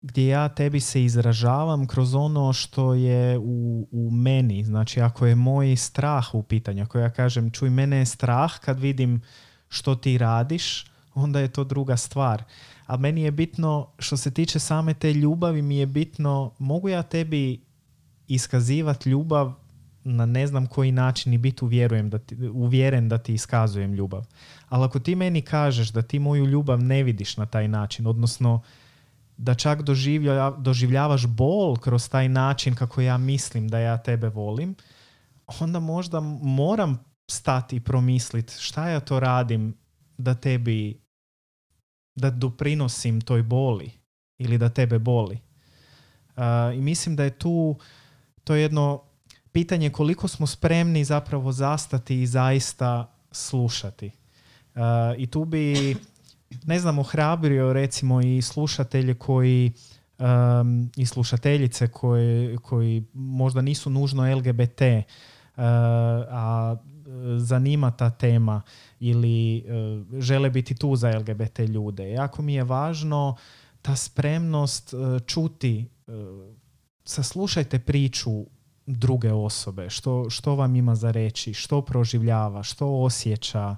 gdje 0.04 0.28
ja 0.28 0.49
tebi 0.49 0.80
se 0.80 1.04
izražavam 1.04 1.88
kroz 1.88 2.16
ono 2.16 2.54
što 2.54 2.93
je 2.93 3.38
u, 3.38 3.88
u 3.91 4.12
meni. 4.12 4.64
Znači, 4.64 5.01
ako 5.01 5.26
je 5.26 5.36
moj 5.36 5.76
strah 5.76 6.36
u 6.36 6.43
pitanju, 6.43 6.84
ako 6.84 6.99
ja 6.99 7.10
kažem, 7.10 7.51
čuj, 7.51 7.70
mene 7.70 7.97
je 7.97 8.06
strah 8.06 8.60
kad 8.60 8.80
vidim 8.80 9.22
što 9.70 9.95
ti 9.95 10.18
radiš, 10.18 10.86
onda 11.14 11.39
je 11.39 11.47
to 11.47 11.64
druga 11.64 11.97
stvar. 11.97 12.43
A 12.86 12.97
meni 12.97 13.22
je 13.22 13.32
bitno, 13.32 13.88
što 13.99 14.18
se 14.18 14.32
tiče 14.32 14.60
same 14.60 14.93
te 14.93 15.14
ljubavi, 15.14 15.62
mi 15.62 15.78
je 15.78 15.86
bitno, 15.86 16.51
mogu 16.60 16.89
ja 16.89 17.04
tebi 17.04 17.62
iskazivati 18.28 19.10
ljubav 19.10 19.54
na 20.04 20.26
ne 20.26 20.47
znam 20.47 20.68
koji 20.68 20.91
način 20.91 21.34
i 21.34 21.38
biti 21.38 21.66
uvjerujem 21.66 22.10
da 22.10 22.20
ti, 22.20 22.36
uvjeren 22.54 23.10
da 23.10 23.18
ti 23.18 23.34
iskazujem 23.34 23.93
ljubav. 23.93 24.26
Ali 24.70 24.86
ako 24.86 24.99
ti 24.99 25.16
meni 25.16 25.41
kažeš 25.41 25.89
da 25.89 26.01
ti 26.01 26.20
moju 26.20 26.45
ljubav 26.45 26.84
ne 26.84 27.04
vidiš 27.04 27.38
na 27.38 27.45
taj 27.45 27.68
način, 27.68 28.08
odnosno 28.08 28.62
da 29.38 29.56
čak 29.56 29.82
doživljavaš 30.58 31.28
bol 31.28 31.76
kroz 31.76 32.10
taj 32.10 32.30
način 32.30 32.76
kako 32.76 33.02
ja 33.02 33.18
mislim 33.18 33.68
da 33.68 33.80
ja 33.80 33.98
tebe 33.98 34.30
volim, 34.30 34.76
onda 35.60 35.80
možda 35.80 36.20
moram 36.42 37.04
stati 37.32 37.76
i 37.76 37.80
promisliti 37.80 38.54
šta 38.60 38.90
ja 38.90 39.00
to 39.00 39.20
radim 39.20 39.78
da 40.18 40.36
tebi 40.36 41.04
da 42.16 42.30
doprinosim 42.30 43.22
toj 43.22 43.44
boli 43.44 43.92
ili 44.38 44.58
da 44.58 44.70
tebe 44.70 45.00
boli. 45.00 45.40
I 46.76 46.82
mislim 46.82 47.16
da 47.16 47.24
je 47.24 47.40
tu 47.40 47.76
to 48.44 48.56
jedno 48.56 49.04
pitanje 49.52 49.90
koliko 49.90 50.28
smo 50.28 50.48
spremni 50.48 51.04
zapravo 51.04 51.52
zastati 51.52 52.22
i 52.22 52.28
zaista 52.28 53.16
slušati. 53.32 54.12
I 55.18 55.28
tu 55.28 55.46
bi 55.46 55.96
ne 56.66 56.80
znam, 56.80 56.99
ohrabrio 56.99 57.74
recimo 57.74 58.22
i 58.22 58.41
slušatelje 58.41 59.14
koji 59.14 59.72
um, 60.20 60.91
i 60.95 61.06
slušateljice 61.06 61.88
koji, 61.88 62.58
koji 62.58 63.04
možda 63.14 63.62
nisu 63.62 63.89
nužno 63.89 64.36
LGBT, 64.36 64.82
uh, 64.82 65.64
a 66.30 66.76
zanima 67.38 67.91
ta 67.91 68.10
tema 68.10 68.62
ili 68.99 69.66
uh, 69.66 70.22
žele 70.22 70.49
biti 70.49 70.76
tu 70.76 70.95
za 70.95 71.18
LGBT 71.18 71.60
ljude. 71.60 72.12
Jako 72.12 72.41
mi 72.41 72.54
je 72.54 72.64
važno 72.64 73.36
ta 73.82 73.95
spremnost 73.95 74.93
uh, 74.93 75.22
čuti, 75.26 75.89
saslušajte 77.06 77.80
priču 77.80 78.45
druge 78.86 79.34
osobe, 79.34 79.89
što, 79.89 80.30
što 80.30 80.56
vam 80.56 80.76
ima 80.76 80.95
za 80.95 81.12
reći, 81.12 81.54
što 81.54 81.82
proživljava, 81.82 82.64
što 82.64 82.88
osjeća. 82.88 83.76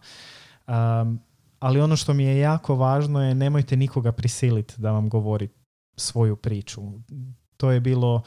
Um, 0.68 1.20
ali 1.60 1.82
ono 1.82 1.96
što 1.96 2.14
mi 2.14 2.24
je 2.24 2.40
jako 2.40 2.76
važno 2.76 3.24
je 3.24 3.36
nemojte 3.36 3.76
nikoga 3.76 4.12
prisiliti 4.12 4.74
da 4.78 4.92
vam 4.92 5.10
govori 5.10 5.50
svoju 5.98 6.36
priču. 6.36 6.82
To 7.58 7.72
je 7.72 7.80
bilo 7.80 8.22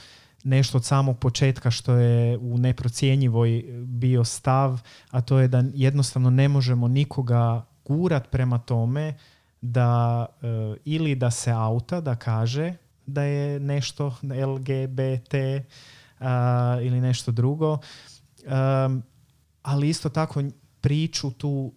nešto 0.45 0.79
od 0.79 0.85
samog 0.85 1.19
početka 1.19 1.71
što 1.71 1.95
je 1.95 2.39
u 2.39 2.59
neprocjenjivoj 2.59 3.65
bio 3.87 4.25
stav, 4.25 4.81
a 5.11 5.21
to 5.21 5.39
je 5.39 5.49
da 5.49 5.65
jednostavno 5.75 6.31
ne 6.31 6.49
možemo 6.49 6.89
nikoga 6.89 7.67
gurat 7.85 8.31
prema 8.31 8.59
tome 8.59 9.15
da 9.61 10.27
e, 10.43 10.47
ili 10.85 11.15
da 11.15 11.31
se 11.31 11.51
auta, 11.51 12.01
da 12.01 12.17
kaže 12.17 12.75
da 13.07 13.23
je 13.23 13.61
nešto 13.61 14.15
LGBT 14.47 15.35
ili 16.83 17.01
nešto 17.01 17.33
drugo, 17.33 17.79
ali 19.63 19.89
isto 19.89 20.09
tako 20.09 20.43
priču 20.81 21.31
tu 21.31 21.73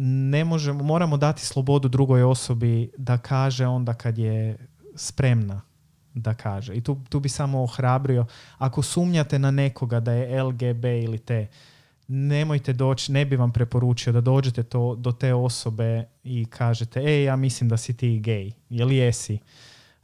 ne 0.00 0.44
možemo, 0.44 0.84
moramo 0.84 1.16
dati 1.16 1.46
slobodu 1.46 1.88
drugoj 1.88 2.22
osobi 2.22 2.90
da 2.98 3.18
kaže 3.18 3.66
onda 3.66 3.94
kad 3.94 4.18
je 4.18 4.56
spremna 4.94 5.60
da 6.14 6.34
kaže. 6.34 6.74
I 6.74 6.80
tu, 6.80 7.00
tu 7.08 7.20
bi 7.20 7.28
samo 7.28 7.62
ohrabrio, 7.62 8.26
ako 8.58 8.82
sumnjate 8.82 9.38
na 9.38 9.50
nekoga 9.50 10.00
da 10.00 10.12
je 10.12 10.42
LGB 10.42 10.84
ili 10.84 11.18
te, 11.18 11.46
nemojte 12.08 12.72
doći, 12.72 13.12
ne 13.12 13.24
bi 13.24 13.36
vam 13.36 13.52
preporučio 13.52 14.12
da 14.12 14.20
dođete 14.20 14.62
to, 14.62 14.94
do 14.94 15.12
te 15.12 15.34
osobe 15.34 16.04
i 16.24 16.44
kažete, 16.44 17.00
ej, 17.00 17.24
ja 17.24 17.36
mislim 17.36 17.68
da 17.68 17.76
si 17.76 17.96
ti 17.96 18.20
gej, 18.20 18.52
jel 18.70 18.92
jesi? 18.92 19.38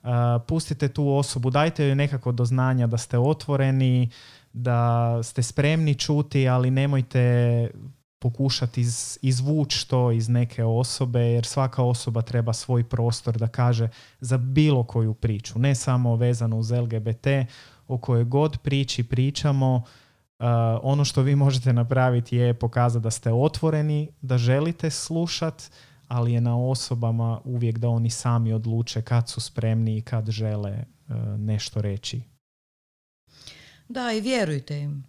Uh, 0.03 0.11
pustite 0.49 0.89
tu 0.89 1.09
osobu, 1.09 1.51
dajte 1.51 1.85
joj 1.85 1.95
nekako 1.95 2.33
do 2.33 2.45
znanja 2.45 2.87
da 2.87 2.99
ste 2.99 3.19
otvoreni, 3.19 4.11
da 4.53 5.21
ste 5.23 5.43
spremni 5.43 5.95
čuti, 5.95 6.49
ali 6.49 6.71
nemojte 6.71 7.71
pokušati 8.25 8.81
iz, 8.81 9.19
izvući 9.23 9.89
to 9.89 10.11
iz 10.13 10.29
neke 10.29 10.65
osobe 10.65 11.21
jer 11.21 11.45
svaka 11.47 11.83
osoba 11.83 12.23
treba 12.23 12.53
svoj 12.53 12.85
prostor 12.85 13.39
da 13.39 13.49
kaže 13.49 13.89
za 14.21 14.39
bilo 14.39 14.85
koju 14.85 15.15
priču, 15.15 15.59
ne 15.59 15.75
samo 15.75 16.17
vezano 16.17 16.59
uz 16.59 16.71
LGBT, 16.71 17.27
o 17.89 17.99
kojoj 17.99 18.25
god 18.25 18.59
priči 18.59 19.05
pričamo, 19.05 19.75
uh, 19.77 20.47
ono 20.83 21.05
što 21.05 21.23
vi 21.23 21.37
možete 21.37 21.73
napraviti 21.73 22.37
je 22.37 22.55
pokazati 22.55 23.03
da 23.03 23.11
ste 23.11 23.33
otvoreni, 23.33 24.09
da 24.21 24.39
želite 24.39 24.91
slušat, 24.91 25.71
ali 26.09 26.33
je 26.33 26.41
na 26.41 26.59
osobama 26.59 27.41
uvijek 27.45 27.79
da 27.79 27.89
oni 27.89 28.11
sami 28.11 28.53
odluče 28.53 29.03
kad 29.03 29.29
su 29.29 29.41
spremni 29.41 29.97
i 29.97 30.03
kad 30.03 30.31
žele 30.31 30.85
uh, 31.09 31.17
nešto 31.39 31.83
reći. 31.83 32.23
Da, 33.89 34.13
i 34.13 34.21
vjerujte 34.21 34.81
im. 34.81 35.05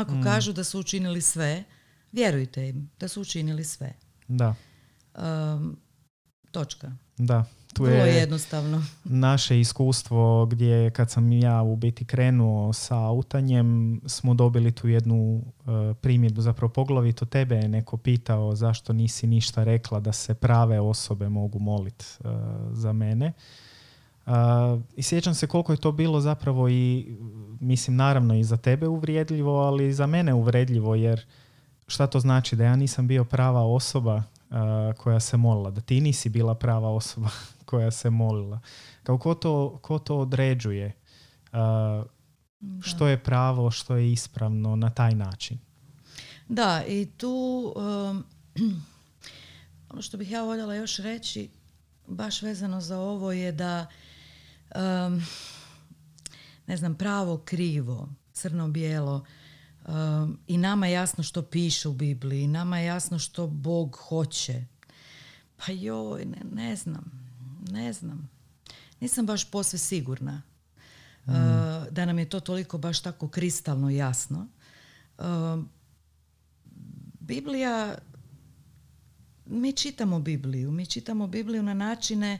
Ako 0.00 0.12
mm. 0.14 0.22
kažu 0.22 0.52
da 0.52 0.64
su 0.64 0.80
učinili 0.80 1.20
sve, 1.20 1.64
vjerujte 2.12 2.68
im 2.68 2.90
da 3.00 3.08
su 3.08 3.20
učinili 3.20 3.64
sve. 3.64 3.92
Da. 4.28 4.54
Um, 5.14 5.76
točka. 6.50 6.92
Da. 7.16 7.44
Tu 7.72 7.84
Vrlo 7.84 8.04
je 8.04 8.14
jednostavno. 8.14 8.84
naše 9.04 9.60
iskustvo 9.60 10.46
gdje 10.46 10.90
kad 10.90 11.10
sam 11.10 11.32
ja 11.32 11.62
u 11.62 11.76
biti 11.76 12.04
krenuo 12.04 12.72
sa 12.72 12.96
autanjem 12.96 14.00
smo 14.06 14.34
dobili 14.34 14.72
tu 14.72 14.88
jednu 14.88 15.42
uh, 15.44 15.96
primjedbu, 16.00 16.40
zapravo 16.40 16.72
poglavito 16.72 17.24
tebe 17.24 17.56
je 17.56 17.68
neko 17.68 17.96
pitao 17.96 18.54
zašto 18.54 18.92
nisi 18.92 19.26
ništa 19.26 19.64
rekla 19.64 20.00
da 20.00 20.12
se 20.12 20.34
prave 20.34 20.80
osobe 20.80 21.28
mogu 21.28 21.58
moliti 21.58 22.04
uh, 22.20 22.30
za 22.72 22.92
mene. 22.92 23.32
Uh, 24.26 24.32
I 24.96 25.02
sjećam 25.02 25.34
se 25.34 25.46
koliko 25.46 25.72
je 25.72 25.80
to 25.80 25.92
bilo 25.92 26.20
zapravo 26.20 26.68
i, 26.68 27.16
mislim, 27.60 27.96
naravno 27.96 28.34
i 28.34 28.44
za 28.44 28.56
tebe 28.56 28.88
uvrijedljivo, 28.88 29.58
ali 29.58 29.88
i 29.88 29.92
za 29.92 30.06
mene 30.06 30.34
uvredljivo, 30.34 30.94
jer 30.94 31.26
šta 31.88 32.06
to 32.06 32.20
znači? 32.20 32.56
Da 32.56 32.64
ja 32.64 32.76
nisam 32.76 33.08
bio 33.08 33.24
prava 33.24 33.62
osoba 33.62 34.22
koja 34.96 35.20
se 35.20 35.36
molila, 35.36 35.70
da 35.70 35.80
ti 35.80 36.00
nisi 36.00 36.28
bila 36.28 36.54
prava 36.54 36.90
osoba 36.90 37.28
koja 37.68 37.90
se 37.90 38.10
molila. 38.10 38.60
Kao 39.02 39.18
ko 39.18 39.34
to, 39.34 39.78
ko 39.82 39.98
to 39.98 40.18
određuje? 40.18 40.92
Što 42.82 43.06
je 43.06 43.18
pravo, 43.18 43.70
što 43.70 43.96
je 43.96 44.12
ispravno 44.12 44.76
na 44.76 44.90
taj 44.90 45.14
način? 45.14 45.58
Da, 46.48 46.84
i 46.86 47.06
tu 47.16 47.74
um, 47.76 48.24
ono 49.90 50.02
što 50.02 50.16
bih 50.16 50.30
ja 50.30 50.42
voljela 50.42 50.74
još 50.74 50.96
reći, 50.96 51.50
baš 52.06 52.42
vezano 52.42 52.80
za 52.80 52.98
ovo 52.98 53.32
je 53.32 53.52
da 53.52 53.86
um, 54.74 55.22
ne 56.66 56.76
znam, 56.76 56.94
pravo, 56.94 57.38
krivo, 57.38 58.08
crno-bijelo, 58.32 59.24
i 60.46 60.58
nama 60.58 60.86
je 60.86 60.92
jasno 60.92 61.24
što 61.24 61.42
piše 61.42 61.88
u 61.88 61.92
Bibliji, 61.92 62.46
nama 62.46 62.78
je 62.78 62.86
jasno 62.86 63.18
što 63.18 63.46
Bog 63.46 63.96
hoće. 64.08 64.64
Pa 65.56 65.72
joj, 65.72 66.24
ne, 66.24 66.40
ne 66.54 66.76
znam, 66.76 67.04
ne 67.70 67.92
znam. 67.92 68.30
Nisam 69.00 69.26
baš 69.26 69.50
posve 69.50 69.78
sigurna 69.78 70.42
uh, 71.26 71.32
da 71.90 72.04
nam 72.04 72.18
je 72.18 72.28
to 72.28 72.40
toliko 72.40 72.78
baš 72.78 73.00
tako 73.00 73.28
kristalno 73.28 73.90
jasno. 73.90 74.46
Uh, 75.18 75.24
Biblija, 77.20 77.98
mi 79.46 79.72
čitamo 79.72 80.20
Bibliju, 80.20 80.70
mi 80.70 80.86
čitamo 80.86 81.26
Bibliju 81.26 81.62
na 81.62 81.74
načine 81.74 82.38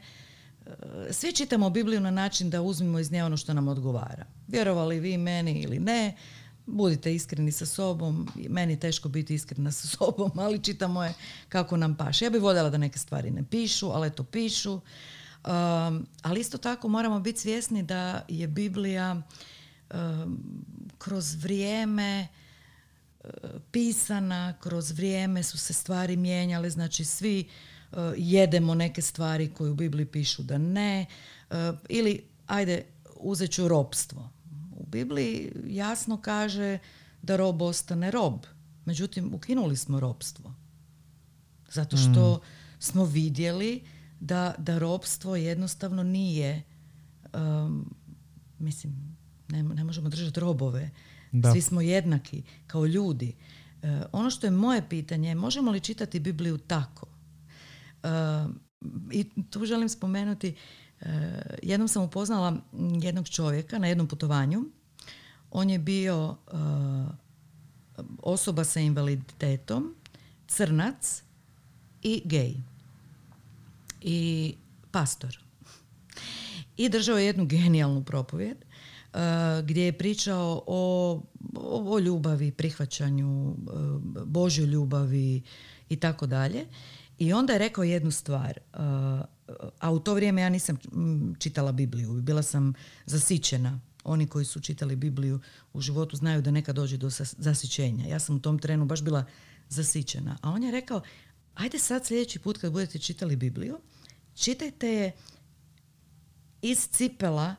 svi 1.11 1.33
čitamo 1.33 1.71
Bibliju 1.71 2.01
na 2.01 2.11
način 2.11 2.51
da 2.51 2.63
uzmemo 2.63 2.99
iz 2.99 3.13
nje 3.13 3.25
ono 3.25 3.37
što 3.37 3.55
nam 3.55 3.69
odgovara. 3.69 4.25
Vjerovali 4.49 5.01
vi 5.01 5.19
meni 5.19 5.61
ili 5.61 5.79
ne, 5.79 6.17
budite 6.69 7.15
iskreni 7.15 7.53
sa 7.53 7.67
sobom. 7.67 8.29
Meni 8.49 8.73
je 8.73 8.81
teško 8.81 9.09
biti 9.09 9.35
iskrena 9.35 9.73
sa 9.73 9.89
sobom, 9.97 10.31
ali 10.39 10.63
čitamo 10.63 11.05
je 11.05 11.15
kako 11.49 11.77
nam 11.77 11.97
paše. 11.97 12.25
Ja 12.25 12.31
bih 12.31 12.43
voljela 12.43 12.71
da 12.71 12.79
neke 12.79 12.99
stvari 12.99 13.31
ne 13.31 13.45
pišu, 13.51 13.91
ali 13.91 14.11
to 14.11 14.25
pišu. 14.25 14.73
Um, 14.73 16.07
ali 16.23 16.41
isto 16.41 16.59
tako 16.59 16.89
moramo 16.89 17.21
biti 17.21 17.41
svjesni 17.41 17.83
da 17.83 18.25
je 18.29 18.47
Biblija 18.47 19.23
um, 19.95 20.39
kroz 20.99 21.35
vrijeme 21.35 22.29
uh, 23.25 23.31
pisana, 23.71 24.55
kroz 24.61 24.91
vrijeme 24.91 25.43
su 25.43 25.59
se 25.59 25.73
stvari 25.73 26.17
mijenjale, 26.17 26.71
znači 26.71 27.05
svi 27.05 27.49
Eh, 27.93 28.15
jedemo 28.17 28.75
neke 28.75 29.03
stvari 29.03 29.55
koje 29.55 29.71
u 29.71 29.75
Bibliji 29.75 30.07
pišu 30.07 30.43
da 30.43 30.59
ne, 30.59 31.07
eh, 31.51 31.73
ili 31.89 32.25
ajde 32.47 32.85
uzet 33.17 33.51
ću 33.51 33.69
robstvo. 33.69 34.31
U 34.79 34.87
Bibliji 34.87 35.53
jasno 35.67 36.21
kaže 36.21 36.79
da 37.23 37.37
rob 37.37 37.63
ostane 37.63 38.11
rob. 38.11 38.47
Međutim, 38.85 39.35
ukinuli 39.35 39.77
smo 39.77 40.01
robstvo. 40.01 40.55
Zato 41.71 41.97
što 41.97 42.37
mm. 42.37 42.41
smo 42.79 43.05
vidjeli 43.05 43.85
da, 44.21 44.55
da 44.59 44.79
robstvo 44.79 45.37
jednostavno 45.37 46.03
nije 46.03 46.63
um, 47.35 47.95
mislim, 48.59 49.17
ne, 49.49 49.63
ne 49.63 49.85
možemo 49.85 50.09
držati 50.09 50.41
robove. 50.41 50.91
Da. 51.33 51.53
Svi 51.53 51.63
smo 51.63 51.81
jednaki 51.81 52.43
kao 52.67 52.87
ljudi. 52.87 53.37
Uh, 53.83 53.89
ono 54.13 54.31
što 54.31 54.47
je 54.47 54.51
moje 54.51 54.89
pitanje 54.89 55.29
je 55.29 55.35
možemo 55.35 55.71
li 55.71 55.81
čitati 55.81 56.21
Bibliju 56.21 56.59
tako 56.59 57.07
i 59.13 59.25
tu 59.51 59.67
želim 59.67 59.89
spomenuti, 59.89 60.55
jednom 61.63 61.89
sam 61.89 62.03
upoznala 62.03 62.57
jednog 63.03 63.29
čovjeka 63.29 63.79
na 63.79 63.87
jednom 63.87 64.09
putovanju. 64.09 64.65
On 65.51 65.71
je 65.71 65.79
bio 65.79 66.37
e, 66.47 66.55
osoba 68.23 68.65
sa 68.65 68.81
invaliditetom, 68.81 69.95
crnac 70.49 71.23
i 72.03 72.23
gej. 72.25 72.55
I 74.01 74.55
pastor. 74.91 75.39
I 76.77 76.89
držao 76.89 77.19
je 77.19 77.27
jednu 77.27 77.47
genijalnu 77.47 78.05
propovjed 78.05 78.57
uh, 78.59 79.65
gdje 79.65 79.85
je 79.85 79.99
pričao 79.99 80.63
o, 80.67 81.23
o, 81.57 81.99
ljubavi, 81.99 82.51
prihvaćanju, 82.51 83.57
Božoj 84.27 84.67
ljubavi 84.67 85.43
i 85.89 85.97
tako 85.97 86.27
dalje. 86.27 86.67
I 87.19 87.33
onda 87.33 87.53
je 87.53 87.59
rekao 87.59 87.85
jednu 87.85 88.11
stvar, 88.11 88.59
a 89.79 89.91
u 89.93 89.99
to 89.99 90.15
vrijeme 90.15 90.43
ja 90.43 90.49
nisam 90.49 90.79
čitala 91.39 91.73
Bibliju, 91.73 92.13
bila 92.13 92.43
sam 92.43 92.75
zasićena. 93.07 93.81
Oni 94.05 94.27
koji 94.27 94.45
su 94.45 94.61
čitali 94.61 94.97
Bibliju 94.97 95.41
u 95.73 95.81
životu 95.81 96.17
znaju 96.17 96.43
da 96.43 96.51
neka 96.51 96.73
dođe 96.73 96.97
do 96.97 97.11
zasićenja. 97.39 98.07
Ja 98.07 98.19
sam 98.19 98.37
u 98.37 98.41
tom 98.41 98.59
trenu 98.59 98.85
baš 98.85 99.03
bila 99.03 99.25
zasićena. 99.69 100.39
A 100.43 100.51
on 100.51 100.63
je 100.63 100.71
rekao, 100.71 101.03
ajde 101.55 101.79
sad 101.79 102.07
sljedeći 102.07 102.39
put 102.39 102.59
kad 102.59 102.73
budete 102.73 102.99
čitali 102.99 103.37
Bibliju, 103.37 103.79
čitajte 104.35 104.89
je 104.89 105.13
iz 106.63 106.89
cipela 106.89 107.57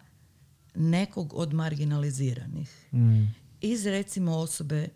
nekog 0.76 1.34
od 1.34 1.54
marginaliziranih. 1.54 2.88
Mm. 2.94 3.24
Iz 3.62 3.86
recimo 3.86 4.38
osobe 4.38 4.88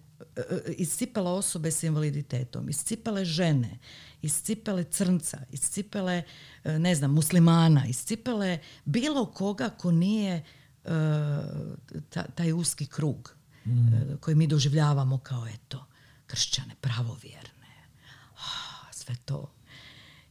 iscipala 0.77 1.31
osobe 1.31 1.71
s 1.71 1.83
invaliditetom, 1.83 2.69
iscipale 2.69 3.25
žene, 3.25 3.79
iscipale 4.21 4.83
crnca, 4.83 5.37
iscipale, 5.51 6.23
e, 6.63 6.79
ne 6.79 6.95
znam, 6.95 7.11
muslimana, 7.11 7.85
iscipale 7.85 8.59
bilo 8.85 9.25
koga 9.25 9.69
ko 9.69 9.91
nije 9.91 10.43
uh, 10.83 10.91
taj 12.35 12.53
uski 12.53 12.85
krug 12.85 13.35
mm. 13.65 13.93
E, 13.93 14.17
koji 14.19 14.35
mi 14.35 14.47
doživljavamo 14.47 15.17
kao 15.17 15.47
eto, 15.47 15.85
kršćane, 16.25 16.75
pravovjerne. 16.81 17.87
Ah, 18.35 18.93
sve 18.93 19.15
to. 19.25 19.53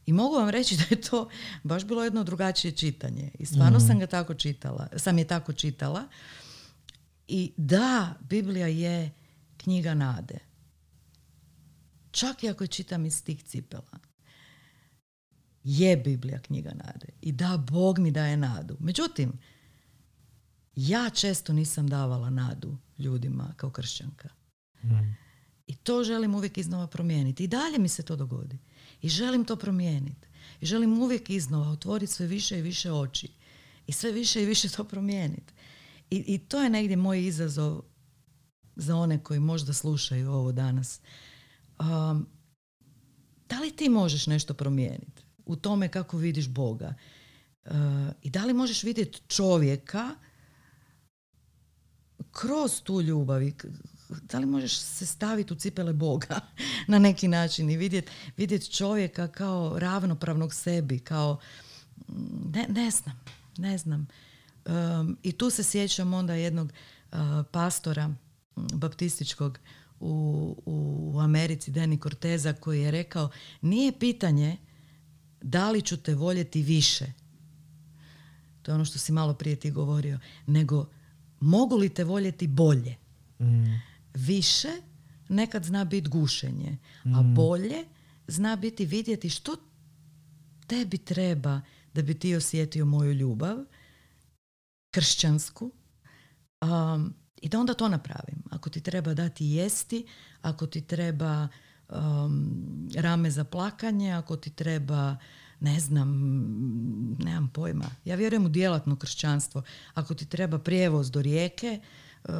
I 0.05 0.13
mogu 0.13 0.35
vam 0.35 0.49
reći 0.49 0.77
da 0.77 0.83
je 0.89 1.01
to 1.01 1.29
baš 1.63 1.85
bilo 1.85 2.03
jedno 2.03 2.23
drugačije 2.23 2.71
čitanje. 2.71 3.31
I 3.39 3.45
stvarno 3.45 3.77
mm. 3.77 3.87
sam 3.87 3.99
ga 3.99 4.07
tako 4.07 4.33
čitala. 4.33 4.87
Sam 4.97 5.17
je 5.17 5.27
tako 5.27 5.53
čitala. 5.53 6.07
I 7.27 7.53
da, 7.57 8.13
Biblija 8.19 8.67
je 8.67 9.11
knjiga 9.63 9.93
nade. 9.93 10.39
Čak 12.11 12.43
i 12.43 12.49
ako 12.49 12.63
je 12.63 12.67
čitam 12.67 13.05
iz 13.05 13.23
tih 13.23 13.43
cipela. 13.43 13.99
Je 15.63 15.97
Biblija 15.97 16.39
knjiga 16.39 16.69
nade. 16.69 17.07
I 17.21 17.31
da, 17.31 17.57
Bog 17.57 17.99
mi 17.99 18.11
daje 18.11 18.37
nadu. 18.37 18.77
Međutim, 18.79 19.33
ja 20.75 21.09
često 21.09 21.53
nisam 21.53 21.87
davala 21.87 22.29
nadu 22.29 22.77
ljudima 22.97 23.53
kao 23.57 23.69
kršćanka. 23.69 24.29
Mm. 24.83 25.15
I 25.67 25.75
to 25.75 26.03
želim 26.03 26.35
uvijek 26.35 26.57
iznova 26.57 26.87
promijeniti. 26.87 27.43
I 27.43 27.47
dalje 27.47 27.79
mi 27.79 27.89
se 27.89 28.03
to 28.03 28.15
dogodi. 28.15 28.57
I 29.01 29.09
želim 29.09 29.45
to 29.45 29.55
promijeniti. 29.55 30.27
I 30.61 30.65
želim 30.65 31.01
uvijek 31.01 31.29
iznova 31.29 31.71
otvoriti 31.71 32.13
sve 32.13 32.27
više 32.27 32.59
i 32.59 32.61
više 32.61 32.91
oči. 32.91 33.31
I 33.87 33.91
sve 33.91 34.11
više 34.11 34.43
i 34.43 34.45
više 34.45 34.69
to 34.69 34.83
promijeniti. 34.83 35.53
I, 36.09 36.23
I 36.27 36.37
to 36.37 36.61
je 36.61 36.69
negdje 36.69 36.97
moj 36.97 37.25
izazov 37.25 37.81
za 38.75 38.95
one 38.95 39.23
koji 39.23 39.39
možda 39.39 39.73
slušaju 39.73 40.31
ovo 40.31 40.51
danas. 40.51 40.99
Um, 41.79 42.27
da 43.49 43.59
li 43.59 43.71
ti 43.71 43.89
možeš 43.89 44.27
nešto 44.27 44.53
promijeniti 44.53 45.23
u 45.45 45.55
tome 45.55 45.87
kako 45.87 46.17
vidiš 46.17 46.47
Boga? 46.47 46.93
Uh, 47.65 47.71
I 48.21 48.29
da 48.29 48.45
li 48.45 48.53
možeš 48.53 48.83
vidjeti 48.83 49.21
čovjeka 49.27 50.15
kroz 52.31 52.81
tu 52.81 53.01
ljubav 53.01 53.41
da 54.21 54.39
li 54.39 54.45
možeš 54.45 54.79
se 54.79 55.05
staviti 55.05 55.53
u 55.53 55.55
cipele 55.55 55.93
Boga 55.93 56.39
na 56.87 56.99
neki 56.99 57.27
način 57.27 57.69
i 57.69 57.77
vidjeti 57.77 58.11
vidjet 58.37 58.75
čovjeka 58.75 59.27
kao 59.27 59.79
ravnopravnog 59.79 60.53
sebi, 60.53 60.99
kao 60.99 61.39
ne, 62.53 62.65
ne 62.69 62.91
znam, 62.91 63.19
ne 63.57 63.77
znam. 63.77 64.07
I 65.23 65.31
tu 65.31 65.49
se 65.49 65.63
sjećam 65.63 66.13
onda 66.13 66.33
jednog 66.33 66.73
pastora 67.51 68.15
baptističkog 68.55 69.59
u, 69.99 70.55
u 70.65 71.19
Americi, 71.19 71.71
Deni 71.71 71.99
Corteza, 71.99 72.53
koji 72.53 72.81
je 72.81 72.91
rekao 72.91 73.29
nije 73.61 73.99
pitanje 73.99 74.57
da 75.41 75.71
li 75.71 75.81
ću 75.81 75.97
te 75.97 76.15
voljeti 76.15 76.61
više, 76.61 77.05
to 78.61 78.71
je 78.71 78.75
ono 78.75 78.85
što 78.85 78.99
si 78.99 79.11
malo 79.11 79.33
prije 79.33 79.55
ti 79.55 79.71
govorio, 79.71 80.19
nego 80.47 80.89
mogu 81.39 81.77
li 81.77 81.89
te 81.89 82.03
voljeti 82.03 82.47
bolje. 82.47 82.95
Mm. 83.39 83.81
Više 84.13 84.69
nekad 85.29 85.63
zna 85.63 85.85
biti 85.85 86.09
gušenje, 86.09 86.77
a 87.03 87.21
mm. 87.21 87.35
bolje 87.35 87.85
zna 88.27 88.55
biti 88.55 88.85
vidjeti 88.85 89.29
što 89.29 89.55
tebi 90.67 90.97
treba 90.97 91.61
da 91.93 92.01
bi 92.01 92.19
ti 92.19 92.35
osjetio 92.35 92.85
moju 92.85 93.13
ljubav, 93.13 93.57
kršćansku, 94.91 95.71
um, 96.61 97.13
i 97.43 97.49
da 97.49 97.59
onda 97.59 97.73
to 97.73 97.89
napravim. 97.89 98.43
Ako 98.49 98.69
ti 98.69 98.81
treba 98.81 99.13
dati 99.13 99.45
jesti, 99.45 100.05
ako 100.41 100.67
ti 100.67 100.81
treba 100.81 101.47
um, 101.89 102.89
rame 102.95 103.31
za 103.31 103.43
plakanje, 103.43 104.11
ako 104.11 104.35
ti 104.35 104.49
treba 104.49 105.17
ne 105.59 105.79
znam, 105.79 106.09
nemam 107.19 107.49
pojma. 107.53 107.85
Ja 108.05 108.15
vjerujem 108.15 108.45
u 108.45 108.49
djelatno 108.49 108.95
kršćanstvo. 108.95 109.63
Ako 109.93 110.13
ti 110.13 110.25
treba 110.25 110.59
prijevoz 110.59 111.11
do 111.11 111.21
rijeke 111.21 111.79
uh, 112.23 112.33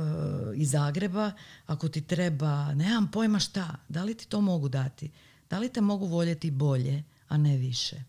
iz 0.55 0.71
Zagreba, 0.71 1.31
ako 1.65 1.87
ti 1.87 2.01
treba, 2.01 2.73
nemam 2.73 3.11
pojma 3.11 3.39
šta, 3.39 3.75
da 3.89 4.03
li 4.03 4.17
ti 4.17 4.27
to 4.27 4.41
mogu 4.41 4.69
dati? 4.69 5.11
Da 5.49 5.59
li 5.59 5.69
te 5.69 5.81
mogu 5.81 6.05
voljeti 6.05 6.51
bolje, 6.51 7.03
a 7.27 7.37
ne 7.37 7.57
više? 7.57 8.03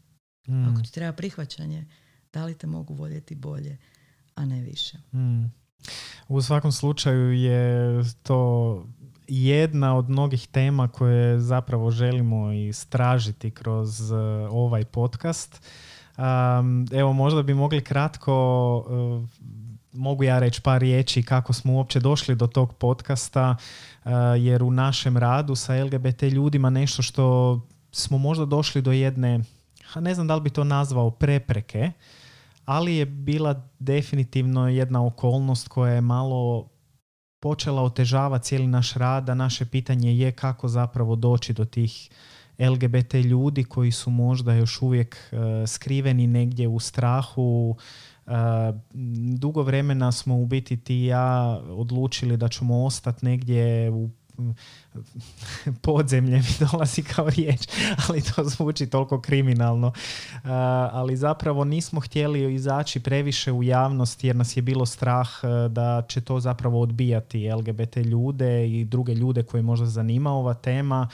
Mm. 0.49 0.69
Ako 0.69 0.83
ti 0.83 0.93
treba 0.93 1.13
prihvaćanje, 1.13 1.87
da 2.33 2.45
li 2.45 2.55
te 2.55 2.67
mogu 2.67 2.95
voljeti 2.95 3.35
bolje, 3.35 3.79
a 4.35 4.45
ne 4.45 4.63
više? 4.63 4.99
Mm. 5.13 5.64
U 6.29 6.43
svakom 6.43 6.73
slučaju 6.73 7.33
je 7.33 8.03
to 8.23 8.83
jedna 9.29 9.97
od 9.97 10.11
mnogih 10.11 10.49
tema 10.49 10.89
koje 10.89 11.41
zapravo 11.41 11.91
želimo 11.91 12.53
istražiti 12.53 13.51
kroz 13.51 14.11
uh, 14.11 14.19
ovaj 14.51 14.85
podcast. 14.85 15.67
Evo, 16.93 17.13
možda 17.13 17.43
bi 17.43 17.55
mogli 17.55 17.81
kratko, 17.81 18.77
uh, 18.79 19.29
mogu 19.93 20.25
ja 20.25 20.39
reći 20.39 20.63
par 20.63 20.81
riječi 20.81 21.23
kako 21.23 21.53
smo 21.53 21.73
uopće 21.73 22.01
došli 22.01 22.35
do 22.35 22.47
tog 22.47 22.75
podcasta, 22.75 23.57
uh, 24.05 24.11
jer 24.39 24.63
u 24.63 24.71
našem 24.71 25.17
radu 25.17 25.55
sa 25.55 25.85
LGBT 25.85 26.23
ljudima 26.23 26.71
nešto 26.71 27.03
što 27.03 27.61
smo 27.93 28.19
možda 28.19 28.45
došli 28.45 28.83
do 28.83 28.93
jedne, 28.93 29.41
ne 30.01 30.15
znam 30.15 30.27
da 30.27 30.35
li 30.35 30.41
bi 30.41 30.51
to 30.51 30.65
nazvao 30.65 31.11
prepreke, 31.11 31.93
ali 32.65 32.97
je 32.97 33.07
bila 33.07 33.69
definitivno 33.79 34.69
jedna 34.69 35.07
okolnost 35.07 35.69
koja 35.69 35.93
je 35.93 36.01
malo 36.01 36.69
počela 37.41 37.83
otežavati 37.83 38.45
cijeli 38.45 38.67
naš 38.67 38.95
rad, 38.95 39.29
a 39.31 39.35
naše 39.35 39.67
pitanje 39.67 40.17
je 40.17 40.33
kako 40.33 40.69
zapravo 40.69 41.17
doći 41.17 41.53
do 41.53 41.65
tih 41.65 42.11
LGBT 42.59 43.15
ljudi 43.15 43.65
koji 43.65 43.91
su 43.91 44.11
možda 44.11 44.55
još 44.55 44.83
uvijek 44.83 45.17
uh, 45.33 45.39
skriveni 45.69 46.27
negdje 46.27 46.69
u 46.69 46.81
strahu. 46.81 47.77
Uh, 48.27 48.33
dugo 49.39 49.63
vremena 49.63 50.13
smo 50.13 50.39
u 50.39 50.47
biti 50.47 50.77
ti 50.77 50.95
i 50.95 51.07
ja 51.07 51.61
odlučili 51.69 52.37
da 52.37 52.49
ćemo 52.49 52.85
ostati 52.85 53.25
negdje 53.25 53.91
u 53.91 54.11
podzemlje 55.83 56.37
mi 56.37 56.67
dolazi 56.71 57.03
kao 57.03 57.31
riječ, 57.31 57.61
ali 58.09 58.23
to 58.23 58.45
zvuči 58.45 58.87
toliko 58.87 59.21
kriminalno. 59.21 59.87
Uh, 59.87 60.51
ali 60.93 61.17
zapravo 61.17 61.65
nismo 61.65 62.01
htjeli 62.01 62.55
izaći 62.55 63.01
previše 63.01 63.53
u 63.53 63.63
javnost 63.63 64.25
jer 64.25 64.37
nas 64.37 64.57
je 64.57 64.63
bilo 64.63 64.87
strah 64.87 65.29
uh, 65.43 65.73
da 65.73 66.03
će 66.09 66.21
to 66.21 66.41
zapravo 66.41 66.81
odbijati 66.81 67.51
LGBT 67.53 67.97
ljude 67.97 68.69
i 68.69 68.85
druge 68.85 69.15
ljude 69.15 69.43
koji 69.43 69.63
možda 69.63 69.87
zanima 69.87 70.33
ova 70.33 70.55
tema 70.55 71.09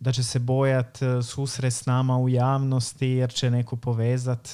da 0.00 0.12
će 0.12 0.22
se 0.22 0.38
bojat 0.38 0.98
uh, 1.02 1.24
susret 1.24 1.72
s 1.72 1.86
nama 1.86 2.18
u 2.18 2.28
javnosti 2.28 3.08
jer 3.08 3.32
će 3.32 3.50
neko 3.50 3.76
povezat 3.76 4.48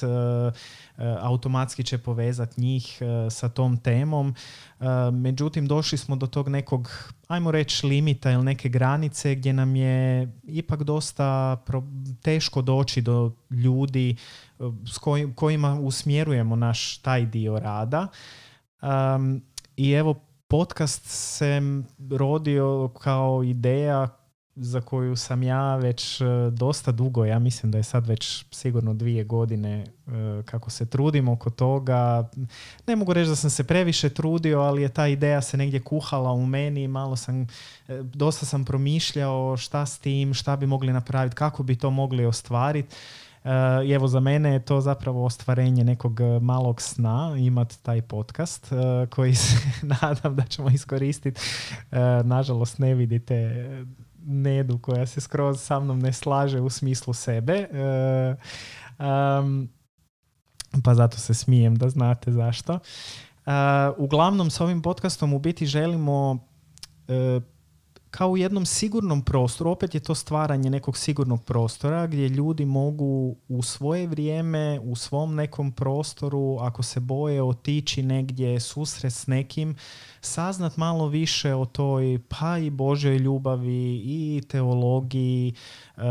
automatski 1.21 1.83
će 1.83 1.97
povezat 1.97 2.57
njih 2.57 2.99
sa 3.29 3.49
tom 3.49 3.77
temom 3.77 4.35
međutim 5.11 5.67
došli 5.67 5.97
smo 5.97 6.15
do 6.15 6.27
tog 6.27 6.49
nekog 6.49 6.89
ajmo 7.27 7.51
reći 7.51 7.87
limita 7.87 8.31
ili 8.31 8.43
neke 8.43 8.69
granice 8.69 9.35
gdje 9.35 9.53
nam 9.53 9.75
je 9.75 10.31
ipak 10.43 10.83
dosta 10.83 11.57
teško 12.21 12.61
doći 12.61 13.01
do 13.01 13.31
ljudi 13.49 14.15
s 14.85 14.97
kojima 15.35 15.79
usmjerujemo 15.79 16.55
naš 16.55 16.97
taj 16.97 17.25
dio 17.25 17.59
rada. 17.59 18.07
I 19.77 19.91
evo 19.91 20.13
podcast 20.47 21.05
se 21.05 21.61
rodio 22.09 22.91
kao 23.01 23.43
ideja 23.43 24.07
za 24.59 24.81
koju 24.81 25.15
sam 25.15 25.43
ja 25.43 25.75
već 25.75 26.21
e, 26.21 26.25
dosta 26.51 26.91
dugo, 26.91 27.25
ja 27.25 27.39
mislim 27.39 27.71
da 27.71 27.77
je 27.77 27.83
sad 27.83 28.07
već 28.07 28.45
sigurno 28.51 28.93
dvije 28.93 29.23
godine 29.23 29.83
e, 29.83 30.11
kako 30.45 30.69
se 30.69 30.85
trudim 30.85 31.27
oko 31.27 31.49
toga. 31.49 32.29
Ne 32.87 32.95
mogu 32.95 33.13
reći 33.13 33.29
da 33.29 33.35
sam 33.35 33.49
se 33.49 33.63
previše 33.63 34.09
trudio, 34.09 34.59
ali 34.59 34.81
je 34.81 34.89
ta 34.89 35.07
ideja 35.07 35.41
se 35.41 35.57
negdje 35.57 35.79
kuhala 35.79 36.31
u 36.31 36.45
meni, 36.45 36.87
malo 36.87 37.15
sam, 37.15 37.41
e, 37.41 37.47
dosta 38.03 38.45
sam 38.45 38.65
promišljao 38.65 39.57
šta 39.57 39.85
s 39.85 39.99
tim, 39.99 40.33
šta 40.33 40.55
bi 40.55 40.65
mogli 40.65 40.93
napraviti, 40.93 41.35
kako 41.35 41.63
bi 41.63 41.75
to 41.75 41.89
mogli 41.89 42.25
ostvariti. 42.25 42.95
I 43.85 43.91
evo 43.91 44.07
za 44.07 44.19
mene 44.19 44.53
je 44.53 44.59
to 44.59 44.81
zapravo 44.81 45.25
ostvarenje 45.25 45.83
nekog 45.83 46.19
malog 46.41 46.81
sna 46.81 47.35
imati 47.39 47.83
taj 47.83 48.01
podcast 48.01 48.71
koji 49.09 49.35
se 49.35 49.57
nadam 50.01 50.35
da 50.35 50.43
ćemo 50.43 50.69
iskoristiti. 50.69 51.41
Nažalost 52.23 52.79
ne 52.79 52.95
vidite 52.95 53.65
Nedu 54.29 54.79
koja 54.79 55.05
se 55.05 55.21
skroz 55.21 55.61
sa 55.61 55.79
mnom 55.79 55.99
ne 55.99 56.13
slaže 56.13 56.59
u 56.59 56.69
smislu 56.69 57.13
sebe. 57.13 57.67
um, 58.99 59.69
pa 60.83 60.95
zato 60.95 61.17
se 61.17 61.33
smijem 61.33 61.75
da 61.75 61.89
znate 61.89 62.31
zašto. 62.31 62.73
Uh, 62.73 63.53
uglavnom 63.97 64.49
s 64.49 64.61
ovim 64.61 64.81
podcastom 64.81 65.33
u 65.33 65.39
biti 65.39 65.65
želimo 65.65 66.31
uh, 67.07 67.43
kao 68.09 68.29
u 68.29 68.37
jednom 68.37 68.65
sigurnom 68.65 69.21
prostoru, 69.21 69.71
opet 69.71 69.95
je 69.95 69.99
to 69.99 70.15
stvaranje 70.15 70.69
nekog 70.69 70.97
sigurnog 70.97 71.43
prostora 71.43 72.07
gdje 72.07 72.29
ljudi 72.29 72.65
mogu 72.65 73.35
u 73.47 73.63
svoje 73.63 74.07
vrijeme, 74.07 74.79
u 74.79 74.95
svom 74.95 75.35
nekom 75.35 75.71
prostoru, 75.71 76.57
ako 76.59 76.83
se 76.83 76.99
boje 76.99 77.43
otići 77.43 78.03
negdje 78.03 78.59
susret 78.59 79.13
s 79.13 79.27
nekim, 79.27 79.75
saznat 80.27 80.77
malo 80.77 81.07
više 81.07 81.55
o 81.55 81.65
toj 81.65 82.19
pa 82.29 82.57
i 82.57 82.69
Božoj 82.69 83.17
ljubavi 83.17 84.01
i 84.05 84.41
teologiji. 84.47 85.53
E, 85.97 86.01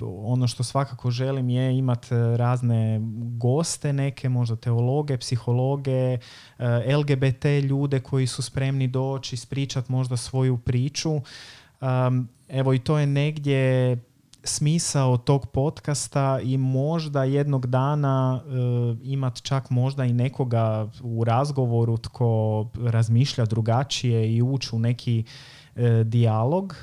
ono 0.00 0.48
što 0.48 0.62
svakako 0.62 1.10
želim 1.10 1.48
je 1.48 1.78
imati 1.78 2.14
razne 2.36 2.98
goste 3.38 3.92
neke, 3.92 4.28
možda 4.28 4.56
teologe, 4.56 5.18
psihologe, 5.18 6.18
e, 6.58 6.96
LGBT 6.96 7.44
ljude 7.44 8.00
koji 8.00 8.26
su 8.26 8.42
spremni 8.42 8.88
doći, 8.88 9.34
ispričati 9.34 9.92
možda 9.92 10.16
svoju 10.16 10.58
priču. 10.58 11.20
evo 12.48 12.74
i 12.74 12.78
to 12.78 12.98
je 12.98 13.06
negdje 13.06 13.96
smisao 14.44 15.16
tog 15.16 15.46
podcasta 15.46 16.40
i 16.42 16.56
možda 16.56 17.24
jednog 17.24 17.66
dana 17.66 18.42
uh, 18.44 18.98
imat 19.02 19.42
čak 19.42 19.70
možda 19.70 20.04
i 20.04 20.12
nekoga 20.12 20.88
u 21.02 21.24
razgovoru 21.24 21.96
tko 21.96 22.66
razmišlja 22.84 23.44
drugačije 23.44 24.34
i 24.36 24.42
ući 24.42 24.68
u 24.72 24.78
neki 24.78 25.24
uh, 25.76 25.82
dijalog 26.04 26.74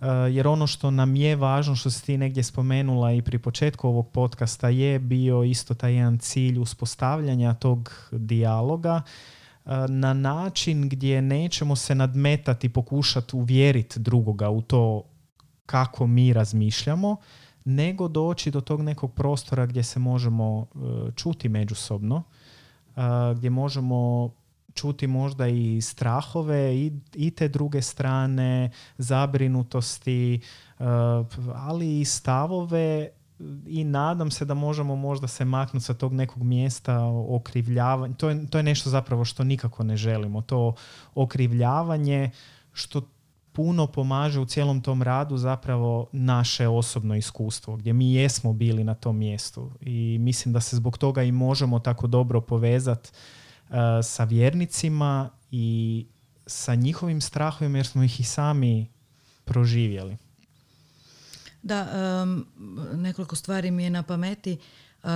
uh, 0.00 0.06
jer 0.30 0.48
ono 0.48 0.66
što 0.66 0.90
nam 0.90 1.16
je 1.16 1.36
važno 1.36 1.76
što 1.76 1.90
si 1.90 2.06
ti 2.06 2.18
negdje 2.18 2.42
spomenula 2.42 3.12
i 3.12 3.22
pri 3.22 3.38
početku 3.38 3.88
ovog 3.88 4.10
podcasta 4.10 4.68
je 4.68 4.98
bio 4.98 5.42
isto 5.42 5.74
taj 5.74 5.94
jedan 5.94 6.18
cilj 6.18 6.58
uspostavljanja 6.58 7.54
tog 7.54 8.08
dijaloga 8.12 9.02
na 9.88 10.14
način 10.14 10.88
gdje 10.88 11.22
nećemo 11.22 11.76
se 11.76 11.94
nadmetati 11.94 12.66
i 12.66 12.70
pokušati 12.70 13.36
uvjeriti 13.36 14.00
drugoga 14.00 14.50
u 14.50 14.62
to 14.62 15.02
kako 15.66 16.06
mi 16.06 16.32
razmišljamo, 16.32 17.16
nego 17.64 18.08
doći 18.08 18.50
do 18.50 18.60
tog 18.60 18.82
nekog 18.82 19.12
prostora 19.14 19.66
gdje 19.66 19.82
se 19.82 19.98
možemo 19.98 20.66
e, 20.74 20.78
čuti 21.16 21.48
međusobno, 21.48 22.22
e, 22.96 23.00
gdje 23.36 23.50
možemo 23.50 24.30
čuti 24.74 25.06
možda 25.06 25.48
i 25.48 25.80
strahove 25.80 26.76
i, 26.76 26.92
i 27.14 27.30
te 27.30 27.48
druge 27.48 27.82
strane, 27.82 28.70
zabrinutosti, 28.98 30.34
e, 30.34 30.40
ali 31.54 32.00
i 32.00 32.04
stavove 32.04 33.08
i 33.66 33.84
nadam 33.84 34.30
se 34.30 34.44
da 34.44 34.54
možemo 34.54 34.96
možda 34.96 35.28
se 35.28 35.44
maknuti 35.44 35.86
sa 35.86 35.94
tog 35.94 36.12
nekog 36.12 36.42
mjesta 36.42 37.04
okrivljavanja. 37.28 38.14
To 38.14 38.28
je, 38.28 38.46
to 38.46 38.58
je 38.58 38.62
nešto 38.62 38.90
zapravo 38.90 39.24
što 39.24 39.44
nikako 39.44 39.84
ne 39.84 39.96
želimo. 39.96 40.42
To 40.42 40.74
okrivljavanje 41.14 42.30
što 42.72 43.02
puno 43.56 43.86
pomaže 43.86 44.40
u 44.40 44.46
cijelom 44.46 44.80
tom 44.80 45.02
radu 45.02 45.36
zapravo 45.36 46.06
naše 46.12 46.68
osobno 46.68 47.16
iskustvo, 47.16 47.76
gdje 47.76 47.92
mi 47.92 48.14
jesmo 48.14 48.52
bili 48.52 48.84
na 48.84 48.94
tom 48.94 49.16
mjestu. 49.16 49.70
I 49.80 50.18
mislim 50.20 50.52
da 50.52 50.60
se 50.60 50.76
zbog 50.76 50.98
toga 50.98 51.22
i 51.22 51.32
možemo 51.32 51.78
tako 51.78 52.06
dobro 52.06 52.40
povezati 52.40 53.10
uh, 53.68 53.76
sa 54.02 54.24
vjernicima 54.24 55.30
i 55.50 56.06
sa 56.46 56.74
njihovim 56.74 57.20
strahovima 57.20 57.78
jer 57.78 57.86
smo 57.86 58.02
ih 58.02 58.20
i 58.20 58.24
sami 58.24 58.90
proživjeli. 59.44 60.16
Da, 61.62 61.86
nekoliko 62.94 63.36
stvari 63.36 63.70
mi 63.70 63.84
je 63.84 63.90
na 63.90 64.02
pameti. 64.02 64.58
Uh, 65.02 65.10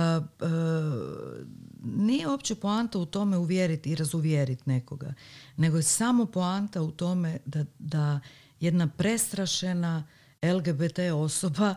nije 1.81 2.27
uopće 2.27 2.55
poanta 2.55 2.99
u 2.99 3.05
tome 3.05 3.37
uvjeriti 3.37 3.91
i 3.91 3.95
razuvjeriti 3.95 4.63
nekoga, 4.65 5.13
nego 5.57 5.77
je 5.77 5.83
samo 5.83 6.25
poanta 6.25 6.81
u 6.81 6.91
tome 6.91 7.39
da, 7.45 7.65
da 7.79 8.19
jedna 8.59 8.87
prestrašena 8.87 10.07
LGBT 10.43 10.99
osoba, 11.13 11.75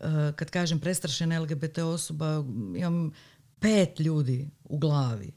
uh, 0.00 0.06
kad 0.36 0.50
kažem 0.50 0.80
prestrašena 0.80 1.40
LGBT 1.40 1.78
osoba, 1.78 2.44
imam 2.76 3.12
pet 3.58 4.00
ljudi 4.00 4.50
u 4.64 4.78
glavi, 4.78 5.32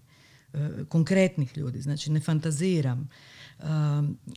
uh, 0.53 0.59
konkretnih 0.89 1.57
ljudi, 1.57 1.81
znači 1.81 2.11
ne 2.11 2.19
fantaziram, 2.19 3.09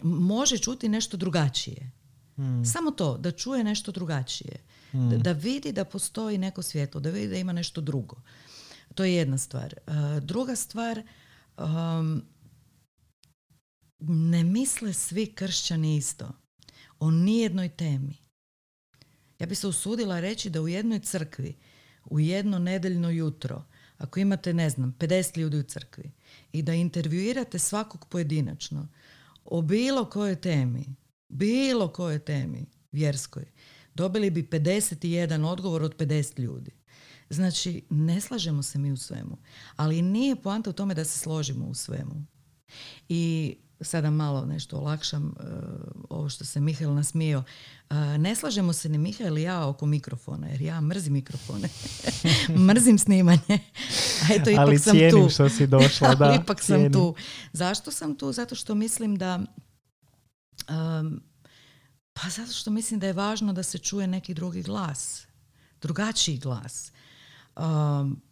može 0.03 0.59
čuti 0.59 0.89
nešto 0.89 1.17
drugačije. 1.17 1.91
Hmm. 2.37 2.65
Samo 2.65 2.91
to, 2.91 3.19
da 3.19 3.31
čuje 3.31 3.65
nešto 3.65 3.93
drugačije. 3.93 4.57
Da, 4.93 5.17
da, 5.17 5.33
vidi 5.33 5.73
da 5.73 5.85
postoji 5.85 6.39
neko 6.39 6.63
svjetlo, 6.63 7.01
da 7.01 7.11
vidi 7.11 7.29
da 7.29 7.37
ima 7.37 7.53
nešto 7.53 7.81
drugo. 7.81 8.17
To 8.95 9.05
je 9.05 9.15
jedna 9.15 9.39
stvar. 9.39 9.75
Uh, 9.87 10.23
druga 10.23 10.57
stvar, 10.57 11.03
um, 11.59 12.23
ne 13.99 14.45
misle 14.45 14.93
svi 14.93 15.27
kršćani 15.27 15.97
isto 15.97 16.33
o 16.99 17.11
nijednoj 17.11 17.69
temi. 17.69 18.17
Ja 19.39 19.47
bi 19.47 19.55
se 19.55 19.67
usudila 19.67 20.21
reći 20.21 20.51
da 20.51 20.63
u 20.63 20.69
jednoj 20.69 21.01
crkvi, 21.01 21.57
u 22.05 22.21
jedno 22.21 22.59
nedeljno 22.59 23.11
jutro, 23.11 23.65
ako 23.99 24.21
imate, 24.21 24.55
ne 24.55 24.71
znam, 24.71 24.95
50 24.99 25.39
ljudi 25.39 25.59
u 25.59 25.63
crkvi 25.63 26.13
i 26.53 26.63
da 26.63 26.75
intervjuirate 26.75 27.59
svakog 27.59 28.07
pojedinačno 28.09 28.89
o 29.45 29.63
bilo 29.63 30.05
kojoj 30.05 30.37
temi, 30.37 30.95
bilo 31.29 31.89
kojoj 31.89 32.19
temi 32.19 32.67
vjerskoj, 32.93 33.45
dobili 33.95 34.31
bi 34.31 34.43
51 34.43 35.47
odgovor 35.47 35.83
od 35.83 35.97
50 35.97 36.41
ljudi. 36.41 36.71
Znači, 37.33 37.83
ne 37.91 38.21
slažemo 38.21 38.63
se 38.63 38.79
mi 38.79 38.93
u 38.93 38.97
svemu. 38.97 39.37
Ali 39.77 40.03
nije 40.03 40.37
poanta 40.37 40.71
u 40.71 40.73
tome 40.73 40.95
da 40.95 41.05
se 41.05 41.19
složimo 41.19 41.67
u 41.67 41.75
svemu. 41.75 42.27
I 43.09 43.55
sada 43.81 44.11
malo 44.11 44.45
nešto 44.47 44.77
olakšam 44.77 45.25
uh, 45.25 45.35
ovo 46.11 46.29
što 46.29 46.45
se 46.45 46.61
Mihael 46.61 46.95
nasmio. 46.95 47.39
Uh, 47.91 47.97
ne 47.97 48.35
slažemo 48.35 48.73
se 48.73 48.89
ni 48.89 48.99
Mihael 48.99 49.39
i 49.39 49.43
ja 49.43 49.69
oko 49.69 49.87
mikrofona, 49.87 50.49
jer 50.49 50.63
ja 50.63 50.81
mrzim 50.81 51.13
mikrofone. 51.13 51.69
mrzim 52.69 52.99
snimanje. 52.99 53.59
A 54.23 54.35
eto, 54.35 54.51
ipak 54.51 54.67
Ali 54.67 54.79
sam 54.79 54.97
tu. 55.11 55.29
što 55.31 55.49
si 55.49 55.67
došla. 55.67 56.15
da, 56.21 56.39
ipak 56.43 56.63
sam 56.63 56.93
tu. 56.93 57.15
Zašto 57.53 57.91
sam 57.91 58.15
tu? 58.15 58.33
Zato 58.33 58.55
što 58.55 58.75
mislim 58.75 59.17
da 59.17 59.41
um, 60.69 61.23
pa 62.13 62.29
zato 62.29 62.53
što 62.53 62.71
mislim 62.71 63.01
da 63.01 63.07
je 63.07 63.13
važno 63.13 63.53
da 63.53 63.63
se 63.63 63.79
čuje 63.79 64.07
neki 64.07 64.35
drugi 64.35 64.63
glas. 64.63 65.27
Drugačiji 65.81 66.39
glas. 66.39 66.93
Um, 67.57 68.23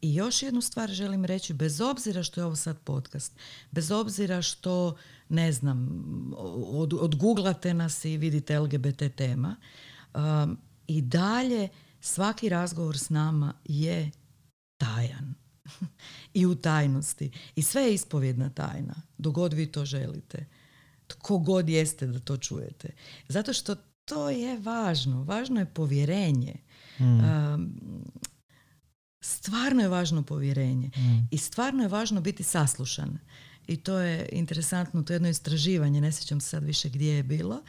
I 0.00 0.14
još 0.14 0.42
jednu 0.42 0.60
stvar 0.60 0.90
želim 0.90 1.24
reći, 1.24 1.54
bez 1.54 1.80
obzira 1.80 2.22
što 2.22 2.40
je 2.40 2.44
ovo 2.44 2.56
sad 2.56 2.78
podcast, 2.78 3.32
bez 3.70 3.90
obzira 3.90 4.42
što, 4.42 4.96
ne 5.28 5.52
znam, 5.52 5.88
od, 6.72 6.94
odguglate 6.94 7.74
nas 7.74 8.04
i 8.04 8.16
vidite 8.16 8.58
LGBT 8.58 9.02
tema, 9.16 9.56
um, 10.14 10.58
i 10.86 11.02
dalje 11.02 11.68
svaki 12.00 12.48
razgovor 12.48 12.98
s 12.98 13.10
nama 13.10 13.54
je 13.64 14.10
tajan. 14.76 15.34
I 16.34 16.46
u 16.46 16.54
tajnosti. 16.54 17.30
I 17.56 17.62
sve 17.62 17.82
je 17.82 17.94
ispovjedna 17.94 18.50
tajna, 18.50 18.94
dok 19.18 19.34
god 19.34 19.52
vi 19.52 19.72
to 19.72 19.84
želite 19.84 20.46
tko 21.08 21.38
god 21.38 21.68
jeste 21.68 22.06
da 22.06 22.18
to 22.18 22.36
čujete. 22.36 22.90
Zato 23.28 23.52
što 23.52 23.76
to 24.04 24.30
je 24.30 24.58
važno. 24.58 25.22
Važno 25.22 25.60
je 25.60 25.74
povjerenje. 25.74 26.54
Mm. 27.00 27.20
stvarno 29.20 29.82
je 29.82 29.88
važno 29.88 30.22
povjerenje. 30.22 30.90
Mm. 30.96 31.28
I 31.30 31.38
stvarno 31.38 31.82
je 31.82 31.88
važno 31.88 32.20
biti 32.20 32.42
saslušan. 32.42 33.18
I 33.66 33.76
to 33.76 33.98
je 33.98 34.28
interesantno, 34.32 35.02
to 35.02 35.12
je 35.12 35.14
jedno 35.14 35.28
istraživanje, 35.28 36.00
ne 36.00 36.12
sjećam 36.12 36.40
se 36.40 36.48
sad 36.48 36.64
više 36.64 36.88
gdje 36.88 37.12
je 37.12 37.22
bilo, 37.22 37.62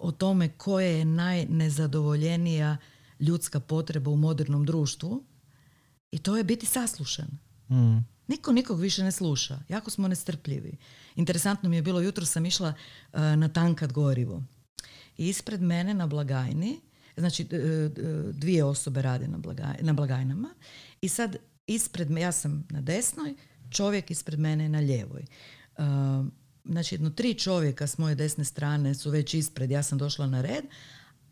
o 0.00 0.12
tome 0.12 0.48
koje 0.48 0.98
je 0.98 1.04
najnezadovoljenija 1.04 2.76
ljudska 3.20 3.60
potreba 3.60 4.10
u 4.10 4.16
modernom 4.16 4.64
društvu. 4.64 5.24
I 6.10 6.18
to 6.18 6.36
je 6.36 6.44
biti 6.44 6.66
saslušan. 6.66 7.28
Mm. 7.70 8.04
Niko 8.28 8.52
nikog 8.52 8.80
više 8.80 9.04
ne 9.04 9.12
sluša. 9.12 9.58
Jako 9.68 9.90
smo 9.90 10.08
nestrpljivi. 10.08 10.76
Interesantno 11.14 11.68
mi 11.68 11.76
je 11.76 11.82
bilo, 11.82 12.00
jutro 12.00 12.26
sam 12.26 12.46
išla 12.46 12.68
uh, 12.68 13.20
na 13.20 13.48
tankat 13.48 13.92
gorivo. 13.92 14.42
I 15.16 15.28
ispred 15.28 15.62
mene 15.62 15.94
na 15.94 16.06
blagajni, 16.06 16.80
znači 17.16 17.46
e, 17.50 17.56
e, 17.56 17.88
dvije 18.32 18.64
osobe 18.64 19.02
rade 19.02 19.28
na, 19.28 19.38
blagaj, 19.38 19.76
na 19.80 19.92
blagajnama 19.92 20.54
i 21.00 21.08
sad 21.08 21.36
ispred 21.66 22.10
me, 22.10 22.20
ja 22.20 22.32
sam 22.32 22.66
na 22.70 22.80
desnoj, 22.80 23.34
čovjek 23.70 24.10
ispred 24.10 24.38
mene 24.38 24.68
na 24.68 24.80
ljevoj. 24.80 25.24
Uh, 25.78 25.84
znači 26.64 26.94
jedno 26.94 27.10
tri 27.10 27.34
čovjeka 27.34 27.86
s 27.86 27.98
moje 27.98 28.14
desne 28.14 28.44
strane 28.44 28.94
su 28.94 29.10
već 29.10 29.34
ispred, 29.34 29.70
ja 29.70 29.82
sam 29.82 29.98
došla 29.98 30.26
na 30.26 30.42
red, 30.42 30.64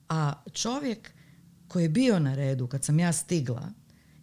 a 0.09 0.43
čovjek 0.53 1.11
koji 1.68 1.82
je 1.82 1.89
bio 1.89 2.18
na 2.18 2.35
redu 2.35 2.66
kad 2.66 2.85
sam 2.85 2.99
ja 2.99 3.12
stigla 3.12 3.72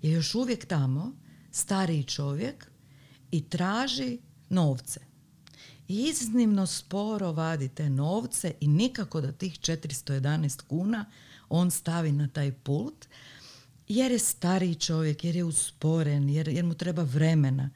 je 0.01 0.11
još 0.11 0.35
uvijek 0.35 0.65
tamo 0.65 1.11
stariji 1.51 2.03
čovjek 2.03 2.71
i 3.31 3.49
traži 3.49 4.19
novce. 4.49 4.99
Iznimno 5.87 6.65
sporo 6.65 7.31
vadi 7.31 7.69
te 7.69 7.89
novce 7.89 8.53
i 8.59 8.67
nikako 8.67 9.21
da 9.21 9.31
tih 9.31 9.53
411 9.53 10.61
kuna 10.61 11.05
on 11.51 11.71
stavi 11.71 12.11
na 12.11 12.27
taj 12.27 12.51
pult 12.51 13.07
jer 13.87 14.11
je 14.11 14.19
stariji 14.19 14.75
čovjek, 14.75 15.23
jer 15.23 15.35
je 15.35 15.43
usporen, 15.43 16.29
jer, 16.29 16.47
jer 16.47 16.65
mu 16.65 16.73
treba 16.73 17.03
vremena. 17.03 17.69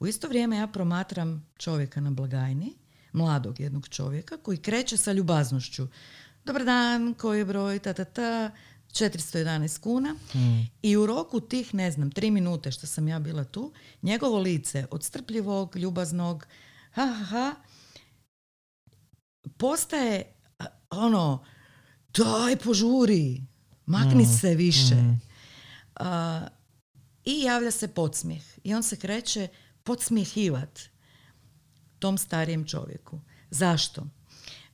U 0.00 0.06
isto 0.06 0.28
vrijeme 0.28 0.56
ja 0.56 0.66
promatram 0.66 1.46
čovjeka 1.56 2.00
na 2.00 2.10
blagajni, 2.10 2.74
mladog 3.12 3.60
jednog 3.60 3.88
čovjeka 3.88 4.36
koji 4.36 4.58
kreće 4.58 4.96
sa 4.96 5.12
ljubaznošću. 5.12 5.86
Dobar 6.44 6.64
dan, 6.64 7.14
koji 7.14 7.38
je 7.38 7.44
broj, 7.44 7.78
ta, 7.78 7.92
ta, 7.92 8.04
ta, 8.04 8.50
411 8.92 9.80
kuna 9.80 10.14
mm. 10.34 10.70
i 10.82 10.96
u 10.96 11.06
roku 11.06 11.40
tih, 11.40 11.74
ne 11.74 11.90
znam, 11.90 12.10
tri 12.10 12.30
minute 12.30 12.72
što 12.72 12.86
sam 12.86 13.08
ja 13.08 13.18
bila 13.18 13.44
tu, 13.44 13.72
njegovo 14.02 14.38
lice 14.38 14.86
od 14.90 15.04
strpljivog, 15.04 15.76
ljubaznog, 15.76 16.46
ha, 16.92 17.06
ha, 17.06 17.24
ha, 17.24 17.54
postaje 19.56 20.22
ono, 20.90 21.44
daj 22.08 22.56
požuri, 22.56 23.42
makni 23.86 24.22
mm. 24.22 24.38
se 24.40 24.54
više. 24.54 24.94
Mm. 24.94 25.20
I 27.24 27.42
javlja 27.42 27.70
se 27.70 27.88
podsmijeh. 27.88 28.44
I 28.64 28.74
on 28.74 28.82
se 28.82 28.96
kreće 28.96 29.48
podsmjehivat 29.82 30.80
tom 31.98 32.18
starijem 32.18 32.64
čovjeku. 32.64 33.20
Zašto? 33.50 34.06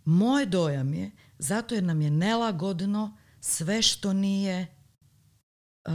Moj 0.05 0.47
dojam 0.47 0.95
je 0.95 1.11
zato 1.39 1.74
jer 1.74 1.85
nam 1.85 2.01
je 2.01 2.11
nelagodno 2.11 3.16
sve 3.41 3.82
što 3.82 4.12
nije 4.12 4.66
uh, 5.87 5.93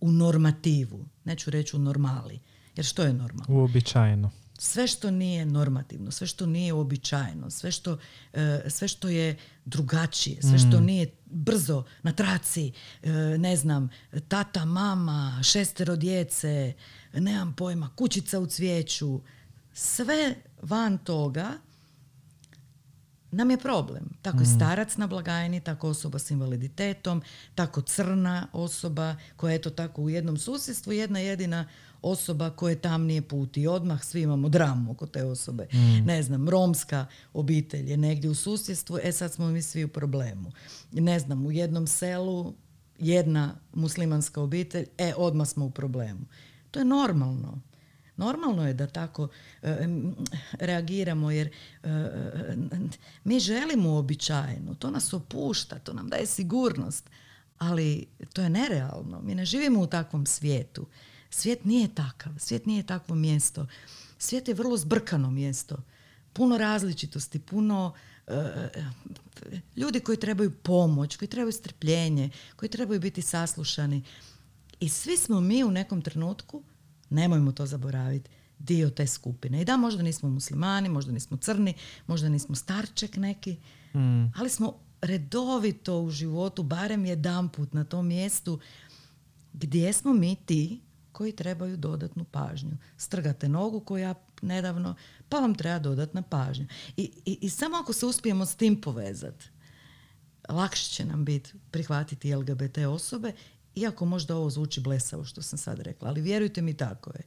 u 0.00 0.12
normativu, 0.12 1.08
neću 1.24 1.50
reći 1.50 1.76
u 1.76 1.78
normali, 1.78 2.40
jer 2.76 2.86
što 2.86 3.02
je 3.02 3.12
normalno? 3.12 3.54
Uobičajeno. 3.54 4.30
Sve 4.62 4.86
što 4.86 5.10
nije 5.10 5.46
normativno, 5.46 6.10
sve 6.10 6.26
što 6.26 6.46
nije 6.46 6.72
uobičajeno, 6.72 7.50
sve 7.50 7.72
što, 7.72 7.92
uh, 7.92 8.40
sve 8.68 8.88
što 8.88 9.08
je 9.08 9.36
drugačije, 9.64 10.42
sve 10.42 10.58
što 10.58 10.80
mm. 10.80 10.84
nije 10.84 11.10
brzo, 11.24 11.84
na 12.02 12.12
traci, 12.12 12.72
uh, 13.02 13.10
ne 13.38 13.56
znam, 13.56 13.88
tata, 14.28 14.64
mama, 14.64 15.40
šestero 15.42 15.96
djece, 15.96 16.72
nemam 17.12 17.52
pojma, 17.52 17.90
kućica 17.96 18.40
u 18.40 18.46
cvijeću, 18.46 19.20
sve 19.72 20.34
van 20.62 20.98
toga 20.98 21.52
nam 23.30 23.50
je 23.50 23.58
problem. 23.58 24.04
Tako 24.22 24.38
je 24.38 24.42
mm. 24.42 24.56
starac 24.56 24.96
na 24.96 25.06
blagajni, 25.06 25.60
tako 25.60 25.88
osoba 25.88 26.18
s 26.18 26.30
invaliditetom, 26.30 27.22
tako 27.54 27.80
crna 27.80 28.48
osoba 28.52 29.16
koja 29.36 29.52
je 29.52 29.62
to 29.62 29.70
tako 29.70 30.02
u 30.02 30.10
jednom 30.10 30.36
susjedstvu, 30.36 30.92
jedna 30.92 31.18
jedina 31.18 31.68
osoba 32.02 32.50
koja 32.50 32.70
je 32.70 32.80
tamnije 32.80 33.22
put 33.22 33.56
i 33.56 33.66
odmah 33.66 34.04
svi 34.04 34.22
imamo 34.22 34.48
dramu 34.48 34.92
oko 34.92 35.06
te 35.06 35.24
osobe. 35.24 35.66
Mm. 35.72 36.06
Ne 36.06 36.22
znam, 36.22 36.48
romska 36.48 37.06
obitelj 37.32 37.90
je 37.90 37.96
negdje 37.96 38.30
u 38.30 38.34
susjedstvu, 38.34 38.98
e 39.02 39.12
sad 39.12 39.32
smo 39.32 39.46
mi 39.46 39.62
svi 39.62 39.84
u 39.84 39.88
problemu. 39.88 40.52
Ne 40.92 41.18
znam, 41.18 41.46
u 41.46 41.52
jednom 41.52 41.86
selu 41.86 42.54
jedna 42.98 43.54
muslimanska 43.72 44.42
obitelj, 44.42 44.86
e 44.98 45.12
odmah 45.16 45.48
smo 45.48 45.64
u 45.64 45.70
problemu. 45.70 46.26
To 46.70 46.78
je 46.78 46.84
normalno. 46.84 47.60
Normalno 48.16 48.66
je 48.66 48.74
da 48.74 48.86
tako 48.86 49.28
e, 49.62 49.88
reagiramo 50.52 51.30
jer 51.30 51.50
e, 51.82 51.88
mi 53.24 53.40
želimo 53.40 53.90
uobičajeno, 53.90 54.74
to 54.74 54.90
nas 54.90 55.12
opušta, 55.12 55.78
to 55.78 55.92
nam 55.92 56.08
daje 56.08 56.26
sigurnost, 56.26 57.10
ali 57.58 58.06
to 58.32 58.42
je 58.42 58.50
nerealno. 58.50 59.20
Mi 59.22 59.34
ne 59.34 59.44
živimo 59.44 59.80
u 59.80 59.86
takvom 59.86 60.26
svijetu. 60.26 60.86
Svijet 61.30 61.64
nije 61.64 61.94
takav, 61.94 62.32
svijet 62.38 62.66
nije 62.66 62.82
takvo 62.82 63.14
mjesto. 63.14 63.66
Svijet 64.18 64.48
je 64.48 64.54
vrlo 64.54 64.76
zbrkano 64.76 65.30
mjesto. 65.30 65.76
Puno 66.32 66.58
različitosti, 66.58 67.38
puno 67.38 67.94
ljudi 69.76 70.00
koji 70.00 70.18
trebaju 70.18 70.50
pomoć, 70.50 71.16
koji 71.16 71.28
trebaju 71.28 71.52
strpljenje, 71.52 72.30
koji 72.56 72.68
trebaju 72.70 73.00
biti 73.00 73.22
saslušani. 73.22 74.02
I 74.80 74.88
svi 74.88 75.16
smo 75.16 75.40
mi 75.40 75.64
u 75.64 75.70
nekom 75.70 76.02
trenutku, 76.02 76.62
nemojmo 77.10 77.52
to 77.52 77.66
zaboraviti, 77.66 78.30
dio 78.58 78.90
te 78.90 79.06
skupine. 79.06 79.62
I 79.62 79.64
da, 79.64 79.76
možda 79.76 80.02
nismo 80.02 80.28
muslimani, 80.28 80.88
možda 80.88 81.12
nismo 81.12 81.36
crni, 81.36 81.74
možda 82.06 82.28
nismo 82.28 82.54
starček 82.54 83.16
neki, 83.16 83.56
mm. 83.94 84.32
ali 84.36 84.50
smo 84.50 84.78
redovito 85.00 86.00
u 86.00 86.10
životu, 86.10 86.62
barem 86.62 87.06
jedan 87.06 87.48
put 87.48 87.72
na 87.72 87.84
tom 87.84 88.06
mjestu, 88.06 88.60
gdje 89.52 89.92
smo 89.92 90.12
mi 90.12 90.36
ti 90.36 90.80
koji 91.20 91.32
trebaju 91.32 91.76
dodatnu 91.76 92.24
pažnju. 92.24 92.76
Strgate 92.96 93.48
nogu 93.48 93.80
koju 93.80 94.02
ja 94.02 94.14
nedavno, 94.42 94.94
pa 95.28 95.40
vam 95.40 95.54
treba 95.54 95.78
dodatna 95.78 96.22
pažnja. 96.22 96.66
I, 96.96 97.10
i, 97.24 97.38
i 97.40 97.50
samo 97.50 97.76
ako 97.76 97.92
se 97.92 98.06
uspijemo 98.06 98.46
s 98.46 98.54
tim 98.54 98.80
povezati, 98.80 99.44
lakše 100.48 100.90
će 100.90 101.04
nam 101.04 101.24
biti 101.24 101.52
prihvatiti 101.70 102.34
LGBT 102.34 102.78
osobe, 102.78 103.32
iako 103.74 104.04
možda 104.04 104.36
ovo 104.36 104.50
zvuči 104.50 104.80
blesavo 104.80 105.24
što 105.24 105.42
sam 105.42 105.58
sad 105.58 105.80
rekla, 105.80 106.08
ali 106.08 106.20
vjerujte 106.20 106.62
mi 106.62 106.74
tako 106.74 107.10
je. 107.10 107.22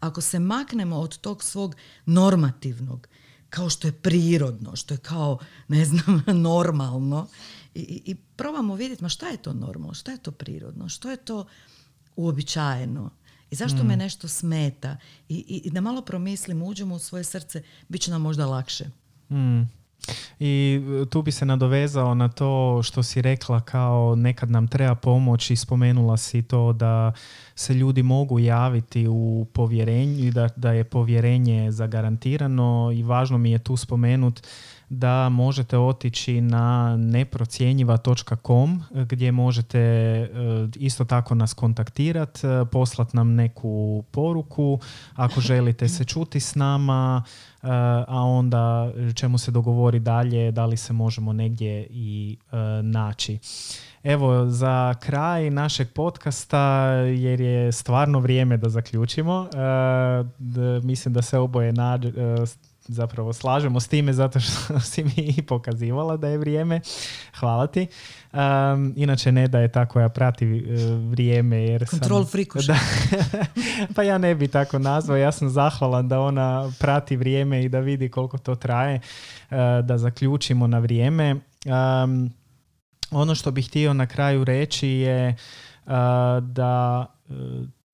Ako 0.00 0.20
se 0.20 0.38
maknemo 0.38 0.96
od 0.96 1.18
tog 1.18 1.42
svog 1.42 1.76
normativnog, 2.06 3.08
kao 3.50 3.70
što 3.70 3.88
je 3.88 3.92
prirodno, 3.92 4.76
što 4.76 4.94
je 4.94 4.98
kao, 4.98 5.38
ne 5.68 5.84
znam, 5.84 6.24
normalno, 6.50 7.28
i, 7.74 8.02
i 8.04 8.14
probamo 8.14 8.74
vidjeti, 8.74 9.02
ma 9.02 9.08
šta 9.08 9.28
je 9.28 9.36
to 9.36 9.52
normalno, 9.52 9.94
šta 9.94 10.12
je 10.12 10.18
to 10.18 10.32
prirodno, 10.32 10.88
što 10.88 11.10
je 11.10 11.16
to 11.16 11.46
uobičajeno, 12.18 13.10
i 13.50 13.54
zašto 13.54 13.84
me 13.84 13.96
mm. 13.96 13.98
nešto 13.98 14.28
smeta? 14.28 14.96
I, 15.28 15.62
I, 15.64 15.70
da 15.70 15.80
malo 15.80 16.02
promislim, 16.02 16.62
uđemo 16.62 16.94
u 16.94 16.98
svoje 16.98 17.24
srce, 17.24 17.62
bit 17.88 18.02
će 18.02 18.10
nam 18.10 18.22
možda 18.22 18.46
lakše. 18.46 18.84
Mm. 19.30 19.62
I 20.40 20.80
e, 21.02 21.06
tu 21.10 21.22
bi 21.22 21.32
se 21.32 21.44
nadovezao 21.44 22.14
na 22.14 22.28
to 22.28 22.80
što 22.82 23.02
si 23.02 23.22
rekla 23.22 23.60
kao 23.60 24.14
nekad 24.16 24.50
nam 24.50 24.68
treba 24.68 24.94
pomoć 24.94 25.50
i 25.50 25.56
spomenula 25.56 26.16
si 26.16 26.42
to 26.42 26.72
da 26.72 27.12
se 27.54 27.74
ljudi 27.74 28.02
mogu 28.02 28.38
javiti 28.38 29.06
u 29.08 29.46
povjerenju 29.52 30.24
i 30.24 30.30
da, 30.30 30.48
da 30.56 30.72
je 30.72 30.84
povjerenje 30.84 31.72
zagarantirano 31.72 32.90
i 32.94 33.02
važno 33.02 33.38
mi 33.38 33.50
je 33.50 33.58
tu 33.58 33.76
spomenut 33.76 34.42
da 34.90 35.28
možete 35.28 35.78
otići 35.78 36.40
na 36.40 36.96
neprocjenjiva.com 36.96 38.82
gdje 38.90 39.32
možete 39.32 39.78
e, 39.78 40.28
isto 40.76 41.04
tako 41.04 41.34
nas 41.34 41.54
kontaktirati, 41.54 42.46
e, 42.46 42.64
poslat 42.72 43.14
nam 43.14 43.34
neku 43.34 44.04
poruku 44.10 44.78
ako 45.14 45.40
želite 45.40 45.88
se 45.88 46.04
čuti 46.04 46.40
s 46.40 46.54
nama, 46.54 47.22
e, 47.62 47.66
a 48.08 48.22
onda 48.22 48.92
ćemo 49.14 49.38
se 49.38 49.50
dogovori 49.50 49.98
dalje 49.98 50.52
da 50.52 50.66
li 50.66 50.76
se 50.76 50.92
možemo 50.92 51.32
negdje 51.32 51.86
i 51.90 52.36
naći. 52.82 53.38
Evo, 54.02 54.46
za 54.46 54.94
kraj 55.00 55.50
našeg 55.50 55.88
podcasta, 55.92 56.60
jer 57.00 57.40
je 57.40 57.72
stvarno 57.72 58.18
vrijeme 58.20 58.56
da 58.56 58.68
zaključimo, 58.68 59.48
mislim 60.82 61.14
da 61.14 61.22
se 61.22 61.38
oboje 61.38 61.72
nađe, 61.72 62.12
zapravo 62.88 63.32
slažemo 63.32 63.80
s 63.80 63.88
time 63.88 64.12
zato 64.12 64.40
što 64.40 64.80
si 64.90 65.04
mi 65.04 65.42
pokazivala 65.46 66.16
da 66.16 66.28
je 66.28 66.38
vrijeme. 66.38 66.80
Hvala 67.38 67.66
ti. 67.66 67.86
Um, 68.32 68.94
inače 68.96 69.32
ne 69.32 69.48
da 69.48 69.58
je 69.58 69.68
tako 69.68 70.00
ja 70.00 70.08
prati 70.08 70.46
uh, 70.46 71.10
vrijeme 71.10 71.56
jer 71.56 71.88
Control 71.88 72.24
sam... 72.24 72.30
pa 73.94 74.02
ja 74.02 74.18
ne 74.18 74.34
bi 74.34 74.48
tako 74.48 74.78
nazvao. 74.78 75.16
Ja 75.16 75.32
sam 75.32 75.48
zahvalan 75.48 76.08
da 76.08 76.20
ona 76.20 76.72
prati 76.78 77.16
vrijeme 77.16 77.64
i 77.64 77.68
da 77.68 77.80
vidi 77.80 78.08
koliko 78.08 78.38
to 78.38 78.54
traje 78.54 79.00
uh, 79.50 79.56
da 79.84 79.98
zaključimo 79.98 80.66
na 80.66 80.78
vrijeme. 80.78 81.34
Um, 81.34 82.32
ono 83.10 83.34
što 83.34 83.50
bih 83.50 83.68
htio 83.68 83.94
na 83.94 84.06
kraju 84.06 84.44
reći 84.44 84.88
je 84.88 85.36
uh, 85.86 85.92
da 86.42 87.06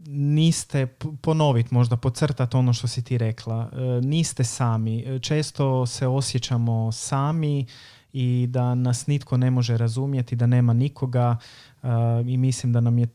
niste 0.06 0.86
ponoviti, 1.20 1.74
možda 1.74 1.96
pocrtati 1.96 2.56
ono 2.56 2.72
što 2.72 2.88
si 2.88 3.04
ti 3.04 3.18
rekla. 3.18 3.70
E, 3.72 4.06
niste 4.06 4.44
sami. 4.44 5.04
E, 5.06 5.18
često 5.18 5.86
se 5.86 6.06
osjećamo 6.06 6.92
sami 6.92 7.66
i 8.12 8.46
da 8.50 8.74
nas 8.74 9.06
nitko 9.06 9.36
ne 9.36 9.50
može 9.50 9.76
razumjeti, 9.76 10.36
da 10.36 10.46
nema 10.46 10.72
nikoga 10.72 11.36
e, 11.82 11.88
i 12.26 12.36
mislim 12.36 12.72
da 12.72 12.80
nam 12.80 12.98
je 12.98 13.06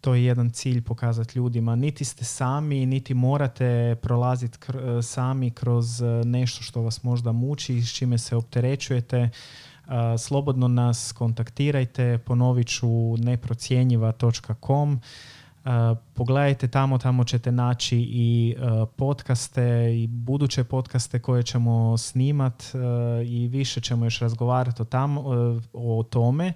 to 0.00 0.14
je 0.14 0.24
jedan 0.24 0.50
cilj 0.50 0.82
pokazati 0.82 1.38
ljudima. 1.38 1.76
Niti 1.76 2.04
ste 2.04 2.24
sami, 2.24 2.86
niti 2.86 3.14
morate 3.14 3.96
prolaziti 4.02 4.58
sami 5.02 5.50
kroz 5.50 6.02
nešto 6.24 6.62
što 6.62 6.82
vas 6.82 7.02
možda 7.02 7.32
muči 7.32 7.82
s 7.82 7.92
čime 7.92 8.18
se 8.18 8.36
opterećujete. 8.36 9.30
Slobodno 10.18 10.68
nas 10.68 11.12
kontaktirajte, 11.12 12.18
ponovit 12.18 12.68
ću 12.68 13.16
neprocjenjiva.com 13.16 15.00
pogledajte 16.14 16.68
tamo, 16.68 16.98
tamo 16.98 17.24
ćete 17.24 17.52
naći 17.52 17.98
i 18.10 18.56
podcaste 18.96 19.96
i 19.96 20.06
buduće 20.06 20.64
podcaste 20.64 21.18
koje 21.18 21.42
ćemo 21.42 21.98
snimat 21.98 22.62
i 23.26 23.48
više 23.48 23.80
ćemo 23.80 24.06
još 24.06 24.18
razgovarati 24.18 24.82
o, 24.82 24.84
tamo, 24.84 25.24
o 25.72 26.02
tome. 26.10 26.52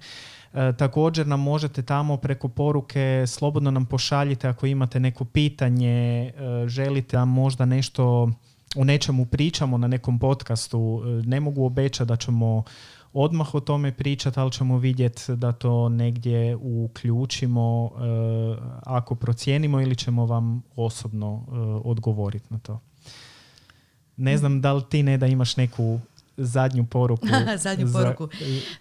Također 0.77 1.27
nam 1.27 1.39
možete 1.41 1.83
tamo 1.83 2.17
preko 2.17 2.47
poruke 2.47 3.23
slobodno 3.27 3.71
nam 3.71 3.85
pošaljite 3.85 4.47
ako 4.47 4.65
imate 4.65 4.99
neko 4.99 5.25
pitanje, 5.25 6.31
želite 6.67 7.17
nam 7.17 7.29
možda 7.29 7.65
nešto 7.65 8.29
o 8.75 8.83
nečemu 8.83 9.25
pričamo 9.25 9.77
na 9.77 9.87
nekom 9.87 10.19
podcastu. 10.19 11.01
Ne 11.25 11.39
mogu 11.39 11.65
obećati 11.65 12.07
da 12.07 12.15
ćemo 12.15 12.63
odmah 13.13 13.55
o 13.55 13.59
tome 13.59 13.91
pričati, 13.91 14.39
ali 14.39 14.51
ćemo 14.51 14.77
vidjeti 14.77 15.35
da 15.35 15.51
to 15.51 15.89
negdje 15.89 16.55
uključimo 16.55 17.83
uh, 17.83 17.91
ako 18.83 19.15
procijenimo 19.15 19.81
ili 19.81 19.95
ćemo 19.95 20.25
vam 20.25 20.63
osobno 20.75 21.33
uh, 21.33 21.45
odgovoriti 21.85 22.45
na 22.49 22.59
to. 22.59 22.79
Ne 24.17 24.37
znam 24.37 24.61
da 24.61 24.73
li 24.73 24.83
ti 24.89 25.03
ne 25.03 25.17
da 25.17 25.27
imaš 25.27 25.57
neku 25.57 25.99
zadnju 26.37 26.85
poruku. 26.85 27.27
zadnju 27.57 27.87
poruku. 27.93 28.29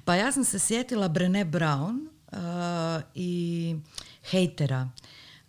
Pa 0.05 0.15
ja 0.15 0.33
sam 0.33 0.45
se 0.45 0.59
sjetila 0.59 1.09
Brené 1.09 1.45
Brown 1.45 2.09
uh, 2.33 3.03
i 3.15 3.77
hejtera 4.31 4.91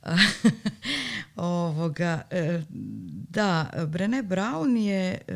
Ovoga, 1.35 2.21
e, 2.31 2.61
da, 3.29 3.69
Brené 3.87 4.23
Brown 4.23 4.77
je, 4.77 5.21
e, 5.27 5.33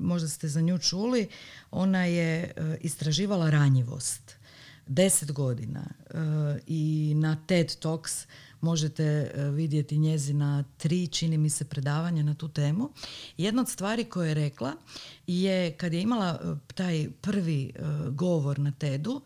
možda 0.00 0.28
ste 0.28 0.48
za 0.48 0.60
nju 0.60 0.78
čuli, 0.78 1.28
ona 1.70 2.04
je 2.04 2.42
e, 2.42 2.76
istraživala 2.80 3.50
ranjivost. 3.50 4.36
Deset 4.86 5.32
godina. 5.32 5.84
I 6.66 7.14
na 7.16 7.36
TED 7.46 7.76
Talks 7.76 8.26
možete 8.60 9.32
vidjeti 9.54 9.98
njezina 9.98 10.64
tri, 10.76 11.06
čini 11.06 11.38
mi 11.38 11.50
se, 11.50 11.64
predavanja 11.64 12.22
na 12.22 12.34
tu 12.34 12.48
temu. 12.48 12.90
Jedna 13.36 13.62
od 13.62 13.68
stvari 13.68 14.04
koje 14.04 14.28
je 14.28 14.34
rekla 14.34 14.72
je 15.26 15.72
kad 15.72 15.92
je 15.92 16.02
imala 16.02 16.58
taj 16.74 17.08
prvi 17.20 17.72
govor 18.10 18.58
na 18.58 18.72
TED-u, 18.72 19.20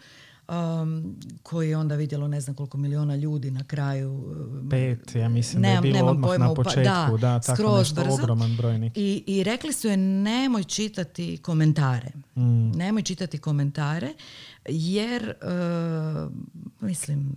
um, 0.49 1.17
koji 1.43 1.71
je 1.71 1.77
onda 1.77 1.95
vidjelo 1.95 2.29
ne 2.29 2.41
znam 2.41 2.57
koliko 2.57 2.79
miliona 2.79 3.17
ljudi 3.17 3.51
na 3.51 3.65
kraju. 3.65 4.13
Um, 4.13 4.69
Pet, 4.71 5.15
ja 5.15 5.29
mislim 5.29 5.63
da 5.63 5.69
je 5.69 5.81
bilo 5.81 6.11
odmah 6.11 6.29
pojma, 6.29 6.47
na 6.47 6.55
početku. 6.55 6.83
Da, 6.83 7.17
da 7.21 7.41
tako 7.41 7.57
skroz 7.57 7.79
nešto, 7.79 7.95
brzo. 7.95 8.15
ogroman 8.23 8.57
broj 8.57 8.91
I, 8.95 9.25
I 9.27 9.45
rekli 9.45 9.73
su 9.73 9.89
je 9.89 9.97
nemoj 9.97 10.65
čitati 10.65 11.37
komentare. 11.37 12.13
Mm. 12.37 12.71
Nemoj 12.71 13.03
čitati 13.03 13.39
komentare 13.39 14.15
jer 14.69 15.35
uh, 15.43 16.33
mislim 16.81 17.37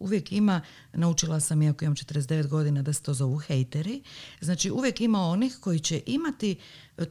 uvijek 0.00 0.32
ima, 0.32 0.60
naučila 0.92 1.40
sam 1.40 1.62
iako 1.62 1.84
imam 1.84 1.96
49 1.96 2.46
godina 2.46 2.82
da 2.82 2.92
se 2.92 3.02
to 3.02 3.14
zovu 3.14 3.36
hejteri, 3.36 4.02
znači 4.40 4.70
uvijek 4.70 5.00
ima 5.00 5.20
onih 5.20 5.58
koji 5.60 5.78
će 5.78 6.02
imati 6.06 6.56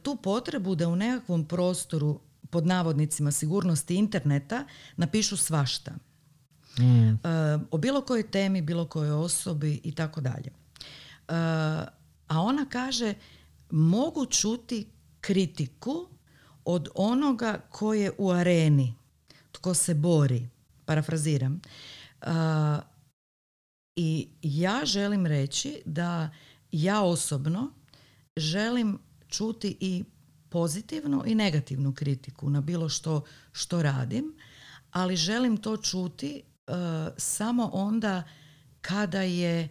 tu 0.02 0.16
potrebu 0.16 0.74
da 0.74 0.88
u 0.88 0.96
nekakvom 0.96 1.44
prostoru 1.44 2.20
pod 2.50 2.66
navodnicima 2.66 3.32
sigurnosti 3.32 3.94
interneta 3.94 4.64
napišu 4.96 5.36
svašta. 5.36 5.92
Mm. 6.78 7.08
Uh, 7.08 7.16
o 7.70 7.78
bilo 7.78 8.00
kojoj 8.00 8.30
temi, 8.30 8.62
bilo 8.62 8.86
kojoj 8.86 9.10
osobi 9.10 9.80
i 9.84 9.92
tako 9.92 10.20
dalje. 10.20 10.50
Uh, 10.50 11.34
a 12.26 12.40
ona 12.40 12.66
kaže 12.70 13.14
mogu 13.70 14.26
čuti 14.26 14.86
kritiku 15.20 16.08
od 16.64 16.88
onoga 16.94 17.60
ko 17.70 17.94
je 17.94 18.12
u 18.18 18.30
areni, 18.30 18.94
tko 19.52 19.74
se 19.74 19.94
bori, 19.94 20.48
parafraziram. 20.84 21.60
Uh, 22.22 22.28
I 23.96 24.28
ja 24.42 24.80
želim 24.84 25.26
reći 25.26 25.82
da 25.84 26.30
ja 26.72 27.02
osobno 27.02 27.70
želim 28.36 28.98
čuti 29.28 29.76
i 29.80 30.04
pozitivnu 30.50 31.22
i 31.26 31.34
negativnu 31.34 31.94
kritiku 31.94 32.50
na 32.50 32.60
bilo 32.60 32.88
što 32.88 33.24
što 33.52 33.82
radim, 33.82 34.34
ali 34.90 35.16
želim 35.16 35.56
to 35.56 35.76
čuti 35.76 36.42
uh, 36.42 36.74
samo 37.16 37.70
onda 37.72 38.22
kada 38.80 39.22
je 39.22 39.68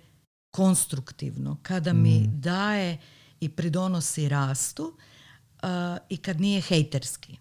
konstruktivno, 0.51 1.57
kada 1.61 1.93
mi 1.93 2.19
mm. 2.19 2.41
daje 2.41 2.97
i 3.39 3.49
pridonosi 3.49 4.29
rastu 4.29 4.83
uh, 4.83 5.69
i 6.09 6.17
kad 6.17 6.41
nije 6.41 6.61
hejterski. 6.61 7.37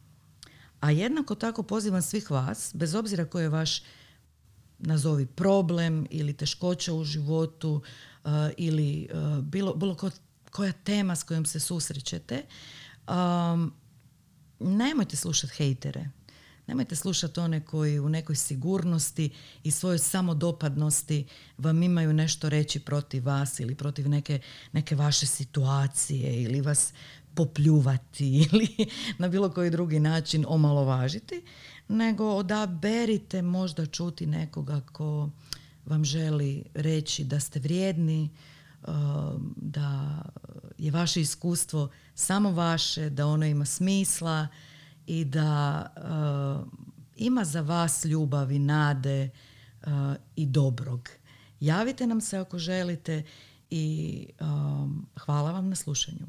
A 0.81 0.91
jednako 0.91 1.35
tako 1.35 1.63
pozivam 1.63 2.03
svih 2.03 2.31
vas, 2.31 2.71
bez 2.75 2.95
obzira 2.95 3.25
koji 3.25 3.43
je 3.43 3.49
vaš 3.49 3.83
nazovi 4.79 5.27
problem 5.27 6.07
ili 6.11 6.33
teškoća 6.33 6.95
u 6.95 7.05
životu 7.05 7.83
uh, 8.25 8.31
ili 8.57 9.09
uh, 9.13 9.45
bilo, 9.45 9.75
bilo 9.75 9.97
koja 10.51 10.73
tema 10.73 11.17
s 11.17 11.23
kojom 11.23 11.47
se 11.47 11.61
susrećete, 11.61 12.43
um, 13.09 13.73
nemojte 14.61 15.17
slušati 15.17 15.53
hejtere. 15.57 16.11
Nemojte 16.67 16.97
slušati 16.97 17.41
one 17.41 17.65
koji 17.65 18.01
u 18.01 18.09
nekoj 18.09 18.37
sigurnosti 18.37 19.31
i 19.65 19.71
svojoj 19.71 19.99
samodopadnosti 19.99 21.27
vam 21.59 21.83
imaju 21.83 22.13
nešto 22.13 22.49
reći 22.49 22.81
protiv 22.81 23.27
vas 23.27 23.61
ili 23.61 23.75
protiv 23.75 24.09
neke, 24.09 24.41
neke 24.73 24.95
vaše 24.95 25.27
situacije 25.27 26.43
ili 26.43 26.61
vas 26.61 26.93
popljuvati 27.35 28.37
ili 28.53 28.69
na 29.19 29.29
bilo 29.29 29.51
koji 29.51 29.71
drugi 29.71 30.01
način 30.01 30.45
omalovažiti, 30.49 31.43
nego 31.89 32.25
odaberite 32.25 33.43
možda 33.43 33.87
čuti 33.87 34.27
nekoga 34.27 34.81
ko 34.93 35.31
vam 35.87 36.05
želi 36.05 36.65
reći 36.75 37.25
da 37.25 37.41
ste 37.41 37.61
vrijedni, 37.61 38.31
da 39.57 40.23
je 40.79 40.91
vaše 40.91 41.21
iskustvo 41.21 41.91
samo 42.17 42.51
vaše, 42.51 43.11
da 43.11 43.27
ono 43.27 43.47
ima 43.47 43.65
smisla 43.65 44.49
i 45.07 45.25
da 45.25 45.87
uh, 45.97 46.67
ima 47.17 47.45
za 47.45 47.61
vas 47.61 48.05
ljubavi, 48.05 48.59
nade 48.59 49.31
uh, 49.87 49.93
i 50.37 50.47
dobrog. 50.47 51.09
Javite 51.61 52.07
nam 52.07 52.21
se 52.21 52.39
ako 52.39 52.59
želite 52.59 53.23
i 53.71 54.27
um, 54.41 55.07
hvala 55.21 55.53
vam 55.53 55.69
na 55.69 55.75
slušanju. 55.75 56.27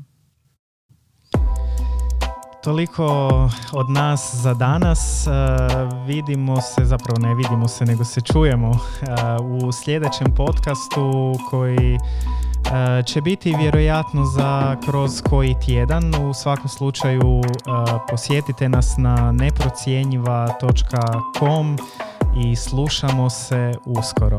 Toliko 2.64 3.30
od 3.74 3.90
nas 3.90 4.36
za 4.36 4.54
danas. 4.54 5.28
Uh, 5.28 6.08
vidimo 6.08 6.62
se, 6.62 6.86
zapravo 6.86 7.20
ne 7.20 7.36
vidimo 7.36 7.68
se, 7.68 7.86
nego 7.86 8.06
se 8.06 8.22
čujemo 8.22 8.72
u 9.42 9.72
sljedećem 9.72 10.36
podcastu 10.36 11.34
koji 11.50 11.98
će 13.06 13.22
biti 13.22 13.56
vjerojatno 13.60 14.26
za 14.26 14.76
kroz 14.86 15.22
koji 15.30 15.56
tjedan. 15.66 16.16
U 16.30 16.34
svakom 16.34 16.70
slučaju 16.70 17.42
e, 17.42 17.44
posjetite 18.10 18.70
nas 18.70 18.96
na 18.98 19.32
neprocjenjiva.com 19.32 21.78
i 22.38 22.56
slušamo 22.56 23.30
se 23.30 23.74
uskoro. 23.86 24.38